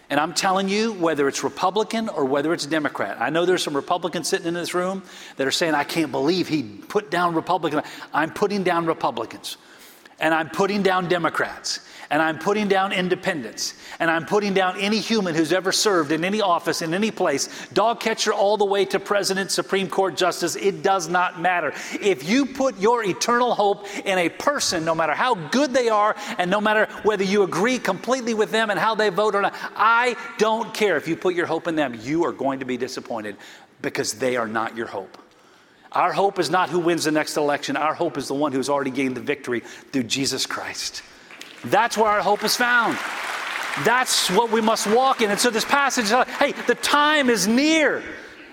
And 0.09 0.19
I'm 0.19 0.33
telling 0.33 0.69
you, 0.69 0.93
whether 0.93 1.27
it's 1.27 1.43
Republican 1.43 2.09
or 2.09 2.25
whether 2.25 2.53
it's 2.53 2.65
Democrat, 2.65 3.17
I 3.19 3.29
know 3.31 3.45
there's 3.45 3.63
some 3.63 3.75
Republicans 3.75 4.27
sitting 4.27 4.47
in 4.47 4.53
this 4.53 4.73
room 4.73 5.03
that 5.37 5.47
are 5.47 5.51
saying, 5.51 5.73
I 5.73 5.83
can't 5.83 6.11
believe 6.11 6.47
he 6.47 6.61
put 6.63 7.09
down 7.09 7.33
Republicans. 7.33 7.83
I'm 8.13 8.31
putting 8.31 8.63
down 8.63 8.85
Republicans, 8.85 9.57
and 10.19 10.33
I'm 10.33 10.49
putting 10.49 10.83
down 10.83 11.07
Democrats 11.09 11.79
and 12.15 12.21
I'm 12.21 12.39
putting 12.39 12.69
down 12.69 12.93
independents, 12.93 13.73
and 13.99 14.09
I'm 14.09 14.25
putting 14.25 14.53
down 14.53 14.79
any 14.79 14.99
human 14.99 15.35
who's 15.35 15.51
ever 15.51 15.73
served 15.73 16.13
in 16.13 16.23
any 16.23 16.39
office, 16.39 16.81
in 16.81 16.93
any 16.93 17.11
place, 17.11 17.49
dog 17.73 17.99
catcher 17.99 18.31
all 18.31 18.55
the 18.55 18.63
way 18.63 18.85
to 18.85 19.01
president, 19.01 19.51
Supreme 19.51 19.89
Court 19.89 20.15
justice, 20.15 20.55
it 20.55 20.81
does 20.81 21.09
not 21.09 21.41
matter. 21.41 21.73
If 21.99 22.23
you 22.23 22.45
put 22.45 22.79
your 22.79 23.03
eternal 23.03 23.53
hope 23.53 23.85
in 24.05 24.17
a 24.17 24.29
person, 24.29 24.85
no 24.85 24.95
matter 24.95 25.13
how 25.13 25.35
good 25.35 25.73
they 25.73 25.89
are, 25.89 26.15
and 26.37 26.49
no 26.49 26.61
matter 26.61 26.85
whether 27.03 27.25
you 27.25 27.43
agree 27.43 27.79
completely 27.79 28.33
with 28.33 28.49
them 28.49 28.69
and 28.69 28.79
how 28.79 28.95
they 28.95 29.09
vote 29.09 29.35
or 29.35 29.41
not, 29.41 29.53
I 29.75 30.15
don't 30.37 30.73
care. 30.73 30.95
If 30.95 31.09
you 31.09 31.17
put 31.17 31.35
your 31.35 31.47
hope 31.47 31.67
in 31.67 31.75
them, 31.75 31.99
you 32.01 32.23
are 32.23 32.31
going 32.31 32.59
to 32.59 32.65
be 32.65 32.77
disappointed 32.77 33.35
because 33.81 34.13
they 34.13 34.37
are 34.37 34.47
not 34.47 34.77
your 34.77 34.87
hope. 34.87 35.17
Our 35.91 36.13
hope 36.13 36.39
is 36.39 36.49
not 36.49 36.69
who 36.69 36.79
wins 36.79 37.03
the 37.03 37.11
next 37.11 37.35
election. 37.35 37.75
Our 37.75 37.93
hope 37.93 38.17
is 38.17 38.29
the 38.29 38.35
one 38.35 38.53
who's 38.53 38.69
already 38.69 38.91
gained 38.91 39.17
the 39.17 39.21
victory 39.21 39.59
through 39.91 40.03
Jesus 40.03 40.45
Christ. 40.45 41.03
That's 41.65 41.97
where 41.97 42.09
our 42.09 42.21
hope 42.21 42.43
is 42.43 42.55
found. 42.55 42.97
That's 43.83 44.29
what 44.31 44.51
we 44.51 44.61
must 44.61 44.87
walk 44.87 45.21
in. 45.21 45.31
And 45.31 45.39
so 45.39 45.49
this 45.49 45.65
passage 45.65 46.09
hey, 46.37 46.53
the 46.67 46.75
time 46.75 47.29
is 47.29 47.47
near. 47.47 48.03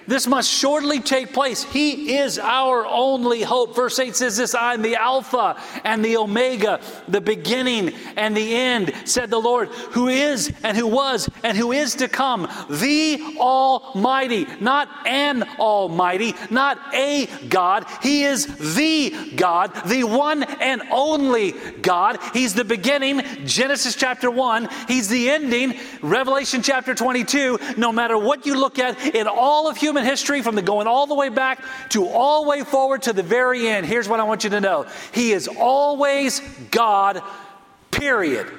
This 0.07 0.27
must 0.27 0.51
shortly 0.51 1.01
take 1.01 1.33
place. 1.33 1.63
He 1.63 2.17
is 2.17 2.39
our 2.39 2.87
only 2.87 3.43
hope. 3.43 3.75
Verse 3.77 3.99
8 3.99 4.17
says 4.17 4.37
this 4.37 4.55
I 4.55 4.75
am 4.75 4.83
the 4.83 4.97
Alpha 4.97 5.61
and 5.85 6.05
the 6.05 6.17
Omega, 6.17 6.81
the 7.09 7.21
beginning 7.21 7.93
and 8.17 8.37
the 8.37 8.55
end, 8.55 8.93
said 9.05 9.31
the 9.31 9.39
Lord, 9.39 9.69
who 9.69 10.09
is 10.09 10.53
and 10.63 10.77
who 10.77 10.87
was 10.87 11.29
and 11.43 11.57
who 11.57 11.73
is 11.73 11.95
to 11.97 12.09
come, 12.09 12.49
the 12.69 13.37
Almighty, 13.39 14.47
not 14.61 14.89
an 15.07 15.45
Almighty, 15.59 16.35
not 16.51 16.79
a 16.95 17.27
God. 17.49 17.87
He 18.03 18.25
is 18.25 18.47
the 18.75 19.33
God, 19.37 19.73
the 19.87 20.05
one 20.05 20.43
and 20.43 20.83
only 20.91 21.53
God. 21.83 22.19
He's 22.33 22.55
the 22.55 22.65
beginning, 22.65 23.23
Genesis 23.45 23.95
chapter 23.95 24.31
1. 24.31 24.69
He's 24.89 25.09
the 25.09 25.31
ending, 25.31 25.79
Revelation 26.01 26.63
chapter 26.63 26.95
22. 26.95 27.59
No 27.77 27.93
matter 27.93 28.19
what 28.19 28.47
you 28.47 28.59
look 28.59 28.79
at 28.79 28.99
in 29.15 29.27
all 29.27 29.69
of 29.69 29.77
human 29.77 29.92
human 29.93 30.07
history, 30.07 30.41
from 30.41 30.55
the 30.55 30.63
going 30.63 30.87
all 30.87 31.07
the 31.07 31.15
way 31.15 31.29
back 31.29 31.63
to 31.91 32.07
all 32.07 32.45
the 32.45 32.49
way 32.49 32.63
forward 32.63 33.03
to 33.03 33.13
the 33.13 33.23
very 33.23 33.69
end, 33.69 33.85
here's 33.85 34.09
what 34.09 34.21
I 34.21 34.25
want 34.25 34.43
you 34.43 34.49
to 34.51 34.61
know 34.61 34.87
He 35.13 35.33
is 35.33 35.49
always 35.49 36.41
God, 36.71 37.23
period. 37.91 38.51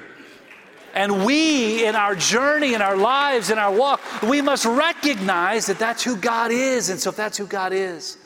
And 0.94 1.26
we, 1.26 1.84
in 1.84 1.96
our 1.96 2.14
journey, 2.14 2.74
in 2.74 2.80
our 2.80 2.96
lives, 2.96 3.50
in 3.50 3.58
our 3.58 3.74
walk, 3.74 4.00
we 4.22 4.40
must 4.40 4.64
recognize 4.64 5.66
that 5.66 5.80
that's 5.80 6.04
who 6.04 6.16
God 6.16 6.52
is. 6.52 6.88
And 6.88 7.00
so, 7.00 7.10
if 7.10 7.16
that's 7.16 7.36
who 7.36 7.48
God 7.48 7.72
is, 7.72 8.16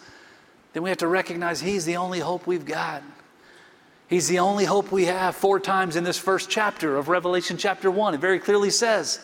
then 0.75 0.83
we 0.83 0.91
have 0.91 0.99
to 0.99 1.09
recognize 1.09 1.63
He's 1.63 1.87
the 1.87 1.97
only 1.97 2.19
hope 2.19 2.47
we've 2.47 2.67
got. 2.67 3.03
He's 4.07 4.29
the 4.29 4.41
only 4.41 4.67
hope 4.67 4.93
we 4.93 5.07
have. 5.07 5.35
Four 5.35 5.61
times 5.61 5.97
in 5.97 6.05
this 6.05 6.19
first 6.19 6.51
chapter 6.51 6.99
of 6.99 7.09
Revelation, 7.09 7.57
chapter 7.57 7.91
1, 7.91 8.13
it 8.13 8.21
very 8.21 8.39
clearly 8.39 8.69
says 8.69 9.19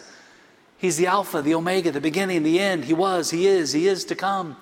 He's 0.84 0.98
the 0.98 1.06
Alpha, 1.06 1.40
the 1.40 1.54
Omega, 1.54 1.90
the 1.90 2.00
beginning, 2.02 2.42
the 2.42 2.60
end. 2.60 2.84
He 2.84 2.92
was, 2.92 3.30
He 3.30 3.46
is, 3.46 3.72
He 3.72 3.88
is 3.88 4.04
to 4.04 4.14
come. 4.14 4.54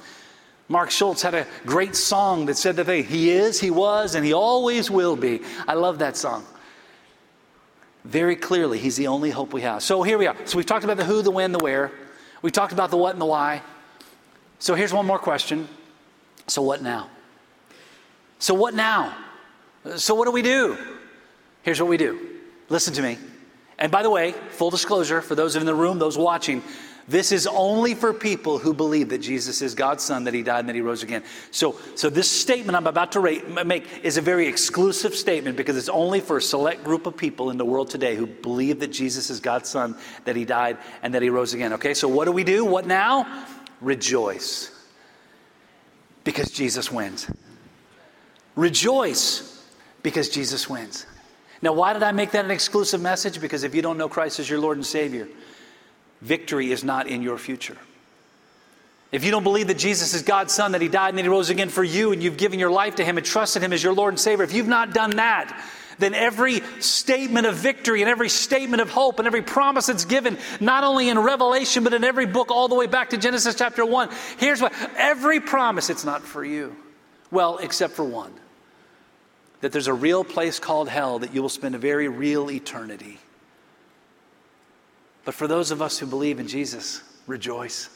Mark 0.69 0.93
Schultz 0.93 1.21
had 1.21 1.35
a 1.35 1.49
great 1.67 1.97
song 1.97 2.47
that 2.47 2.57
said 2.57 2.77
that 2.77 2.87
they, 2.87 3.03
He 3.03 3.33
is, 3.33 3.59
He 3.59 3.73
was, 3.73 4.15
and 4.15 4.25
He 4.25 4.33
always 4.33 4.89
will 4.89 5.17
be. 5.17 5.41
I 5.67 5.75
love 5.75 5.99
that 5.99 6.17
song. 6.17 6.45
Very 8.05 8.37
clearly, 8.37 8.79
He's 8.79 8.95
the 8.95 9.09
only 9.09 9.31
hope 9.31 9.53
we 9.53 9.63
have. 9.63 9.83
So 9.83 10.05
here 10.05 10.17
we 10.17 10.29
are. 10.29 10.37
So 10.45 10.59
we've 10.59 10.65
talked 10.65 10.85
about 10.85 10.97
the 10.97 11.05
who, 11.05 11.23
the 11.23 11.33
when, 11.33 11.51
the 11.51 11.59
where. 11.59 11.91
We 12.41 12.53
talked 12.53 12.73
about 12.73 12.93
the 12.93 12.97
what 12.97 13.15
and 13.17 13.21
the 13.21 13.27
why. 13.27 13.61
So 14.61 14.77
here's 14.77 14.93
one 14.93 15.07
more 15.07 15.19
question. 15.19 15.67
So 16.47 16.63
what 16.63 16.85
now? 16.85 17.11
So 18.39 18.55
what 18.55 18.75
now? 18.75 19.13
So 19.97 20.15
what 20.15 20.27
do 20.27 20.31
we 20.31 20.43
do? 20.43 20.79
Here's 21.65 21.81
what 21.81 21.91
we 21.91 21.97
do. 21.97 22.39
Listen 22.69 22.95
to 22.95 23.03
me. 23.03 23.19
And 23.83 23.91
by 23.91 24.05
the 24.05 24.11
way, 24.11 24.31
full 24.51 24.71
disclosure 24.71 25.21
for 25.21 25.35
those 25.35 25.57
in 25.57 25.67
the 25.67 25.75
room, 25.75 25.99
those 25.99 26.17
watching, 26.17 26.63
this 27.09 27.33
is 27.33 27.49
only 27.49 27.97
for 27.97 28.15
people 28.15 28.61
who 28.61 28.73
believe 28.73 29.09
that 29.09 29.19
Jesus 29.19 29.61
is 29.61 29.75
God's 29.75 30.05
Son, 30.05 30.23
that 30.23 30.35
He 30.35 30.45
died 30.45 30.61
and 30.61 30.69
that 30.69 30.77
He 30.77 30.81
rose 30.81 31.03
again. 31.03 31.25
So, 31.51 31.77
so 31.97 32.09
this 32.09 32.31
statement 32.31 32.77
I'm 32.77 32.87
about 32.87 33.11
to 33.13 33.21
rate, 33.21 33.67
make 33.67 34.05
is 34.05 34.19
a 34.19 34.21
very 34.21 34.47
exclusive 34.47 35.17
statement 35.17 35.57
because 35.57 35.77
it's 35.77 35.89
only 35.89 36.21
for 36.21 36.37
a 36.37 36.41
select 36.41 36.85
group 36.85 37.07
of 37.07 37.17
people 37.17 37.51
in 37.51 37.59
the 37.59 37.65
world 37.65 37.91
today 37.91 38.15
who 38.15 38.29
believe 38.29 38.79
that 38.79 38.93
Jesus 38.93 39.31
is 39.31 39.41
God's 39.41 39.69
Son, 39.69 39.97
that 40.27 40.37
He 40.37 40.45
died 40.45 40.79
and 41.03 41.13
that 41.15 41.23
He 41.23 41.29
rose 41.29 41.53
again. 41.53 41.73
Okay, 41.73 41.93
so 41.93 42.07
what 42.07 42.27
do 42.27 42.33
we 42.33 42.45
do? 42.45 42.65
What 42.65 42.87
now? 42.87 43.47
Rejoice 43.81 44.71
because 46.23 46.53
Jesus 46.53 46.93
wins. 46.93 47.29
Rejoice 48.55 49.67
because 50.05 50.29
Jesus 50.29 50.71
wins. 50.71 51.05
Now, 51.63 51.73
why 51.73 51.93
did 51.93 52.03
I 52.03 52.11
make 52.11 52.33
that 52.33 52.45
an 52.45 52.51
exclusive 52.51 53.01
message? 53.01 53.41
Because 53.41 53.63
if 53.63 53.75
you 53.75 53.83
don't 53.83 53.97
know 53.97 54.09
Christ 54.09 54.41
as 54.41 54.51
your 54.51 54.59
Lord 54.59 54.77
and 54.77 54.85
Savior, 54.85 55.29
victory 56.21 56.73
is 56.73 56.83
not 56.83 57.07
in 57.07 57.23
your 57.23 57.39
future. 57.39 57.77
If 59.13 59.25
you 59.25 59.31
don't 59.31 59.45
believe 59.45 59.69
that 59.69 59.79
Jesus 59.79 60.15
is 60.15 60.23
God's 60.23 60.53
Son, 60.53 60.73
that 60.73 60.81
He 60.81 60.89
died 60.89 61.11
and 61.11 61.21
He 61.21 61.29
rose 61.29 61.51
again 61.51 61.69
for 61.69 61.85
you, 61.85 62.13
and 62.13 62.23
you've 62.23 62.37
given 62.37 62.59
your 62.59 62.71
life 62.71 62.97
to 62.97 63.05
Him 63.05 63.17
and 63.17 63.25
trusted 63.25 63.63
Him 63.63 63.73
as 63.73 63.83
your 63.83 63.93
Lord 63.93 64.13
and 64.13 64.19
Savior, 64.19 64.43
if 64.43 64.53
you've 64.53 64.67
not 64.67 64.93
done 64.93 65.17
that, 65.17 65.65
then 65.99 66.15
every 66.15 66.61
statement 66.81 67.47
of 67.47 67.55
victory 67.55 68.01
and 68.01 68.11
every 68.11 68.31
statement 68.31 68.81
of 68.81 68.91
hope 68.91 69.19
and 69.19 69.27
every 69.27 69.43
promise 69.43 69.87
that's 69.87 70.07
given, 70.07 70.39
not 70.59 70.83
only 70.83 71.11
in 71.11 71.19
Revelation, 71.19 71.85
but 71.85 71.93
in 71.93 72.03
every 72.03 72.27
book 72.27 72.51
all 72.51 72.67
the 72.67 72.75
way 72.75 72.87
back 72.87 73.11
to 73.11 73.19
Genesis 73.19 73.55
chapter 73.55 73.85
1, 73.85 74.09
here's 74.39 74.61
what 74.61 74.73
every 74.97 75.39
promise, 75.39 75.91
it's 75.91 76.05
not 76.05 76.23
for 76.23 76.43
you. 76.45 76.75
Well, 77.31 77.59
except 77.59 77.93
for 77.93 78.05
one 78.05 78.33
that 79.63 79.73
there's 79.73 79.87
a 79.87 79.95
real 79.95 80.25
place 80.25 80.59
called 80.59 80.89
hell 80.89 81.21
that 81.21 81.33
you 81.33 81.41
will 81.41 81.49
spend 81.49 81.75
a 81.75 81.79
very 81.79 82.09
real 82.09 82.51
eternity. 82.51 83.19
But 85.25 85.35
for 85.35 85.47
those 85.47 85.71
of 85.71 85.81
us 85.81 85.99
who 85.99 86.07
believe 86.07 86.41
in 86.41 86.49
Jesus, 86.49 87.01
rejoice. 87.27 87.89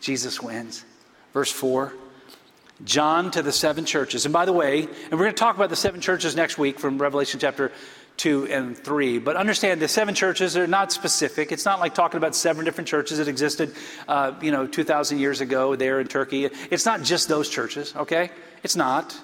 Jesus 0.00 0.40
wins. 0.40 0.84
Verse 1.32 1.50
4 1.50 1.92
John 2.84 3.30
to 3.30 3.42
the 3.42 3.52
seven 3.52 3.84
churches. 3.84 4.26
And 4.26 4.32
by 4.32 4.44
the 4.44 4.52
way, 4.52 4.82
and 4.82 5.12
we're 5.12 5.18
going 5.18 5.30
to 5.30 5.38
talk 5.38 5.56
about 5.56 5.70
the 5.70 5.76
seven 5.76 6.00
churches 6.00 6.36
next 6.36 6.58
week 6.58 6.78
from 6.78 7.00
Revelation 7.00 7.40
chapter 7.40 7.72
2 8.16 8.48
and 8.48 8.76
3. 8.76 9.18
But 9.18 9.36
understand 9.36 9.80
the 9.80 9.88
seven 9.88 10.14
churches 10.14 10.56
are 10.56 10.66
not 10.66 10.92
specific. 10.92 11.52
It's 11.52 11.64
not 11.64 11.80
like 11.80 11.94
talking 11.94 12.18
about 12.18 12.34
seven 12.34 12.64
different 12.64 12.88
churches 12.88 13.18
that 13.18 13.28
existed, 13.28 13.74
uh, 14.08 14.34
you 14.42 14.50
know, 14.50 14.66
2,000 14.66 15.18
years 15.18 15.40
ago 15.40 15.76
there 15.76 16.00
in 16.00 16.08
Turkey. 16.08 16.50
It's 16.70 16.84
not 16.84 17.02
just 17.02 17.28
those 17.28 17.48
churches, 17.48 17.94
okay? 17.96 18.30
It's 18.62 18.76
not. 18.76 19.16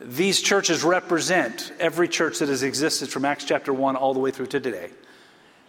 These 0.00 0.40
churches 0.40 0.82
represent 0.82 1.72
every 1.78 2.08
church 2.08 2.38
that 2.38 2.48
has 2.48 2.62
existed 2.62 3.10
from 3.10 3.26
Acts 3.26 3.44
chapter 3.44 3.72
1 3.72 3.96
all 3.96 4.14
the 4.14 4.20
way 4.20 4.30
through 4.30 4.46
to 4.46 4.60
today. 4.60 4.90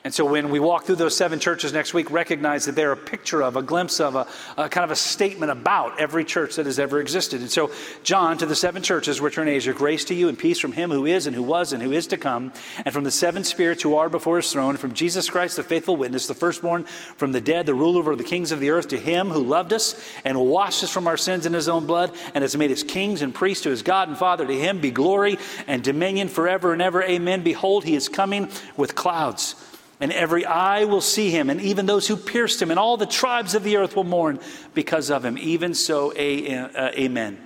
And 0.03 0.11
so 0.11 0.25
when 0.25 0.49
we 0.49 0.59
walk 0.59 0.85
through 0.85 0.95
those 0.95 1.15
seven 1.15 1.39
churches 1.39 1.73
next 1.73 1.93
week, 1.93 2.09
recognize 2.09 2.65
that 2.65 2.75
they're 2.75 2.91
a 2.91 2.97
picture 2.97 3.43
of, 3.43 3.55
a 3.55 3.61
glimpse 3.61 3.99
of, 3.99 4.15
a, 4.15 4.25
a, 4.57 4.67
kind 4.67 4.83
of 4.83 4.89
a 4.89 4.95
statement 4.95 5.51
about 5.51 5.99
every 5.99 6.25
church 6.25 6.55
that 6.55 6.65
has 6.65 6.79
ever 6.79 6.99
existed. 6.99 7.39
And 7.41 7.51
so, 7.51 7.69
John, 8.01 8.39
to 8.39 8.47
the 8.47 8.55
seven 8.55 8.81
churches 8.81 9.21
which 9.21 9.37
are 9.37 9.43
in 9.43 9.47
Asia, 9.47 9.73
grace 9.73 10.03
to 10.05 10.15
you 10.15 10.27
and 10.27 10.39
peace 10.39 10.57
from 10.57 10.71
him 10.71 10.89
who 10.89 11.05
is 11.05 11.27
and 11.27 11.35
who 11.35 11.43
was 11.43 11.71
and 11.71 11.83
who 11.83 11.91
is 11.91 12.07
to 12.07 12.17
come, 12.17 12.51
and 12.83 12.91
from 12.91 13.03
the 13.03 13.11
seven 13.11 13.43
spirits 13.43 13.83
who 13.83 13.95
are 13.95 14.09
before 14.09 14.37
his 14.37 14.51
throne, 14.51 14.75
from 14.75 14.93
Jesus 14.93 15.29
Christ, 15.29 15.57
the 15.57 15.63
faithful 15.63 15.95
witness, 15.95 16.25
the 16.25 16.33
firstborn 16.33 16.85
from 16.85 17.31
the 17.31 17.41
dead, 17.41 17.67
the 17.67 17.75
ruler 17.75 17.99
over 17.99 18.15
the 18.15 18.23
kings 18.23 18.51
of 18.51 18.59
the 18.59 18.71
earth, 18.71 18.87
to 18.87 18.97
him 18.97 19.29
who 19.29 19.43
loved 19.43 19.71
us 19.71 20.03
and 20.25 20.39
washed 20.39 20.83
us 20.83 20.89
from 20.89 21.05
our 21.05 21.17
sins 21.17 21.45
in 21.45 21.53
his 21.53 21.69
own 21.69 21.85
blood, 21.85 22.11
and 22.33 22.41
has 22.41 22.57
made 22.57 22.71
us 22.71 22.81
kings 22.81 23.21
and 23.21 23.35
priests 23.35 23.63
to 23.63 23.69
his 23.69 23.83
God 23.83 24.07
and 24.07 24.17
Father. 24.17 24.47
To 24.47 24.53
him 24.53 24.79
be 24.79 24.89
glory 24.89 25.37
and 25.67 25.83
dominion 25.83 26.27
forever 26.27 26.73
and 26.73 26.81
ever. 26.81 27.03
Amen. 27.03 27.43
Behold, 27.43 27.83
he 27.83 27.93
is 27.93 28.09
coming 28.09 28.49
with 28.75 28.95
clouds 28.95 29.53
and 30.01 30.11
every 30.11 30.45
eye 30.45 30.85
will 30.85 30.99
see 30.99 31.29
him, 31.29 31.51
and 31.51 31.61
even 31.61 31.85
those 31.85 32.07
who 32.07 32.17
pierced 32.17 32.59
him, 32.59 32.71
and 32.71 32.79
all 32.79 32.97
the 32.97 33.05
tribes 33.05 33.53
of 33.53 33.63
the 33.63 33.77
earth 33.77 33.95
will 33.95 34.03
mourn 34.03 34.39
because 34.73 35.11
of 35.11 35.23
him. 35.23 35.37
Even 35.37 35.75
so, 35.75 36.11
uh, 36.11 36.91
amen. 36.97 37.39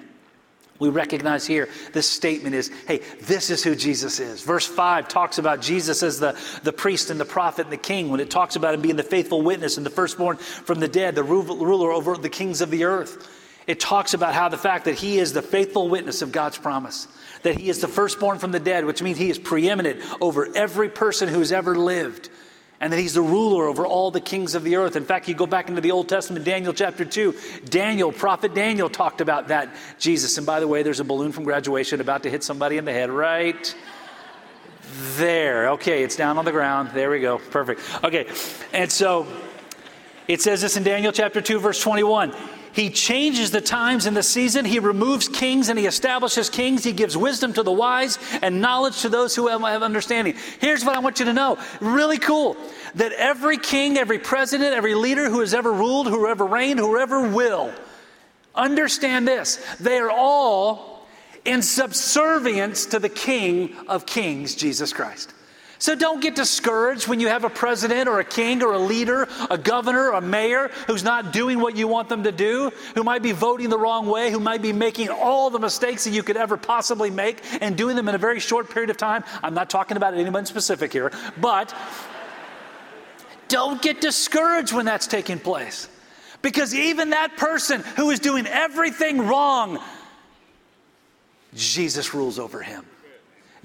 We 0.80 0.90
recognize 0.90 1.46
here 1.46 1.70
this 1.94 2.10
statement 2.10 2.54
is 2.56 2.70
hey, 2.88 3.02
this 3.22 3.50
is 3.50 3.64
who 3.64 3.76
Jesus 3.76 4.20
is. 4.20 4.42
Verse 4.42 4.66
5 4.66 5.08
talks 5.08 5.38
about 5.38 5.62
Jesus 5.62 6.04
as 6.04 6.20
the, 6.20 6.38
the 6.64 6.74
priest 6.74 7.10
and 7.10 7.20
the 7.20 7.26
prophet 7.26 7.64
and 7.64 7.72
the 7.72 7.78
king. 7.78 8.10
When 8.10 8.20
it 8.20 8.30
talks 8.30 8.58
about 8.58 8.74
him 8.74 8.82
being 8.82 8.98
the 8.98 9.04
faithful 9.04 9.42
witness 9.42 9.78
and 9.78 9.86
the 9.86 9.90
firstborn 9.90 10.36
from 10.36 10.80
the 10.80 10.90
dead, 10.90 11.16
the 11.16 11.24
ruler 11.24 11.92
over 11.92 12.18
the 12.18 12.30
kings 12.30 12.60
of 12.60 12.72
the 12.72 12.84
earth, 12.84 13.30
it 13.68 13.80
talks 13.80 14.14
about 14.14 14.34
how 14.34 14.50
the 14.50 14.58
fact 14.58 14.86
that 14.86 14.96
he 14.96 15.18
is 15.18 15.32
the 15.32 15.42
faithful 15.42 15.88
witness 15.88 16.22
of 16.22 16.34
God's 16.34 16.58
promise, 16.58 17.08
that 17.44 17.58
he 17.58 17.70
is 17.70 17.80
the 17.80 17.88
firstborn 17.88 18.38
from 18.38 18.52
the 18.52 18.60
dead, 18.60 18.84
which 18.84 19.02
means 19.02 19.18
he 19.18 19.30
is 19.30 19.40
preeminent 19.40 20.02
over 20.22 20.54
every 20.56 20.90
person 20.90 21.30
who's 21.30 21.54
ever 21.54 21.76
lived 21.76 22.30
and 22.86 22.94
that 22.94 23.00
he's 23.00 23.16
the 23.16 23.22
ruler 23.22 23.66
over 23.66 23.84
all 23.84 24.12
the 24.12 24.22
kings 24.22 24.54
of 24.54 24.64
the 24.64 24.76
earth. 24.76 24.96
In 24.96 25.06
fact, 25.06 25.28
you 25.28 25.34
go 25.34 25.48
back 25.48 25.70
into 25.70 25.82
the 25.82 25.90
Old 25.90 26.08
Testament, 26.08 26.46
Daniel 26.46 26.72
chapter 26.72 27.04
2, 27.04 27.34
Daniel, 27.68 28.12
prophet 28.12 28.54
Daniel 28.54 28.92
talked 28.92 29.22
about 29.22 29.48
that 29.48 29.76
Jesus. 29.98 30.38
And 30.38 30.46
by 30.46 30.60
the 30.60 30.68
way, 30.68 30.84
there's 30.84 31.00
a 31.00 31.04
balloon 31.04 31.32
from 31.32 31.46
graduation 31.46 32.00
about 32.00 32.22
to 32.22 32.30
hit 32.30 32.44
somebody 32.44 32.78
in 32.78 32.86
the 32.86 32.94
head 32.94 33.10
right 33.10 33.76
there. 35.16 35.70
Okay, 35.70 36.04
it's 36.04 36.16
down 36.16 36.38
on 36.38 36.46
the 36.46 36.52
ground. 36.52 36.92
There 36.94 37.10
we 37.10 37.22
go. 37.22 37.40
Perfect. 37.40 37.82
Okay, 38.04 38.28
and 38.72 38.92
so 38.92 39.26
it 40.28 40.44
says 40.44 40.62
this 40.62 40.78
in 40.78 40.84
Daniel 40.84 41.12
chapter 41.12 41.42
2, 41.42 41.58
verse 41.58 41.82
21. 41.82 42.36
He 42.76 42.90
changes 42.90 43.52
the 43.52 43.62
times 43.62 44.06
and 44.06 44.18
the 44.18 44.22
season. 44.22 44.66
He 44.66 44.80
removes 44.80 45.30
kings 45.30 45.70
and 45.70 45.80
he 45.80 45.86
establishes 45.86 46.50
kings. 46.50 46.84
He 46.84 46.92
gives 46.92 47.16
wisdom 47.16 47.54
to 47.54 47.64
the 47.64 47.72
wise 47.72 48.20
and 48.42 48.60
knowledge 48.60 49.02
to 49.04 49.10
those 49.10 49.34
who 49.34 49.48
have, 49.48 49.64
understanding. 49.64 50.36
Here's 50.60 50.84
what 50.84 50.94
I 50.94 51.00
want 51.00 51.20
you 51.20 51.26
to 51.26 51.34
know 51.34 51.58
really 51.80 52.18
cool 52.18 52.58
that 52.96 53.14
every 53.14 53.58
king, 53.58 53.98
every 53.98 54.20
president, 54.20 54.74
every 54.74 54.94
leader 54.94 55.30
who 55.30 55.40
has 55.40 55.54
ever 55.54 55.72
ruled, 55.72 56.08
whoever 56.08 56.46
reigned, 56.46 56.80
whoever 56.80 57.30
will, 57.30 57.72
understand 58.54 59.26
this. 59.26 59.56
They 59.80 59.98
are 59.98 60.12
all 60.12 61.08
in 61.46 61.62
subservience 61.62 62.88
to 62.88 63.00
the 63.00 63.08
King 63.08 63.74
of 63.88 64.06
Kings, 64.06 64.54
Jesus 64.54 64.92
Christ. 64.92 65.34
So 65.78 65.94
don't 65.94 66.22
get 66.22 66.36
discouraged 66.36 67.08
when 67.08 67.20
you 67.20 67.28
have 67.28 67.44
a 67.44 67.50
president 67.50 68.08
or 68.08 68.20
a 68.20 68.24
king 68.24 68.64
or 68.64 68.74
a 68.74 68.80
leader, 68.80 69.28
a 69.50 69.58
governor, 69.58 70.12
a 70.12 70.22
mayor 70.22 70.70
who's 70.88 71.04
not 71.04 71.34
doing 71.34 71.60
what 71.60 71.76
you 71.76 71.88
want 71.88 72.08
them 72.08 72.24
to 72.24 72.32
do, 72.32 72.72
who 72.96 73.04
might 73.04 73.22
be 73.22 73.34
voting 73.34 73.70
the 73.70 73.78
wrong 73.78 74.08
way, 74.08 74.32
who 74.32 74.40
might 74.40 74.62
be 74.62 74.72
making 74.72 75.10
all 75.10 75.50
the 75.50 75.60
mistakes 75.60 76.06
that 76.06 76.12
you 76.12 76.24
could 76.24 76.38
ever 76.38 76.56
possibly 76.56 77.10
make 77.10 77.42
and 77.62 77.76
doing 77.76 77.96
them 77.96 78.08
in 78.08 78.16
a 78.16 78.20
very 78.20 78.40
short 78.40 78.70
period 78.70 78.90
of 78.90 78.98
time. 78.98 79.24
I'm 79.44 79.54
not 79.54 79.70
talking 79.70 79.98
about 79.98 80.14
anyone 80.14 80.46
specific 80.46 80.94
here, 80.94 81.12
but 81.42 81.76
don't 83.48 83.82
get 83.82 84.00
discouraged 84.02 84.74
when 84.74 84.86
that's 84.86 85.08
taking 85.08 85.40
place. 85.40 85.90
Because 86.42 86.74
even 86.74 87.10
that 87.10 87.38
person 87.38 87.82
who 87.96 88.12
is 88.12 88.20
doing 88.20 88.46
everything 88.48 89.28
wrong, 89.28 89.80
Jesus 91.54 92.14
rules 92.14 92.40
over 92.40 92.62
him. 92.62 92.86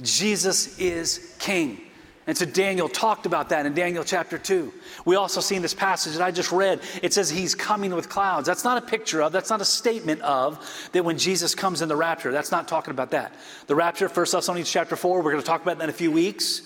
Jesus 0.02 0.78
is 0.78 1.36
king. 1.38 1.80
And 2.26 2.36
so 2.36 2.44
Daniel 2.44 2.88
talked 2.88 3.26
about 3.26 3.48
that 3.48 3.66
in 3.66 3.74
Daniel 3.74 4.04
chapter 4.04 4.36
2. 4.36 4.72
We 5.04 5.16
also 5.16 5.40
see 5.40 5.56
in 5.56 5.62
this 5.62 5.74
passage 5.74 6.12
that 6.12 6.22
I 6.22 6.30
just 6.30 6.52
read, 6.52 6.80
it 7.02 7.14
says 7.14 7.30
he's 7.30 7.54
coming 7.54 7.94
with 7.94 8.08
clouds. 8.08 8.46
That's 8.46 8.62
not 8.62 8.76
a 8.76 8.86
picture 8.86 9.22
of, 9.22 9.32
that's 9.32 9.50
not 9.50 9.60
a 9.60 9.64
statement 9.64 10.20
of 10.20 10.88
that 10.92 11.04
when 11.04 11.18
Jesus 11.18 11.54
comes 11.54 11.82
in 11.82 11.88
the 11.88 11.96
rapture. 11.96 12.30
That's 12.30 12.52
not 12.52 12.68
talking 12.68 12.92
about 12.92 13.10
that. 13.12 13.34
The 13.66 13.74
rapture, 13.74 14.06
1 14.06 14.26
Thessalonians 14.30 14.70
chapter 14.70 14.96
4, 14.96 15.22
we're 15.22 15.32
going 15.32 15.42
to 15.42 15.46
talk 15.46 15.62
about 15.62 15.78
that 15.78 15.84
in 15.84 15.90
a 15.90 15.94
few 15.94 16.12
weeks. 16.12 16.62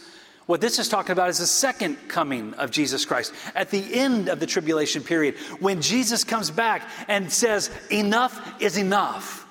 What 0.47 0.61
this 0.61 0.79
is 0.79 0.89
talking 0.89 1.13
about 1.13 1.31
is 1.31 1.39
the 1.39 1.47
second 1.47 1.97
coming 2.09 2.53
of 2.55 2.71
Jesus 2.71 3.05
Christ 3.05 3.33
at 3.55 3.71
the 3.71 3.95
end 3.95 4.29
of 4.29 4.41
the 4.41 4.47
tribulation 4.47 5.03
period 5.03 5.37
when 5.61 5.81
Jesus 5.81 6.25
comes 6.25 6.51
back 6.51 6.83
and 7.09 7.33
says, 7.33 7.71
Enough 7.91 8.61
is 8.61 8.77
enough, 8.77 9.47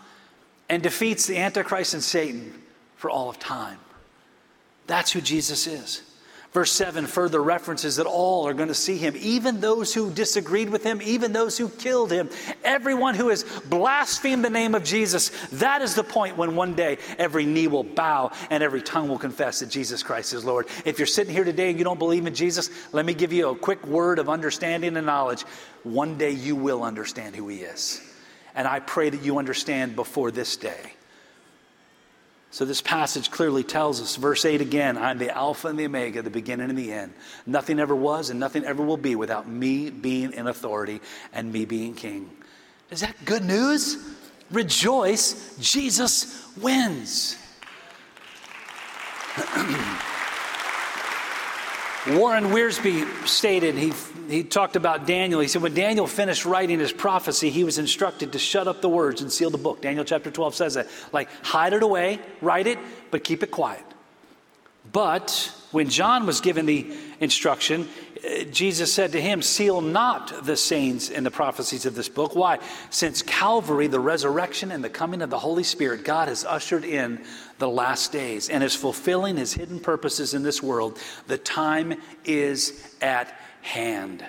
and 0.69 0.83
defeats 0.83 1.25
the 1.25 1.39
Antichrist 1.39 1.95
and 1.95 2.03
Satan 2.03 2.53
for 2.97 3.09
all 3.09 3.29
of 3.29 3.39
time. 3.39 3.79
That's 4.87 5.11
who 5.11 5.21
Jesus 5.21 5.67
is. 5.67 6.01
Verse 6.53 6.71
7 6.71 7.07
further 7.07 7.41
references 7.41 7.95
that 7.95 8.05
all 8.05 8.47
are 8.47 8.53
going 8.53 8.67
to 8.67 8.75
see 8.75 8.97
him, 8.97 9.15
even 9.17 9.59
those 9.59 9.91
who 9.91 10.11
disagreed 10.11 10.69
with 10.69 10.83
him, 10.83 11.01
even 11.01 11.33
those 11.33 11.57
who 11.57 11.67
killed 11.67 12.11
him, 12.11 12.29
everyone 12.63 13.15
who 13.15 13.29
has 13.29 13.43
blasphemed 13.65 14.45
the 14.45 14.51
name 14.51 14.75
of 14.75 14.83
Jesus. 14.83 15.29
That 15.53 15.81
is 15.81 15.95
the 15.95 16.03
point 16.03 16.37
when 16.37 16.55
one 16.55 16.75
day 16.75 16.99
every 17.17 17.47
knee 17.47 17.65
will 17.65 17.83
bow 17.83 18.31
and 18.51 18.61
every 18.61 18.83
tongue 18.83 19.09
will 19.09 19.17
confess 19.17 19.61
that 19.61 19.69
Jesus 19.69 20.03
Christ 20.03 20.31
is 20.31 20.45
Lord. 20.45 20.67
If 20.85 20.99
you're 20.99 21.07
sitting 21.07 21.33
here 21.33 21.43
today 21.43 21.71
and 21.71 21.79
you 21.79 21.85
don't 21.85 21.97
believe 21.97 22.27
in 22.27 22.35
Jesus, 22.35 22.69
let 22.93 23.03
me 23.03 23.15
give 23.15 23.33
you 23.33 23.49
a 23.49 23.55
quick 23.55 23.83
word 23.87 24.19
of 24.19 24.29
understanding 24.29 24.95
and 24.95 25.07
knowledge. 25.07 25.41
One 25.81 26.19
day 26.19 26.31
you 26.31 26.55
will 26.55 26.83
understand 26.83 27.35
who 27.35 27.47
he 27.47 27.61
is. 27.61 27.99
And 28.53 28.67
I 28.67 28.79
pray 28.79 29.09
that 29.09 29.23
you 29.23 29.39
understand 29.39 29.95
before 29.95 30.29
this 30.29 30.55
day. 30.55 30.93
So, 32.53 32.65
this 32.65 32.83
passage 32.83 33.31
clearly 33.31 33.63
tells 33.63 33.99
us, 33.99 34.15
verse 34.15 34.45
8 34.45 34.61
again, 34.61 34.95
I'm 34.95 35.17
the 35.17 35.35
Alpha 35.35 35.69
and 35.69 35.79
the 35.79 35.85
Omega, 35.85 36.21
the 36.21 36.29
beginning 36.29 36.69
and 36.69 36.77
the 36.77 36.93
end. 36.93 37.15
Nothing 37.47 37.79
ever 37.79 37.95
was 37.95 38.29
and 38.29 38.39
nothing 38.39 38.63
ever 38.63 38.83
will 38.83 38.95
be 38.95 39.15
without 39.15 39.49
me 39.49 39.89
being 39.89 40.33
in 40.33 40.45
authority 40.45 41.01
and 41.33 41.51
me 41.51 41.65
being 41.65 41.95
king. 41.95 42.29
Is 42.91 43.01
that 43.01 43.15
good 43.25 43.43
news? 43.43 43.97
Rejoice, 44.51 45.57
Jesus 45.57 46.47
wins. 46.55 47.37
Warren 52.07 52.45
Wiersbe 52.45 53.07
stated, 53.25 53.75
he, 53.75 53.93
he 54.27 54.43
talked 54.43 54.75
about 54.75 55.07
Daniel. 55.07 55.39
He 55.39 55.47
said, 55.47 55.61
when 55.61 55.73
Daniel 55.73 56.05
finished 56.05 56.43
writing 56.45 56.79
his 56.79 56.91
prophecy, 56.91 57.49
he 57.49 57.63
was 57.63 57.77
instructed 57.77 58.33
to 58.33 58.39
shut 58.39 58.67
up 58.67 58.81
the 58.81 58.89
words 58.89 59.21
and 59.21 59.31
seal 59.31 59.49
the 59.49 59.57
book. 59.57 59.81
Daniel 59.81 60.03
chapter 60.03 60.29
12 60.29 60.53
says 60.53 60.73
that. 60.73 60.87
Like, 61.13 61.29
hide 61.43 61.71
it 61.71 61.81
away, 61.81 62.19
write 62.41 62.67
it, 62.67 62.77
but 63.09 63.23
keep 63.23 63.41
it 63.41 63.51
quiet. 63.51 63.85
But 64.91 65.53
when 65.71 65.89
John 65.89 66.25
was 66.25 66.41
given 66.41 66.65
the 66.65 66.91
instruction, 67.21 67.87
uh, 68.23 68.43
Jesus 68.43 68.93
said 68.93 69.13
to 69.13 69.21
him, 69.21 69.41
Seal 69.41 69.79
not 69.79 70.45
the 70.45 70.57
sayings 70.57 71.09
and 71.09 71.25
the 71.25 71.31
prophecies 71.31 71.85
of 71.85 71.95
this 71.95 72.09
book. 72.09 72.35
Why? 72.35 72.59
Since 72.89 73.21
Calvary, 73.21 73.87
the 73.87 73.99
resurrection 73.99 74.71
and 74.71 74.83
the 74.83 74.89
coming 74.89 75.21
of 75.21 75.29
the 75.29 75.39
Holy 75.39 75.63
Spirit, 75.63 76.03
God 76.03 76.27
has 76.27 76.43
ushered 76.43 76.83
in 76.83 77.23
the 77.59 77.67
last 77.67 78.11
days 78.11 78.49
and 78.49 78.63
is 78.63 78.75
fulfilling 78.75 79.37
his 79.37 79.53
hidden 79.53 79.79
purposes 79.79 80.33
in 80.33 80.43
this 80.43 80.61
world. 80.61 80.99
The 81.27 81.37
time 81.37 81.95
is 82.25 82.95
at 83.01 83.33
hand. 83.61 84.25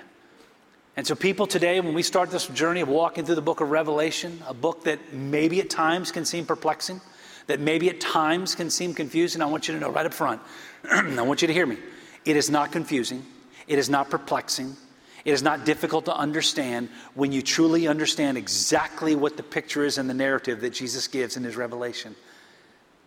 And 0.96 1.06
so, 1.06 1.16
people 1.16 1.46
today, 1.46 1.80
when 1.80 1.94
we 1.94 2.02
start 2.02 2.30
this 2.30 2.46
journey 2.46 2.80
of 2.80 2.88
walking 2.88 3.24
through 3.24 3.34
the 3.34 3.42
book 3.42 3.60
of 3.60 3.70
Revelation, 3.70 4.40
a 4.46 4.54
book 4.54 4.84
that 4.84 5.12
maybe 5.12 5.60
at 5.60 5.68
times 5.68 6.12
can 6.12 6.24
seem 6.24 6.46
perplexing, 6.46 7.00
that 7.48 7.58
maybe 7.58 7.90
at 7.90 8.00
times 8.00 8.54
can 8.54 8.70
seem 8.70 8.94
confusing, 8.94 9.42
I 9.42 9.46
want 9.46 9.66
you 9.66 9.74
to 9.74 9.80
know 9.80 9.90
right 9.90 10.06
up 10.06 10.14
front, 10.14 10.40
I 10.90 11.22
want 11.22 11.42
you 11.42 11.48
to 11.48 11.54
hear 11.54 11.66
me. 11.66 11.78
It 12.24 12.36
is 12.36 12.48
not 12.48 12.70
confusing, 12.70 13.24
it 13.66 13.78
is 13.78 13.90
not 13.90 14.08
perplexing, 14.08 14.76
it 15.24 15.32
is 15.32 15.42
not 15.42 15.64
difficult 15.64 16.04
to 16.04 16.14
understand 16.14 16.88
when 17.14 17.32
you 17.32 17.42
truly 17.42 17.88
understand 17.88 18.38
exactly 18.38 19.16
what 19.16 19.36
the 19.36 19.42
picture 19.42 19.84
is 19.84 19.98
in 19.98 20.06
the 20.06 20.14
narrative 20.14 20.60
that 20.60 20.70
Jesus 20.70 21.08
gives 21.08 21.36
in 21.36 21.42
his 21.42 21.56
revelation. 21.56 22.14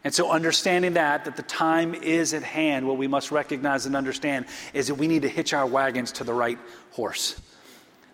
And 0.03 0.13
so, 0.13 0.31
understanding 0.31 0.93
that, 0.93 1.25
that 1.25 1.35
the 1.35 1.43
time 1.43 1.93
is 1.93 2.33
at 2.33 2.43
hand, 2.43 2.87
what 2.87 2.97
we 2.97 3.07
must 3.07 3.31
recognize 3.31 3.85
and 3.85 3.95
understand 3.95 4.45
is 4.73 4.87
that 4.87 4.95
we 4.95 5.07
need 5.07 5.23
to 5.23 5.29
hitch 5.29 5.53
our 5.53 5.65
wagons 5.65 6.11
to 6.13 6.23
the 6.23 6.33
right 6.33 6.57
horse. 6.91 7.39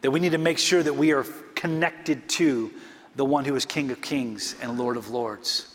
That 0.02 0.12
we 0.12 0.20
need 0.20 0.32
to 0.32 0.38
make 0.38 0.58
sure 0.58 0.82
that 0.82 0.96
we 0.96 1.12
are 1.12 1.24
connected 1.56 2.28
to 2.30 2.72
the 3.16 3.26
one 3.26 3.46
who 3.46 3.56
is 3.56 3.66
King 3.66 3.92
of 3.92 4.02
Kings 4.02 4.56
and 4.62 4.78
Lord 4.78 4.98
of 4.98 5.10
Lords. 5.10 5.70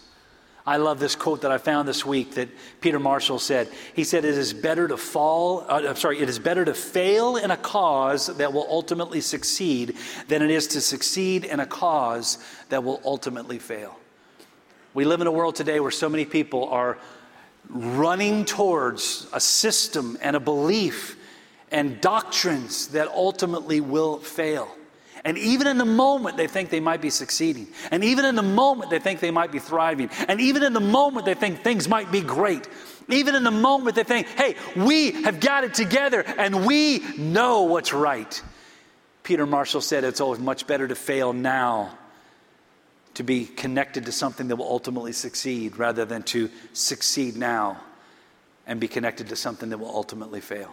I 0.69 0.77
love 0.77 1.01
this 1.01 1.17
quote 1.17 1.41
that 1.43 1.51
I 1.51 1.57
found 1.57 1.89
this 1.89 2.05
week 2.05 2.33
that 2.35 2.51
Peter 2.83 2.99
Marshall 2.99 3.39
said. 3.39 3.71
He 3.95 4.05
said, 4.05 4.27
It 4.27 4.37
is 4.37 4.53
better 4.53 4.87
to 4.87 4.99
fall, 4.99 5.65
uh, 5.67 5.83
I'm 5.89 5.97
sorry, 5.97 6.19
it 6.21 6.29
is 6.29 6.39
better 6.39 6.63
to 6.63 6.75
fail 6.75 7.37
in 7.37 7.51
a 7.51 7.57
cause 7.57 8.27
that 8.37 8.53
will 8.53 8.67
ultimately 8.69 9.23
succeed 9.23 9.97
than 10.27 10.43
it 10.43 10.51
is 10.51 10.67
to 10.69 10.83
succeed 10.83 11.47
in 11.47 11.59
a 11.59 11.65
cause 11.65 12.37
that 12.69 12.85
will 12.85 13.01
ultimately 13.03 13.59
fail. 13.59 13.99
We 14.95 15.05
live 15.05 15.21
in 15.21 15.27
a 15.27 15.33
world 15.33 15.55
today 15.55 15.81
where 15.81 15.91
so 15.91 16.09
many 16.09 16.25
people 16.25 16.69
are 16.69 16.99
running 17.69 18.45
towards 18.45 19.27
a 19.33 19.41
system 19.41 20.19
and 20.23 20.35
a 20.35 20.41
belief 20.41 21.17
and 21.71 22.01
doctrines 22.01 22.89
that 22.89 23.09
ultimately 23.09 23.81
will 23.81 24.19
fail. 24.19 24.75
And 25.25 25.37
even 25.37 25.67
in 25.67 25.79
the 25.79 25.85
moment, 25.85 26.37
they 26.37 26.47
think 26.47 26.71
they 26.71 26.81
might 26.81 27.03
be 27.03 27.11
succeeding. 27.11 27.67
And 27.91 28.03
even 28.05 28.25
in 28.25 28.35
the 28.35 28.43
moment, 28.43 28.91
they 28.91 28.99
think 28.99 29.21
they 29.21 29.31
might 29.31 29.53
be 29.53 29.59
thriving. 29.59 30.11
And 30.29 30.41
even 30.41 30.63
in 30.63 30.73
the 30.73 30.81
moment, 30.81 31.27
they 31.27 31.35
think 31.35 31.63
things 31.63 31.89
might 31.89 32.11
be 32.11 32.21
great. 32.21 32.69
Even 33.09 33.35
in 33.35 33.43
the 33.43 33.51
moment, 33.51 33.97
they 33.97 34.05
think, 34.05 34.27
hey, 34.29 34.55
we 34.77 35.13
have 35.23 35.41
got 35.41 35.65
it 35.65 35.75
together 35.75 36.23
and 36.23 36.65
we 36.67 37.01
know 37.19 37.63
what's 37.63 37.93
right. 37.93 38.43
Peter 39.23 39.45
Marshall 39.45 39.81
said 39.81 40.05
it's 40.05 40.21
always 40.21 40.41
much 40.41 40.67
better 40.67 40.89
to 40.89 40.95
fail 40.95 41.33
now, 41.33 41.98
to 43.19 43.25
be 43.25 43.47
connected 43.47 44.05
to 44.05 44.13
something 44.13 44.47
that 44.47 44.55
will 44.55 44.71
ultimately 44.71 45.11
succeed, 45.11 45.77
rather 45.77 46.05
than 46.05 46.23
to 46.23 46.49
succeed 46.73 47.37
now 47.37 47.77
and 48.65 48.79
be 48.79 48.87
connected 48.87 49.29
to 49.29 49.35
something 49.35 49.71
that 49.71 49.79
will 49.79 49.91
ultimately 49.91 50.41
fail. 50.41 50.73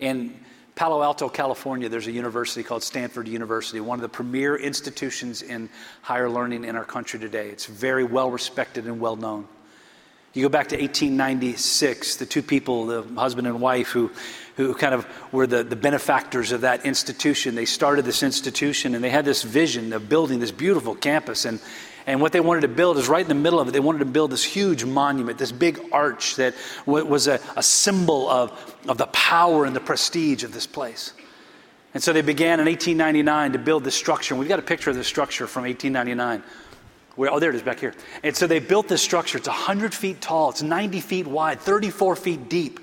In 0.00 0.40
Palo 0.74 1.02
Alto, 1.02 1.28
California, 1.28 1.90
there's 1.90 2.06
a 2.06 2.12
university 2.12 2.62
called 2.62 2.82
Stanford 2.82 3.28
University, 3.28 3.78
one 3.78 3.98
of 3.98 4.02
the 4.02 4.08
premier 4.08 4.56
institutions 4.56 5.42
in 5.42 5.68
higher 6.00 6.30
learning 6.30 6.64
in 6.64 6.76
our 6.76 6.84
country 6.86 7.20
today. 7.20 7.50
It's 7.50 7.66
very 7.66 8.04
well 8.04 8.30
respected 8.30 8.86
and 8.86 8.98
well 8.98 9.16
known. 9.16 9.46
You 10.36 10.42
go 10.42 10.50
back 10.50 10.68
to 10.68 10.76
1896, 10.76 12.16
the 12.16 12.26
two 12.26 12.42
people, 12.42 12.84
the 12.84 13.02
husband 13.18 13.46
and 13.46 13.58
wife, 13.58 13.88
who, 13.88 14.10
who 14.56 14.74
kind 14.74 14.92
of 14.92 15.06
were 15.32 15.46
the, 15.46 15.64
the 15.64 15.76
benefactors 15.76 16.52
of 16.52 16.60
that 16.60 16.84
institution, 16.84 17.54
they 17.54 17.64
started 17.64 18.04
this 18.04 18.22
institution 18.22 18.94
and 18.94 19.02
they 19.02 19.08
had 19.08 19.24
this 19.24 19.42
vision 19.42 19.94
of 19.94 20.10
building 20.10 20.38
this 20.38 20.50
beautiful 20.50 20.94
campus. 20.94 21.46
And, 21.46 21.58
and 22.06 22.20
what 22.20 22.32
they 22.32 22.40
wanted 22.40 22.60
to 22.60 22.68
build 22.68 22.98
is 22.98 23.08
right 23.08 23.22
in 23.22 23.28
the 23.28 23.34
middle 23.34 23.58
of 23.58 23.68
it, 23.68 23.70
they 23.70 23.80
wanted 23.80 24.00
to 24.00 24.04
build 24.04 24.30
this 24.30 24.44
huge 24.44 24.84
monument, 24.84 25.38
this 25.38 25.52
big 25.52 25.80
arch 25.90 26.36
that 26.36 26.54
was 26.84 27.28
a, 27.28 27.40
a 27.56 27.62
symbol 27.62 28.28
of, 28.28 28.76
of 28.86 28.98
the 28.98 29.06
power 29.06 29.64
and 29.64 29.74
the 29.74 29.80
prestige 29.80 30.44
of 30.44 30.52
this 30.52 30.66
place. 30.66 31.14
And 31.94 32.02
so 32.02 32.12
they 32.12 32.20
began 32.20 32.60
in 32.60 32.66
1899 32.66 33.52
to 33.52 33.58
build 33.58 33.84
this 33.84 33.94
structure. 33.94 34.34
And 34.34 34.38
we've 34.38 34.50
got 34.50 34.58
a 34.58 34.62
picture 34.62 34.90
of 34.90 34.96
this 34.96 35.06
structure 35.06 35.46
from 35.46 35.62
1899. 35.62 36.42
Where, 37.16 37.32
oh, 37.32 37.40
there 37.40 37.50
it 37.50 37.56
is 37.56 37.62
back 37.62 37.80
here. 37.80 37.94
And 38.22 38.36
so 38.36 38.46
they 38.46 38.58
built 38.58 38.88
this 38.88 39.02
structure. 39.02 39.38
It's 39.38 39.48
100 39.48 39.92
feet 39.94 40.20
tall, 40.20 40.50
it's 40.50 40.62
90 40.62 41.00
feet 41.00 41.26
wide, 41.26 41.60
34 41.60 42.16
feet 42.16 42.48
deep. 42.48 42.80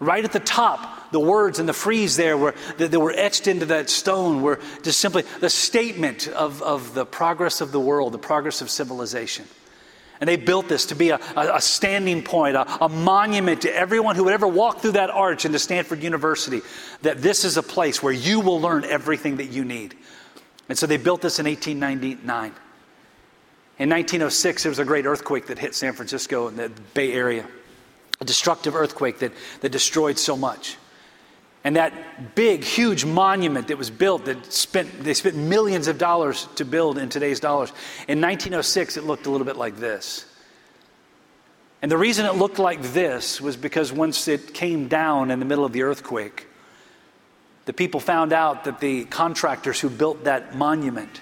Right 0.00 0.24
at 0.24 0.32
the 0.32 0.40
top, 0.40 1.12
the 1.12 1.20
words 1.20 1.58
and 1.58 1.68
the 1.68 1.74
frieze 1.74 2.16
there 2.16 2.36
were, 2.36 2.54
that, 2.78 2.90
that 2.90 3.00
were 3.00 3.12
etched 3.14 3.46
into 3.46 3.66
that 3.66 3.90
stone 3.90 4.40
were 4.40 4.58
just 4.82 4.98
simply 4.98 5.24
the 5.40 5.50
statement 5.50 6.26
of, 6.28 6.62
of 6.62 6.94
the 6.94 7.04
progress 7.04 7.60
of 7.60 7.70
the 7.70 7.80
world, 7.80 8.12
the 8.12 8.18
progress 8.18 8.62
of 8.62 8.70
civilization. 8.70 9.44
And 10.18 10.28
they 10.28 10.36
built 10.36 10.68
this 10.68 10.86
to 10.86 10.94
be 10.94 11.10
a, 11.10 11.18
a 11.36 11.60
standing 11.60 12.22
point, 12.22 12.56
a, 12.56 12.84
a, 12.84 12.88
monument 12.88 13.62
to 13.62 13.74
everyone 13.74 14.16
who 14.16 14.24
would 14.24 14.34
ever 14.34 14.48
walk 14.48 14.80
through 14.80 14.92
that 14.92 15.10
arch 15.10 15.44
into 15.44 15.58
Stanford 15.58 16.02
University, 16.02 16.60
that 17.02 17.22
this 17.22 17.44
is 17.44 17.56
a 17.56 17.62
place 17.62 18.02
where 18.02 18.12
you 18.12 18.40
will 18.40 18.60
learn 18.60 18.84
everything 18.84 19.36
that 19.36 19.46
you 19.46 19.64
need. 19.64 19.96
And 20.68 20.78
so 20.78 20.86
they 20.86 20.98
built 20.98 21.22
this 21.22 21.38
in 21.38 21.46
1899. 21.46 22.54
In 23.80 23.88
1906, 23.88 24.62
there 24.62 24.70
was 24.70 24.78
a 24.78 24.84
great 24.84 25.06
earthquake 25.06 25.46
that 25.46 25.58
hit 25.58 25.74
San 25.74 25.94
Francisco 25.94 26.46
and 26.48 26.58
the 26.58 26.68
Bay 26.94 27.12
Area 27.12 27.46
a 28.20 28.24
destructive 28.24 28.76
earthquake 28.76 29.18
that, 29.20 29.32
that 29.60 29.72
destroyed 29.72 30.18
so 30.18 30.36
much. 30.36 30.76
And 31.64 31.76
that 31.76 32.34
big, 32.34 32.64
huge 32.64 33.04
monument 33.04 33.68
that 33.68 33.78
was 33.78 33.90
built, 33.90 34.26
that 34.26 34.52
spent, 34.52 35.02
they 35.02 35.14
spent 35.14 35.36
millions 35.36 35.88
of 35.88 35.98
dollars 35.98 36.46
to 36.56 36.64
build 36.64 36.98
in 36.98 37.08
today's 37.08 37.40
dollars. 37.40 37.70
In 38.08 38.20
1906, 38.20 38.96
it 38.96 39.04
looked 39.04 39.26
a 39.26 39.30
little 39.30 39.46
bit 39.46 39.56
like 39.56 39.76
this. 39.76 40.26
And 41.82 41.90
the 41.90 41.96
reason 41.96 42.26
it 42.26 42.34
looked 42.34 42.58
like 42.58 42.82
this 42.82 43.40
was 43.40 43.56
because 43.56 43.90
once 43.90 44.28
it 44.28 44.52
came 44.52 44.88
down 44.88 45.30
in 45.30 45.38
the 45.38 45.46
middle 45.46 45.64
of 45.64 45.72
the 45.72 45.82
earthquake, 45.82 46.46
the 47.64 47.72
people 47.72 48.00
found 48.00 48.34
out 48.34 48.64
that 48.64 48.80
the 48.80 49.04
contractors 49.06 49.80
who 49.80 49.88
built 49.88 50.24
that 50.24 50.54
monument, 50.54 51.20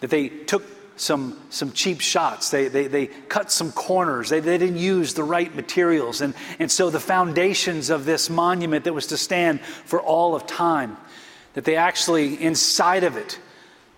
that 0.00 0.08
they 0.08 0.28
took 0.28 0.79
some, 1.00 1.40
some 1.48 1.72
cheap 1.72 2.00
shots. 2.00 2.50
They, 2.50 2.68
they, 2.68 2.86
they 2.86 3.06
cut 3.06 3.50
some 3.50 3.72
corners. 3.72 4.28
They, 4.28 4.40
they 4.40 4.58
didn't 4.58 4.76
use 4.76 5.14
the 5.14 5.24
right 5.24 5.54
materials. 5.54 6.20
And, 6.20 6.34
and 6.58 6.70
so 6.70 6.90
the 6.90 7.00
foundations 7.00 7.90
of 7.90 8.04
this 8.04 8.28
monument 8.28 8.84
that 8.84 8.92
was 8.92 9.06
to 9.08 9.16
stand 9.16 9.60
for 9.60 10.00
all 10.00 10.34
of 10.34 10.46
time, 10.46 10.96
that 11.54 11.64
they 11.64 11.76
actually, 11.76 12.40
inside 12.40 13.04
of 13.04 13.16
it, 13.16 13.38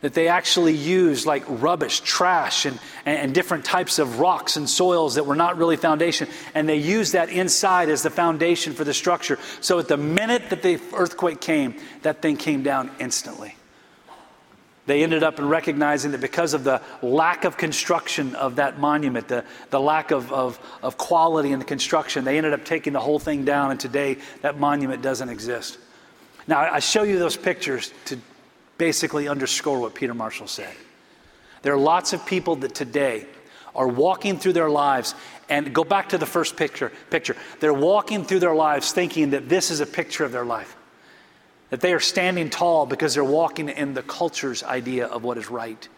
that 0.00 0.14
they 0.14 0.28
actually 0.28 0.74
used 0.74 1.26
like 1.26 1.44
rubbish, 1.46 2.00
trash, 2.00 2.66
and, 2.66 2.78
and, 3.04 3.32
different 3.32 3.64
types 3.64 4.00
of 4.00 4.18
rocks 4.18 4.56
and 4.56 4.68
soils 4.68 5.14
that 5.14 5.24
were 5.24 5.36
not 5.36 5.56
really 5.58 5.76
foundation. 5.76 6.28
And 6.54 6.68
they 6.68 6.76
used 6.76 7.12
that 7.12 7.30
inside 7.30 7.88
as 7.88 8.02
the 8.02 8.10
foundation 8.10 8.74
for 8.74 8.84
the 8.84 8.94
structure. 8.94 9.38
So 9.60 9.78
at 9.78 9.88
the 9.88 9.96
minute 9.96 10.50
that 10.50 10.62
the 10.62 10.80
earthquake 10.92 11.40
came, 11.40 11.76
that 12.02 12.20
thing 12.20 12.36
came 12.36 12.62
down 12.62 12.90
instantly. 12.98 13.54
They 14.92 15.02
ended 15.02 15.22
up 15.22 15.38
in 15.38 15.48
recognizing 15.48 16.10
that 16.10 16.20
because 16.20 16.52
of 16.52 16.64
the 16.64 16.82
lack 17.00 17.46
of 17.46 17.56
construction 17.56 18.34
of 18.34 18.56
that 18.56 18.78
monument, 18.78 19.26
the, 19.26 19.42
the 19.70 19.80
lack 19.80 20.10
of, 20.10 20.30
of, 20.30 20.60
of 20.82 20.98
quality 20.98 21.50
in 21.50 21.58
the 21.58 21.64
construction, 21.64 22.26
they 22.26 22.36
ended 22.36 22.52
up 22.52 22.66
taking 22.66 22.92
the 22.92 23.00
whole 23.00 23.18
thing 23.18 23.42
down, 23.46 23.70
and 23.70 23.80
today 23.80 24.18
that 24.42 24.60
monument 24.60 25.00
doesn't 25.00 25.30
exist. 25.30 25.78
Now, 26.46 26.60
I 26.60 26.80
show 26.80 27.04
you 27.04 27.18
those 27.18 27.38
pictures 27.38 27.90
to 28.04 28.18
basically 28.76 29.28
underscore 29.28 29.80
what 29.80 29.94
Peter 29.94 30.12
Marshall 30.12 30.46
said. 30.46 30.74
There 31.62 31.72
are 31.72 31.78
lots 31.78 32.12
of 32.12 32.26
people 32.26 32.56
that 32.56 32.74
today 32.74 33.24
are 33.74 33.88
walking 33.88 34.38
through 34.38 34.52
their 34.52 34.68
lives 34.68 35.14
and 35.48 35.74
go 35.74 35.84
back 35.84 36.10
to 36.10 36.18
the 36.18 36.26
first 36.26 36.54
picture 36.54 36.92
picture 37.08 37.34
they're 37.60 37.72
walking 37.72 38.26
through 38.26 38.40
their 38.40 38.54
lives 38.54 38.92
thinking 38.92 39.30
that 39.30 39.48
this 39.48 39.70
is 39.70 39.80
a 39.80 39.86
picture 39.86 40.22
of 40.22 40.32
their 40.32 40.44
life 40.44 40.76
that 41.72 41.80
they 41.80 41.94
are 41.94 42.00
standing 42.00 42.50
tall 42.50 42.84
because 42.84 43.14
they're 43.14 43.24
walking 43.24 43.70
in 43.70 43.94
the 43.94 44.02
culture's 44.02 44.62
idea 44.62 45.06
of 45.06 45.24
what 45.24 45.38
is 45.38 45.48
right. 45.48 45.88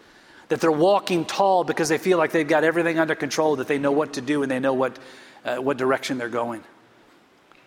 That 0.48 0.60
they're 0.60 0.70
walking 0.70 1.24
tall 1.24 1.64
because 1.64 1.88
they 1.88 1.98
feel 1.98 2.16
like 2.16 2.30
they've 2.30 2.46
got 2.46 2.62
everything 2.62 3.00
under 3.00 3.16
control 3.16 3.56
that 3.56 3.66
they 3.66 3.78
know 3.78 3.90
what 3.90 4.12
to 4.12 4.20
do 4.20 4.44
and 4.44 4.50
they 4.52 4.60
know 4.60 4.72
what, 4.72 4.96
uh, 5.44 5.56
what 5.56 5.76
direction 5.76 6.16
they're 6.16 6.28
going. 6.28 6.62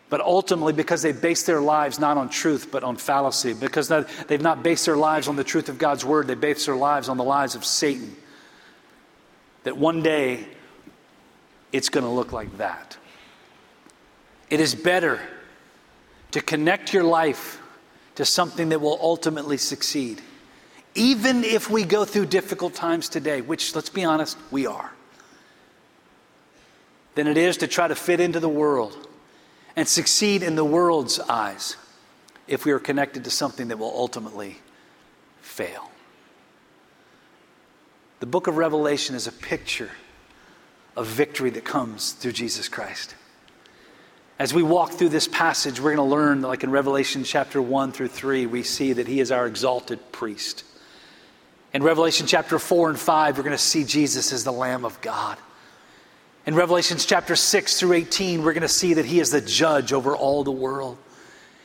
But 0.09 0.21
ultimately 0.21 0.71
because 0.71 1.01
they 1.01 1.11
base 1.11 1.43
their 1.43 1.59
lives 1.59 1.99
not 1.99 2.15
on 2.15 2.29
truth 2.29 2.69
but 2.71 2.81
on 2.81 2.95
fallacy. 2.95 3.53
Because 3.53 3.89
they've 3.89 4.41
not 4.41 4.63
based 4.63 4.85
their 4.85 4.95
lives 4.95 5.27
on 5.27 5.35
the 5.35 5.43
truth 5.43 5.67
of 5.67 5.77
god's 5.77 6.05
word 6.05 6.27
they 6.27 6.35
base 6.35 6.65
their 6.65 6.77
lives 6.77 7.09
on 7.09 7.17
the 7.17 7.25
lies 7.25 7.55
of 7.55 7.65
satan. 7.65 8.15
That 9.65 9.75
one 9.75 10.01
day 10.01 10.47
it's 11.73 11.89
going 11.89 12.05
to 12.05 12.09
look 12.09 12.31
like 12.31 12.57
that. 12.57 12.95
It 14.49 14.61
is 14.61 14.75
better 14.75 15.19
to 16.31 16.39
connect 16.39 16.93
your 16.93 17.03
life 17.03 17.61
to 18.17 18.25
something 18.25 18.69
that 18.69 18.81
will 18.81 18.99
ultimately 19.01 19.57
succeed 19.57 20.21
even 20.93 21.43
if 21.43 21.69
we 21.69 21.83
go 21.83 22.05
through 22.05 22.25
difficult 22.25 22.73
times 22.73 23.09
today 23.09 23.41
which 23.41 23.73
let's 23.75 23.89
be 23.89 24.03
honest 24.03 24.37
we 24.51 24.67
are 24.67 24.91
than 27.17 27.25
it 27.25 27.37
is 27.37 27.57
to 27.57 27.67
try 27.67 27.87
to 27.87 27.95
fit 27.95 28.19
into 28.19 28.39
the 28.39 28.47
world 28.47 29.07
and 29.75 29.87
succeed 29.87 30.43
in 30.43 30.55
the 30.55 30.63
world's 30.63 31.19
eyes 31.19 31.75
if 32.47 32.63
we 32.63 32.71
are 32.71 32.79
connected 32.79 33.23
to 33.23 33.29
something 33.29 33.67
that 33.67 33.77
will 33.77 33.93
ultimately 33.93 34.59
fail. 35.41 35.91
The 38.19 38.25
book 38.25 38.47
of 38.47 38.57
Revelation 38.57 39.15
is 39.15 39.27
a 39.27 39.31
picture 39.31 39.91
of 40.95 41.07
victory 41.07 41.49
that 41.51 41.65
comes 41.65 42.13
through 42.13 42.31
Jesus 42.33 42.69
Christ. 42.69 43.15
As 44.39 44.53
we 44.53 44.61
walk 44.61 44.91
through 44.91 45.09
this 45.09 45.27
passage, 45.27 45.79
we're 45.79 45.95
going 45.95 46.07
to 46.07 46.15
learn, 46.15 46.41
that 46.41 46.47
like 46.47 46.63
in 46.63 46.69
Revelation 46.69 47.23
chapter 47.23 47.59
1 47.59 47.91
through 47.91 48.09
3, 48.09 48.45
we 48.45 48.61
see 48.61 48.93
that 48.93 49.07
he 49.07 49.19
is 49.19 49.31
our 49.31 49.47
exalted 49.47 50.11
priest. 50.11 50.63
In 51.73 51.81
Revelation 51.81 52.27
chapter 52.27 52.59
4 52.59 52.91
and 52.91 52.99
5, 52.99 53.37
we're 53.37 53.43
going 53.43 53.57
to 53.57 53.57
see 53.57 53.83
Jesus 53.83 54.31
as 54.31 54.43
the 54.43 54.51
Lamb 54.51 54.85
of 54.85 55.01
God. 55.01 55.39
In 56.45 56.53
Revelations 56.53 57.05
chapter 57.05 57.35
6 57.35 57.79
through 57.79 57.93
18, 57.93 58.43
we're 58.43 58.53
going 58.53 58.61
to 58.61 58.67
see 58.67 58.93
that 58.93 59.05
he 59.05 59.19
is 59.19 59.31
the 59.31 59.41
judge 59.41 59.91
over 59.91 60.15
all 60.15 60.43
the 60.43 60.51
world. 60.51 60.99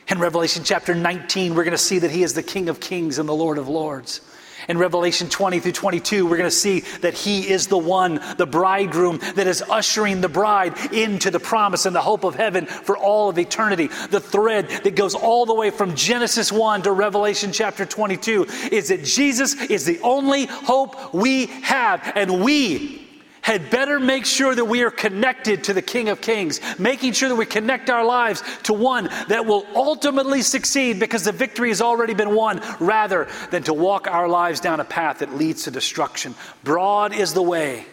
In 0.07 0.19
Revelation 0.19 0.63
chapter 0.63 0.95
19, 0.95 1.53
we're 1.53 1.63
going 1.63 1.71
to 1.71 1.77
see 1.77 1.99
that 1.99 2.11
he 2.11 2.23
is 2.23 2.33
the 2.33 2.43
King 2.43 2.69
of 2.69 2.79
kings 2.79 3.19
and 3.19 3.29
the 3.29 3.35
Lord 3.35 3.59
of 3.59 3.69
lords. 3.69 4.21
In 4.67 4.77
Revelation 4.77 5.29
20 5.29 5.59
through 5.59 5.71
22, 5.73 6.25
we're 6.25 6.37
going 6.37 6.49
to 6.49 6.51
see 6.51 6.81
that 7.01 7.13
he 7.13 7.49
is 7.49 7.67
the 7.67 7.77
one, 7.77 8.21
the 8.37 8.45
bridegroom, 8.45 9.19
that 9.35 9.47
is 9.47 9.61
ushering 9.63 10.21
the 10.21 10.29
bride 10.29 10.77
into 10.93 11.31
the 11.31 11.39
promise 11.39 11.85
and 11.85 11.95
the 11.95 12.01
hope 12.01 12.23
of 12.23 12.35
heaven 12.35 12.65
for 12.65 12.97
all 12.97 13.29
of 13.29 13.37
eternity. 13.37 13.87
The 14.09 14.19
thread 14.19 14.69
that 14.69 14.95
goes 14.95 15.15
all 15.15 15.45
the 15.45 15.53
way 15.53 15.69
from 15.69 15.95
Genesis 15.95 16.51
1 16.51 16.83
to 16.83 16.91
Revelation 16.91 17.51
chapter 17.51 17.85
22 17.85 18.47
is 18.71 18.87
that 18.89 19.03
Jesus 19.03 19.55
is 19.63 19.85
the 19.85 19.99
only 20.01 20.45
hope 20.45 21.13
we 21.13 21.47
have, 21.47 22.11
and 22.15 22.43
we 22.43 23.02
had 23.43 23.69
better 23.69 23.99
make 23.99 24.25
sure 24.25 24.55
that 24.55 24.65
we 24.65 24.81
are 24.83 24.89
connected 24.89 25.65
to 25.65 25.73
the 25.73 25.81
King 25.81 26.09
of 26.09 26.21
Kings, 26.21 26.61
making 26.79 27.11
sure 27.11 27.27
that 27.29 27.35
we 27.35 27.45
connect 27.45 27.89
our 27.89 28.03
lives 28.03 28.41
to 28.63 28.73
one 28.73 29.09
that 29.27 29.45
will 29.45 29.67
ultimately 29.75 30.41
succeed 30.41 30.97
because 30.97 31.25
the 31.25 31.31
victory 31.31 31.67
has 31.67 31.81
already 31.81 32.13
been 32.13 32.33
won, 32.33 32.61
rather 32.79 33.27
than 33.51 33.61
to 33.63 33.73
walk 33.73 34.07
our 34.07 34.29
lives 34.29 34.61
down 34.61 34.79
a 34.79 34.85
path 34.85 35.19
that 35.19 35.35
leads 35.35 35.63
to 35.63 35.71
destruction. 35.71 36.33
Broad 36.63 37.13
is 37.13 37.33
the 37.33 37.41
way 37.41 37.85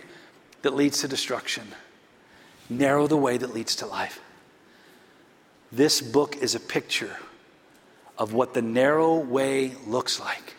that 0.62 0.74
leads 0.74 1.01
to 1.01 1.09
destruction, 1.09 1.66
narrow 2.68 3.09
the 3.09 3.16
way 3.16 3.36
that 3.36 3.53
leads 3.53 3.74
to 3.76 3.86
life. 3.86 4.20
This 5.72 6.01
book 6.01 6.36
is 6.36 6.55
a 6.55 6.61
picture 6.61 7.16
of 8.16 8.32
what 8.34 8.55
the 8.55 8.62
narrow 8.62 9.16
way 9.16 9.72
looks 9.84 10.20
like 10.20 10.55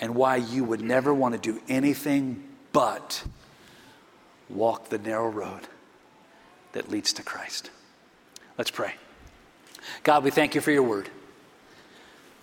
and 0.00 0.16
why 0.16 0.36
you 0.36 0.64
would 0.64 0.80
never 0.80 1.14
want 1.14 1.34
to 1.34 1.40
do 1.40 1.60
anything 1.68 2.42
but 2.72 3.24
walk 4.48 4.88
the 4.88 4.98
narrow 4.98 5.28
road 5.28 5.68
that 6.72 6.90
leads 6.90 7.12
to 7.14 7.22
Christ. 7.22 7.70
Let's 8.58 8.70
pray. 8.70 8.94
God, 10.02 10.24
we 10.24 10.30
thank 10.30 10.54
you 10.54 10.60
for 10.60 10.70
your 10.70 10.82
word. 10.82 11.08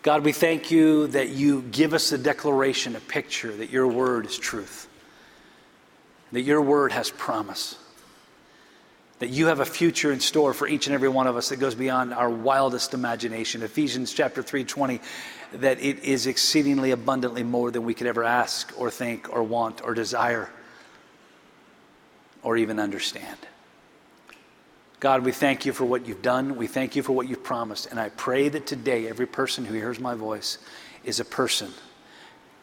God, 0.01 0.23
we 0.23 0.31
thank 0.31 0.71
you 0.71 1.07
that 1.07 1.29
you 1.29 1.63
give 1.63 1.93
us 1.93 2.11
a 2.11 2.17
declaration, 2.17 2.95
a 2.95 2.99
picture 2.99 3.51
that 3.51 3.69
your 3.69 3.87
word 3.87 4.25
is 4.25 4.37
truth, 4.37 4.87
that 6.31 6.41
your 6.41 6.61
word 6.61 6.91
has 6.91 7.09
promise, 7.09 7.75
that 9.19 9.29
you 9.29 9.47
have 9.47 9.59
a 9.59 9.65
future 9.65 10.11
in 10.11 10.19
store 10.19 10.53
for 10.53 10.67
each 10.67 10.87
and 10.87 10.93
every 10.93 11.09
one 11.09 11.27
of 11.27 11.35
us 11.35 11.49
that 11.49 11.57
goes 11.57 11.75
beyond 11.75 12.13
our 12.13 12.29
wildest 12.29 12.93
imagination. 12.93 13.63
Ephesians 13.63 14.13
chapter 14.13 14.43
3:20 14.43 15.01
that 15.53 15.79
it 15.79 16.03
is 16.03 16.27
exceedingly 16.27 16.91
abundantly 16.91 17.43
more 17.43 17.71
than 17.71 17.83
we 17.83 17.93
could 17.93 18.07
ever 18.07 18.23
ask 18.23 18.73
or 18.77 18.91
think 18.91 19.33
or 19.33 19.41
want 19.41 19.81
or 19.83 19.93
desire 19.93 20.49
or 22.43 22.57
even 22.57 22.79
understand. 22.79 23.37
God, 24.99 25.23
we 25.23 25.31
thank 25.31 25.65
you 25.65 25.73
for 25.73 25.85
what 25.85 26.07
you've 26.07 26.23
done. 26.23 26.55
We 26.55 26.67
thank 26.67 26.95
you 26.95 27.03
for 27.03 27.13
what 27.13 27.27
you've 27.27 27.43
promised. 27.43 27.87
And 27.87 27.99
I 27.99 28.09
pray 28.09 28.49
that 28.49 28.65
today, 28.65 29.07
every 29.07 29.27
person 29.27 29.65
who 29.65 29.75
hears 29.75 29.99
my 29.99 30.15
voice 30.15 30.57
is 31.03 31.19
a 31.19 31.25
person 31.25 31.71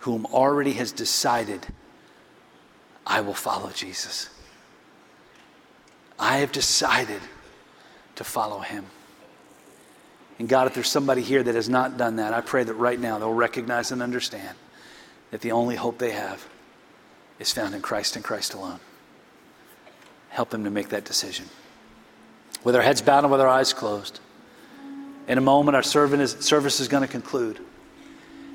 whom 0.00 0.26
already 0.26 0.72
has 0.72 0.90
decided, 0.90 1.66
I 3.07 3.20
will 3.20 3.34
follow 3.34 3.70
Jesus. 3.70 4.28
I 6.19 6.39
have 6.39 6.53
decided 6.53 7.21
to 8.17 8.25
follow 8.25 8.61
him. 8.61 8.87
And 10.39 10.49
God, 10.49 10.67
if 10.67 10.75
there's 10.75 10.89
somebody 10.89 11.23
here 11.23 11.43
that 11.43 11.55
has 11.55 11.69
not 11.69 11.97
done 11.97 12.17
that, 12.17 12.33
I 12.33 12.41
pray 12.41 12.65
that 12.65 12.75
right 12.75 12.99
now 12.99 13.19
they'll 13.19 13.33
recognize 13.33 13.93
and 13.93 14.03
understand 14.03 14.57
that 15.31 15.41
the 15.41 15.53
only 15.53 15.77
hope 15.77 15.99
they 15.99 16.11
have 16.11 16.47
is 17.39 17.53
found 17.53 17.75
in 17.75 17.83
Christ 17.83 18.17
and 18.17 18.25
Christ 18.25 18.55
alone. 18.55 18.81
Help 20.31 20.51
them 20.51 20.65
to 20.65 20.71
make 20.71 20.89
that 20.89 21.05
decision. 21.05 21.47
With 22.65 22.75
our 22.75 22.83
heads 22.83 23.03
bowed 23.03 23.25
and 23.25 23.31
with 23.31 23.41
our 23.41 23.49
eyes 23.49 23.73
closed, 23.73 24.21
in 25.29 25.39
a 25.39 25.41
moment, 25.41 25.77
our 25.77 25.83
service 25.83 26.81
is 26.81 26.89
going 26.89 27.03
to 27.03 27.09
conclude. 27.09 27.61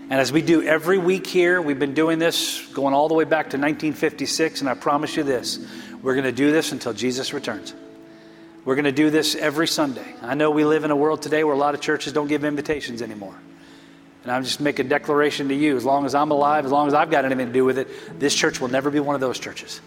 And 0.10 0.20
as 0.20 0.32
we 0.32 0.42
do 0.42 0.64
every 0.64 0.98
week 0.98 1.28
here, 1.28 1.62
we've 1.62 1.80
been 1.80 1.94
doing 1.94 2.20
this 2.20 2.66
going 2.74 2.94
all 2.94 3.08
the 3.08 3.14
way 3.14 3.24
back 3.24 3.52
to 3.52 3.58
1956, 3.58 4.62
and 4.62 4.70
I 4.70 4.74
promise 4.74 5.16
you 5.16 5.24
this 5.24 5.66
we're 6.02 6.14
going 6.14 6.26
to 6.26 6.32
do 6.32 6.52
this 6.52 6.72
until 6.72 6.94
Jesus 6.94 7.34
returns. 7.34 7.74
We're 8.66 8.76
going 8.76 8.86
to 8.86 8.92
do 8.92 9.10
this 9.10 9.36
every 9.36 9.68
Sunday. 9.68 10.06
I 10.22 10.36
know 10.36 10.52
we 10.52 10.66
live 10.66 10.84
in 10.84 10.92
a 10.92 10.96
world 10.96 11.22
today 11.22 11.44
where 11.44 11.56
a 11.56 11.58
lot 11.58 11.76
of 11.76 11.82
churches 11.82 12.14
don't 12.14 12.28
give 12.28 12.44
invitations 12.44 13.02
anymore. 13.02 13.36
And 14.24 14.32
I'm 14.32 14.44
just 14.44 14.60
making 14.60 14.88
a 14.88 14.90
declaration 14.90 15.48
to 15.48 15.56
you 15.56 15.78
as 15.78 15.86
long 15.86 16.06
as 16.06 16.14
I'm 16.14 16.32
alive, 16.32 16.66
as 16.66 16.72
long 16.72 16.88
as 16.88 16.94
I've 16.94 17.10
got 17.10 17.26
anything 17.26 17.48
to 17.48 17.54
do 17.54 17.66
with 17.66 17.78
it, 17.78 18.20
this 18.20 18.36
church 18.36 18.60
will 18.60 18.68
never 18.68 18.92
be 18.92 19.00
one 19.00 19.16
of 19.16 19.22
those 19.22 19.40
churches. 19.40 19.82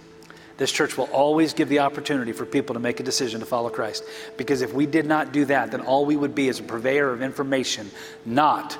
This 0.56 0.72
church 0.72 0.96
will 0.96 1.06
always 1.06 1.54
give 1.54 1.68
the 1.68 1.80
opportunity 1.80 2.32
for 2.32 2.46
people 2.46 2.74
to 2.74 2.80
make 2.80 3.00
a 3.00 3.02
decision 3.02 3.40
to 3.40 3.46
follow 3.46 3.68
Christ. 3.68 4.04
Because 4.36 4.62
if 4.62 4.72
we 4.72 4.86
did 4.86 5.06
not 5.06 5.32
do 5.32 5.44
that, 5.46 5.70
then 5.70 5.80
all 5.80 6.06
we 6.06 6.16
would 6.16 6.34
be 6.34 6.48
is 6.48 6.60
a 6.60 6.62
purveyor 6.62 7.10
of 7.10 7.22
information, 7.22 7.90
not 8.24 8.78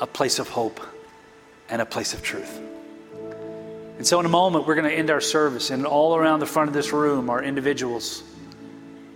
a 0.00 0.06
place 0.06 0.38
of 0.38 0.48
hope 0.48 0.80
and 1.68 1.82
a 1.82 1.86
place 1.86 2.14
of 2.14 2.22
truth. 2.22 2.67
And 3.98 4.06
so, 4.06 4.20
in 4.20 4.26
a 4.26 4.30
moment, 4.30 4.66
we're 4.66 4.76
going 4.76 4.88
to 4.88 4.96
end 4.96 5.10
our 5.10 5.20
service, 5.20 5.70
and 5.70 5.84
all 5.84 6.16
around 6.16 6.38
the 6.38 6.46
front 6.46 6.68
of 6.68 6.74
this 6.74 6.92
room 6.92 7.28
are 7.28 7.42
individuals 7.42 8.22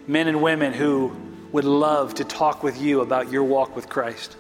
men 0.07 0.27
and 0.27 0.43
women 0.43 0.73
who 0.73 1.15
would 1.53 1.65
love 1.65 2.15
to 2.15 2.25
talk 2.25 2.63
with 2.63 2.81
you 2.81 3.03
about 3.03 3.31
your 3.31 3.45
walk 3.45 3.77
with 3.77 3.89
Christ, 3.89 4.37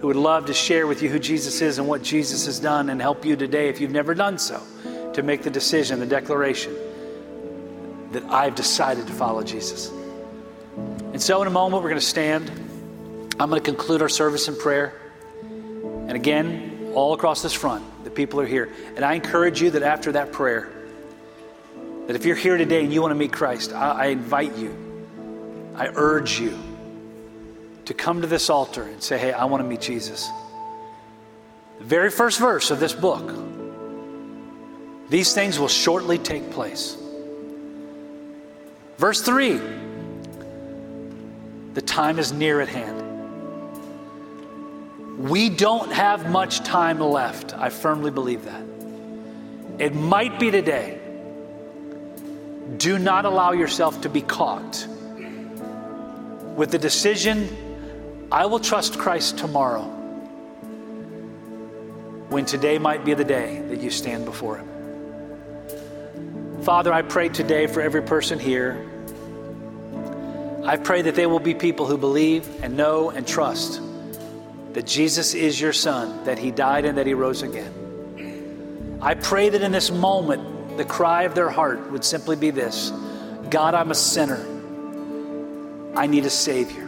who 0.00 0.06
would 0.06 0.16
love 0.16 0.46
to 0.46 0.54
share 0.54 0.86
with 0.86 1.02
you 1.02 1.08
who 1.08 1.18
Jesus 1.18 1.60
is 1.60 1.78
and 1.78 1.86
what 1.86 2.02
Jesus 2.02 2.46
has 2.46 2.58
done 2.60 2.88
and 2.88 3.00
help 3.00 3.24
you 3.24 3.36
today, 3.36 3.68
if 3.68 3.80
you've 3.80 3.90
never 3.90 4.14
done 4.14 4.38
so, 4.38 4.62
to 5.12 5.22
make 5.22 5.42
the 5.42 5.50
decision, 5.50 6.00
the 6.00 6.06
declaration 6.06 6.74
that 8.12 8.24
I've 8.24 8.54
decided 8.54 9.06
to 9.08 9.12
follow 9.12 9.42
Jesus. 9.42 9.90
And 11.12 11.20
so, 11.20 11.42
in 11.42 11.48
a 11.48 11.50
moment, 11.50 11.82
we're 11.82 11.90
going 11.90 12.00
to 12.00 12.06
stand. 12.06 12.50
I'm 13.38 13.50
going 13.50 13.62
to 13.62 13.70
conclude 13.70 14.00
our 14.00 14.08
service 14.08 14.48
in 14.48 14.56
prayer. 14.56 14.94
And 15.42 16.12
again, 16.12 16.75
all 16.96 17.12
across 17.12 17.42
this 17.42 17.52
front, 17.52 17.84
the 18.04 18.10
people 18.10 18.40
are 18.40 18.46
here. 18.46 18.72
And 18.96 19.04
I 19.04 19.14
encourage 19.14 19.60
you 19.60 19.70
that 19.72 19.82
after 19.82 20.12
that 20.12 20.32
prayer, 20.32 20.72
that 22.06 22.16
if 22.16 22.24
you're 22.24 22.36
here 22.36 22.56
today 22.56 22.82
and 22.82 22.92
you 22.92 23.02
want 23.02 23.12
to 23.12 23.16
meet 23.16 23.32
Christ, 23.32 23.72
I, 23.72 23.90
I 23.90 24.06
invite 24.06 24.56
you, 24.56 24.74
I 25.76 25.88
urge 25.94 26.40
you 26.40 26.58
to 27.84 27.94
come 27.94 28.22
to 28.22 28.26
this 28.26 28.48
altar 28.50 28.82
and 28.82 29.02
say, 29.02 29.18
Hey, 29.18 29.32
I 29.32 29.44
want 29.44 29.62
to 29.62 29.68
meet 29.68 29.80
Jesus. 29.80 30.28
The 31.78 31.84
very 31.84 32.10
first 32.10 32.40
verse 32.40 32.70
of 32.70 32.80
this 32.80 32.92
book 32.92 33.30
these 35.08 35.32
things 35.32 35.56
will 35.56 35.68
shortly 35.68 36.18
take 36.18 36.50
place. 36.50 36.96
Verse 38.98 39.20
3 39.22 39.60
the 41.74 41.82
time 41.82 42.18
is 42.18 42.32
near 42.32 42.62
at 42.62 42.68
hand. 42.68 43.05
We 45.28 45.48
don't 45.48 45.90
have 45.90 46.30
much 46.30 46.60
time 46.60 47.00
left. 47.00 47.52
I 47.54 47.70
firmly 47.70 48.12
believe 48.12 48.44
that. 48.44 48.62
It 49.78 49.94
might 49.94 50.38
be 50.38 50.52
today. 50.52 51.00
Do 52.76 52.98
not 52.98 53.24
allow 53.24 53.52
yourself 53.52 54.02
to 54.02 54.08
be 54.08 54.22
caught 54.22 54.86
with 56.54 56.70
the 56.70 56.78
decision 56.78 57.48
I 58.30 58.46
will 58.46 58.60
trust 58.60 58.98
Christ 58.98 59.38
tomorrow 59.38 59.82
when 62.28 62.44
today 62.44 62.78
might 62.78 63.04
be 63.04 63.14
the 63.14 63.24
day 63.24 63.62
that 63.68 63.80
you 63.80 63.90
stand 63.90 64.24
before 64.24 64.58
Him. 64.58 64.68
Father, 66.62 66.92
I 66.92 67.02
pray 67.02 67.28
today 67.30 67.66
for 67.66 67.80
every 67.80 68.02
person 68.02 68.38
here. 68.38 68.84
I 70.64 70.76
pray 70.76 71.02
that 71.02 71.14
they 71.14 71.26
will 71.26 71.40
be 71.40 71.54
people 71.54 71.86
who 71.86 71.96
believe 71.96 72.62
and 72.62 72.76
know 72.76 73.10
and 73.10 73.26
trust 73.26 73.80
that 74.76 74.84
Jesus 74.84 75.32
is 75.32 75.58
your 75.58 75.72
Son, 75.72 76.22
that 76.24 76.38
He 76.38 76.50
died 76.50 76.84
and 76.84 76.98
that 76.98 77.06
He 77.06 77.14
rose 77.14 77.40
again. 77.40 78.98
I 79.00 79.14
pray 79.14 79.48
that 79.48 79.62
in 79.62 79.72
this 79.72 79.90
moment, 79.90 80.76
the 80.76 80.84
cry 80.84 81.22
of 81.22 81.34
their 81.34 81.48
heart 81.48 81.90
would 81.90 82.04
simply 82.04 82.36
be 82.36 82.50
this 82.50 82.92
God, 83.48 83.72
I'm 83.72 83.90
a 83.90 83.94
sinner. 83.94 84.44
I 85.94 86.06
need 86.06 86.26
a 86.26 86.30
Savior. 86.30 86.86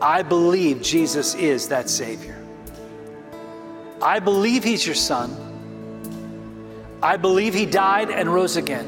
I 0.00 0.22
believe 0.22 0.80
Jesus 0.80 1.34
is 1.34 1.66
that 1.70 1.90
Savior. 1.90 2.40
I 4.00 4.20
believe 4.20 4.62
He's 4.62 4.86
your 4.86 4.94
Son. 4.94 5.34
I 7.02 7.16
believe 7.16 7.52
He 7.52 7.66
died 7.66 8.10
and 8.10 8.32
rose 8.32 8.56
again. 8.56 8.86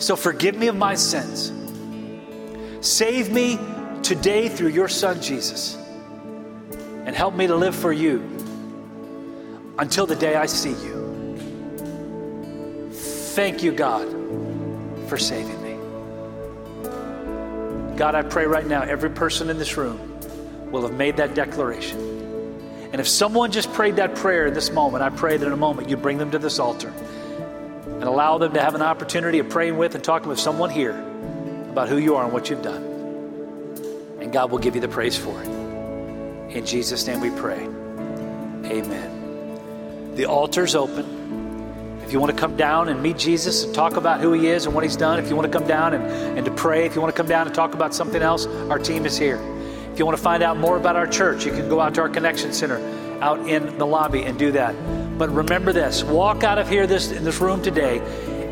So 0.00 0.16
forgive 0.16 0.56
me 0.56 0.66
of 0.66 0.74
my 0.74 0.96
sins. 0.96 1.52
Save 2.84 3.30
me 3.30 3.60
today 4.02 4.48
through 4.48 4.70
your 4.70 4.88
Son, 4.88 5.20
Jesus. 5.20 5.76
And 7.06 7.16
help 7.16 7.34
me 7.34 7.46
to 7.46 7.56
live 7.56 7.74
for 7.74 7.92
you 7.92 8.22
until 9.78 10.06
the 10.06 10.16
day 10.16 10.36
I 10.36 10.46
see 10.46 10.70
you. 10.70 11.02
Thank 12.92 13.62
you, 13.62 13.72
God, 13.72 14.08
for 15.08 15.16
saving 15.16 15.60
me. 15.62 15.72
God, 17.96 18.14
I 18.14 18.22
pray 18.22 18.46
right 18.46 18.66
now, 18.66 18.82
every 18.82 19.10
person 19.10 19.50
in 19.50 19.58
this 19.58 19.76
room 19.76 19.98
will 20.70 20.82
have 20.82 20.94
made 20.94 21.16
that 21.16 21.34
declaration. 21.34 21.98
And 22.92 23.00
if 23.00 23.08
someone 23.08 23.50
just 23.52 23.72
prayed 23.72 23.96
that 23.96 24.14
prayer 24.14 24.46
in 24.46 24.54
this 24.54 24.70
moment, 24.70 25.02
I 25.02 25.08
pray 25.10 25.36
that 25.38 25.46
in 25.46 25.52
a 25.52 25.56
moment 25.56 25.88
you 25.88 25.96
bring 25.96 26.18
them 26.18 26.30
to 26.32 26.38
this 26.38 26.58
altar 26.58 26.92
and 27.86 28.04
allow 28.04 28.36
them 28.38 28.52
to 28.52 28.60
have 28.60 28.74
an 28.74 28.82
opportunity 28.82 29.38
of 29.38 29.48
praying 29.48 29.78
with 29.78 29.94
and 29.94 30.04
talking 30.04 30.28
with 30.28 30.38
someone 30.38 30.68
here 30.68 30.98
about 31.70 31.88
who 31.88 31.96
you 31.96 32.16
are 32.16 32.24
and 32.24 32.32
what 32.32 32.50
you've 32.50 32.62
done. 32.62 32.91
And 34.22 34.32
God 34.32 34.52
will 34.52 34.58
give 34.58 34.76
you 34.76 34.80
the 34.80 34.88
praise 34.88 35.18
for 35.18 35.42
it. 35.42 35.48
In 36.56 36.64
Jesus' 36.64 37.04
name 37.08 37.20
we 37.20 37.30
pray. 37.30 37.58
Amen. 38.70 40.14
The 40.14 40.26
altar's 40.26 40.76
open. 40.76 42.00
If 42.04 42.12
you 42.12 42.20
want 42.20 42.30
to 42.30 42.38
come 42.38 42.56
down 42.56 42.88
and 42.88 43.02
meet 43.02 43.18
Jesus 43.18 43.64
and 43.64 43.74
talk 43.74 43.96
about 43.96 44.20
who 44.20 44.32
he 44.32 44.46
is 44.46 44.66
and 44.66 44.74
what 44.74 44.84
he's 44.84 44.96
done, 44.96 45.18
if 45.18 45.28
you 45.28 45.34
want 45.34 45.50
to 45.50 45.58
come 45.58 45.66
down 45.66 45.94
and, 45.94 46.04
and 46.38 46.44
to 46.44 46.52
pray, 46.52 46.86
if 46.86 46.94
you 46.94 47.00
want 47.00 47.12
to 47.12 47.16
come 47.16 47.26
down 47.26 47.46
and 47.46 47.54
talk 47.54 47.74
about 47.74 47.94
something 47.94 48.22
else, 48.22 48.46
our 48.46 48.78
team 48.78 49.06
is 49.06 49.18
here. 49.18 49.40
If 49.92 49.98
you 49.98 50.06
want 50.06 50.16
to 50.16 50.22
find 50.22 50.42
out 50.42 50.56
more 50.56 50.76
about 50.76 50.94
our 50.94 51.06
church, 51.06 51.44
you 51.44 51.50
can 51.50 51.68
go 51.68 51.80
out 51.80 51.94
to 51.96 52.02
our 52.02 52.08
connection 52.08 52.52
center 52.52 52.78
out 53.20 53.48
in 53.48 53.76
the 53.76 53.86
lobby 53.86 54.22
and 54.22 54.38
do 54.38 54.52
that. 54.52 54.76
But 55.18 55.30
remember 55.30 55.72
this 55.72 56.04
walk 56.04 56.44
out 56.44 56.58
of 56.58 56.68
here 56.68 56.86
this, 56.86 57.10
in 57.10 57.24
this 57.24 57.40
room 57.40 57.60
today, 57.60 57.98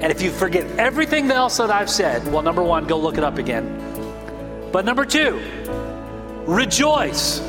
and 0.00 0.10
if 0.10 0.20
you 0.20 0.32
forget 0.32 0.66
everything 0.78 1.30
else 1.30 1.58
that 1.58 1.70
I've 1.70 1.90
said, 1.90 2.26
well, 2.32 2.42
number 2.42 2.62
one, 2.62 2.86
go 2.86 2.98
look 2.98 3.18
it 3.18 3.24
up 3.24 3.38
again. 3.38 3.99
But 4.72 4.84
number 4.84 5.04
two, 5.04 5.40
rejoice. 6.46 7.40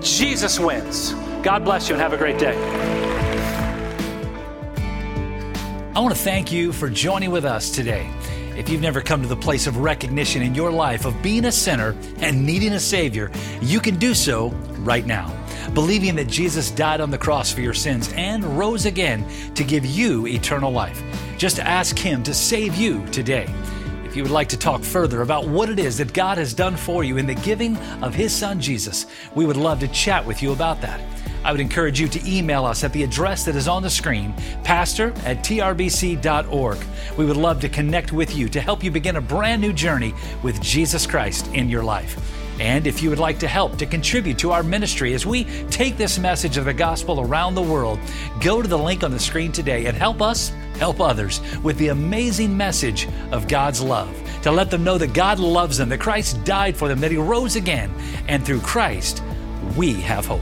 Jesus 0.00 0.60
wins. 0.60 1.14
God 1.42 1.64
bless 1.64 1.88
you 1.88 1.94
and 1.94 2.02
have 2.02 2.12
a 2.12 2.16
great 2.16 2.38
day. 2.38 2.56
I 5.94 6.00
want 6.00 6.14
to 6.14 6.20
thank 6.20 6.52
you 6.52 6.72
for 6.72 6.88
joining 6.88 7.30
with 7.30 7.44
us 7.44 7.70
today. 7.70 8.08
If 8.56 8.68
you've 8.68 8.80
never 8.80 9.00
come 9.00 9.22
to 9.22 9.28
the 9.28 9.36
place 9.36 9.66
of 9.66 9.78
recognition 9.78 10.42
in 10.42 10.54
your 10.54 10.70
life 10.70 11.04
of 11.04 11.20
being 11.22 11.44
a 11.44 11.52
sinner 11.52 11.96
and 12.18 12.44
needing 12.44 12.72
a 12.72 12.80
Savior, 12.80 13.30
you 13.60 13.80
can 13.80 13.96
do 13.96 14.14
so 14.14 14.48
right 14.80 15.06
now. 15.06 15.34
Believing 15.74 16.16
that 16.16 16.26
Jesus 16.28 16.70
died 16.70 17.00
on 17.00 17.10
the 17.10 17.18
cross 17.18 17.52
for 17.52 17.60
your 17.60 17.74
sins 17.74 18.12
and 18.14 18.44
rose 18.58 18.84
again 18.84 19.24
to 19.54 19.64
give 19.64 19.86
you 19.86 20.26
eternal 20.26 20.70
life. 20.70 21.02
Just 21.36 21.58
ask 21.58 21.98
Him 21.98 22.22
to 22.24 22.34
save 22.34 22.74
you 22.74 23.06
today. 23.06 23.46
You 24.18 24.24
would 24.24 24.32
like 24.32 24.48
to 24.48 24.56
talk 24.56 24.82
further 24.82 25.22
about 25.22 25.46
what 25.46 25.68
it 25.68 25.78
is 25.78 25.98
that 25.98 26.12
God 26.12 26.38
has 26.38 26.52
done 26.52 26.76
for 26.76 27.04
you 27.04 27.18
in 27.18 27.26
the 27.28 27.36
giving 27.36 27.76
of 28.02 28.16
His 28.16 28.34
Son 28.34 28.60
Jesus, 28.60 29.06
we 29.36 29.46
would 29.46 29.56
love 29.56 29.78
to 29.78 29.86
chat 29.86 30.26
with 30.26 30.42
you 30.42 30.50
about 30.50 30.80
that. 30.80 31.00
I 31.44 31.52
would 31.52 31.60
encourage 31.60 32.00
you 32.00 32.08
to 32.08 32.30
email 32.30 32.64
us 32.64 32.84
at 32.84 32.92
the 32.92 33.02
address 33.02 33.44
that 33.44 33.56
is 33.56 33.68
on 33.68 33.82
the 33.82 33.90
screen, 33.90 34.34
pastor 34.64 35.12
at 35.24 35.38
trbc.org. 35.38 36.78
We 37.16 37.24
would 37.24 37.36
love 37.36 37.60
to 37.60 37.68
connect 37.68 38.12
with 38.12 38.36
you 38.36 38.48
to 38.48 38.60
help 38.60 38.82
you 38.82 38.90
begin 38.90 39.16
a 39.16 39.20
brand 39.20 39.62
new 39.62 39.72
journey 39.72 40.14
with 40.42 40.60
Jesus 40.60 41.06
Christ 41.06 41.48
in 41.54 41.68
your 41.68 41.82
life. 41.82 42.18
And 42.60 42.88
if 42.88 43.02
you 43.02 43.10
would 43.10 43.20
like 43.20 43.38
to 43.38 43.48
help 43.48 43.78
to 43.78 43.86
contribute 43.86 44.38
to 44.38 44.50
our 44.50 44.62
ministry 44.62 45.14
as 45.14 45.24
we 45.24 45.44
take 45.70 45.96
this 45.96 46.18
message 46.18 46.56
of 46.56 46.64
the 46.64 46.74
gospel 46.74 47.20
around 47.20 47.54
the 47.54 47.62
world, 47.62 48.00
go 48.40 48.60
to 48.60 48.68
the 48.68 48.78
link 48.78 49.04
on 49.04 49.12
the 49.12 49.18
screen 49.18 49.52
today 49.52 49.86
and 49.86 49.96
help 49.96 50.20
us 50.20 50.50
help 50.78 51.00
others 51.00 51.40
with 51.62 51.76
the 51.78 51.88
amazing 51.88 52.56
message 52.56 53.08
of 53.32 53.48
God's 53.48 53.80
love. 53.80 54.14
To 54.42 54.52
let 54.52 54.70
them 54.70 54.84
know 54.84 54.98
that 54.98 55.12
God 55.12 55.38
loves 55.38 55.78
them, 55.78 55.88
that 55.88 56.00
Christ 56.00 56.42
died 56.44 56.76
for 56.76 56.88
them, 56.88 57.00
that 57.00 57.10
He 57.10 57.16
rose 57.16 57.56
again, 57.56 57.92
and 58.28 58.44
through 58.44 58.60
Christ, 58.60 59.22
we 59.76 59.94
have 59.94 60.26
hope. 60.26 60.40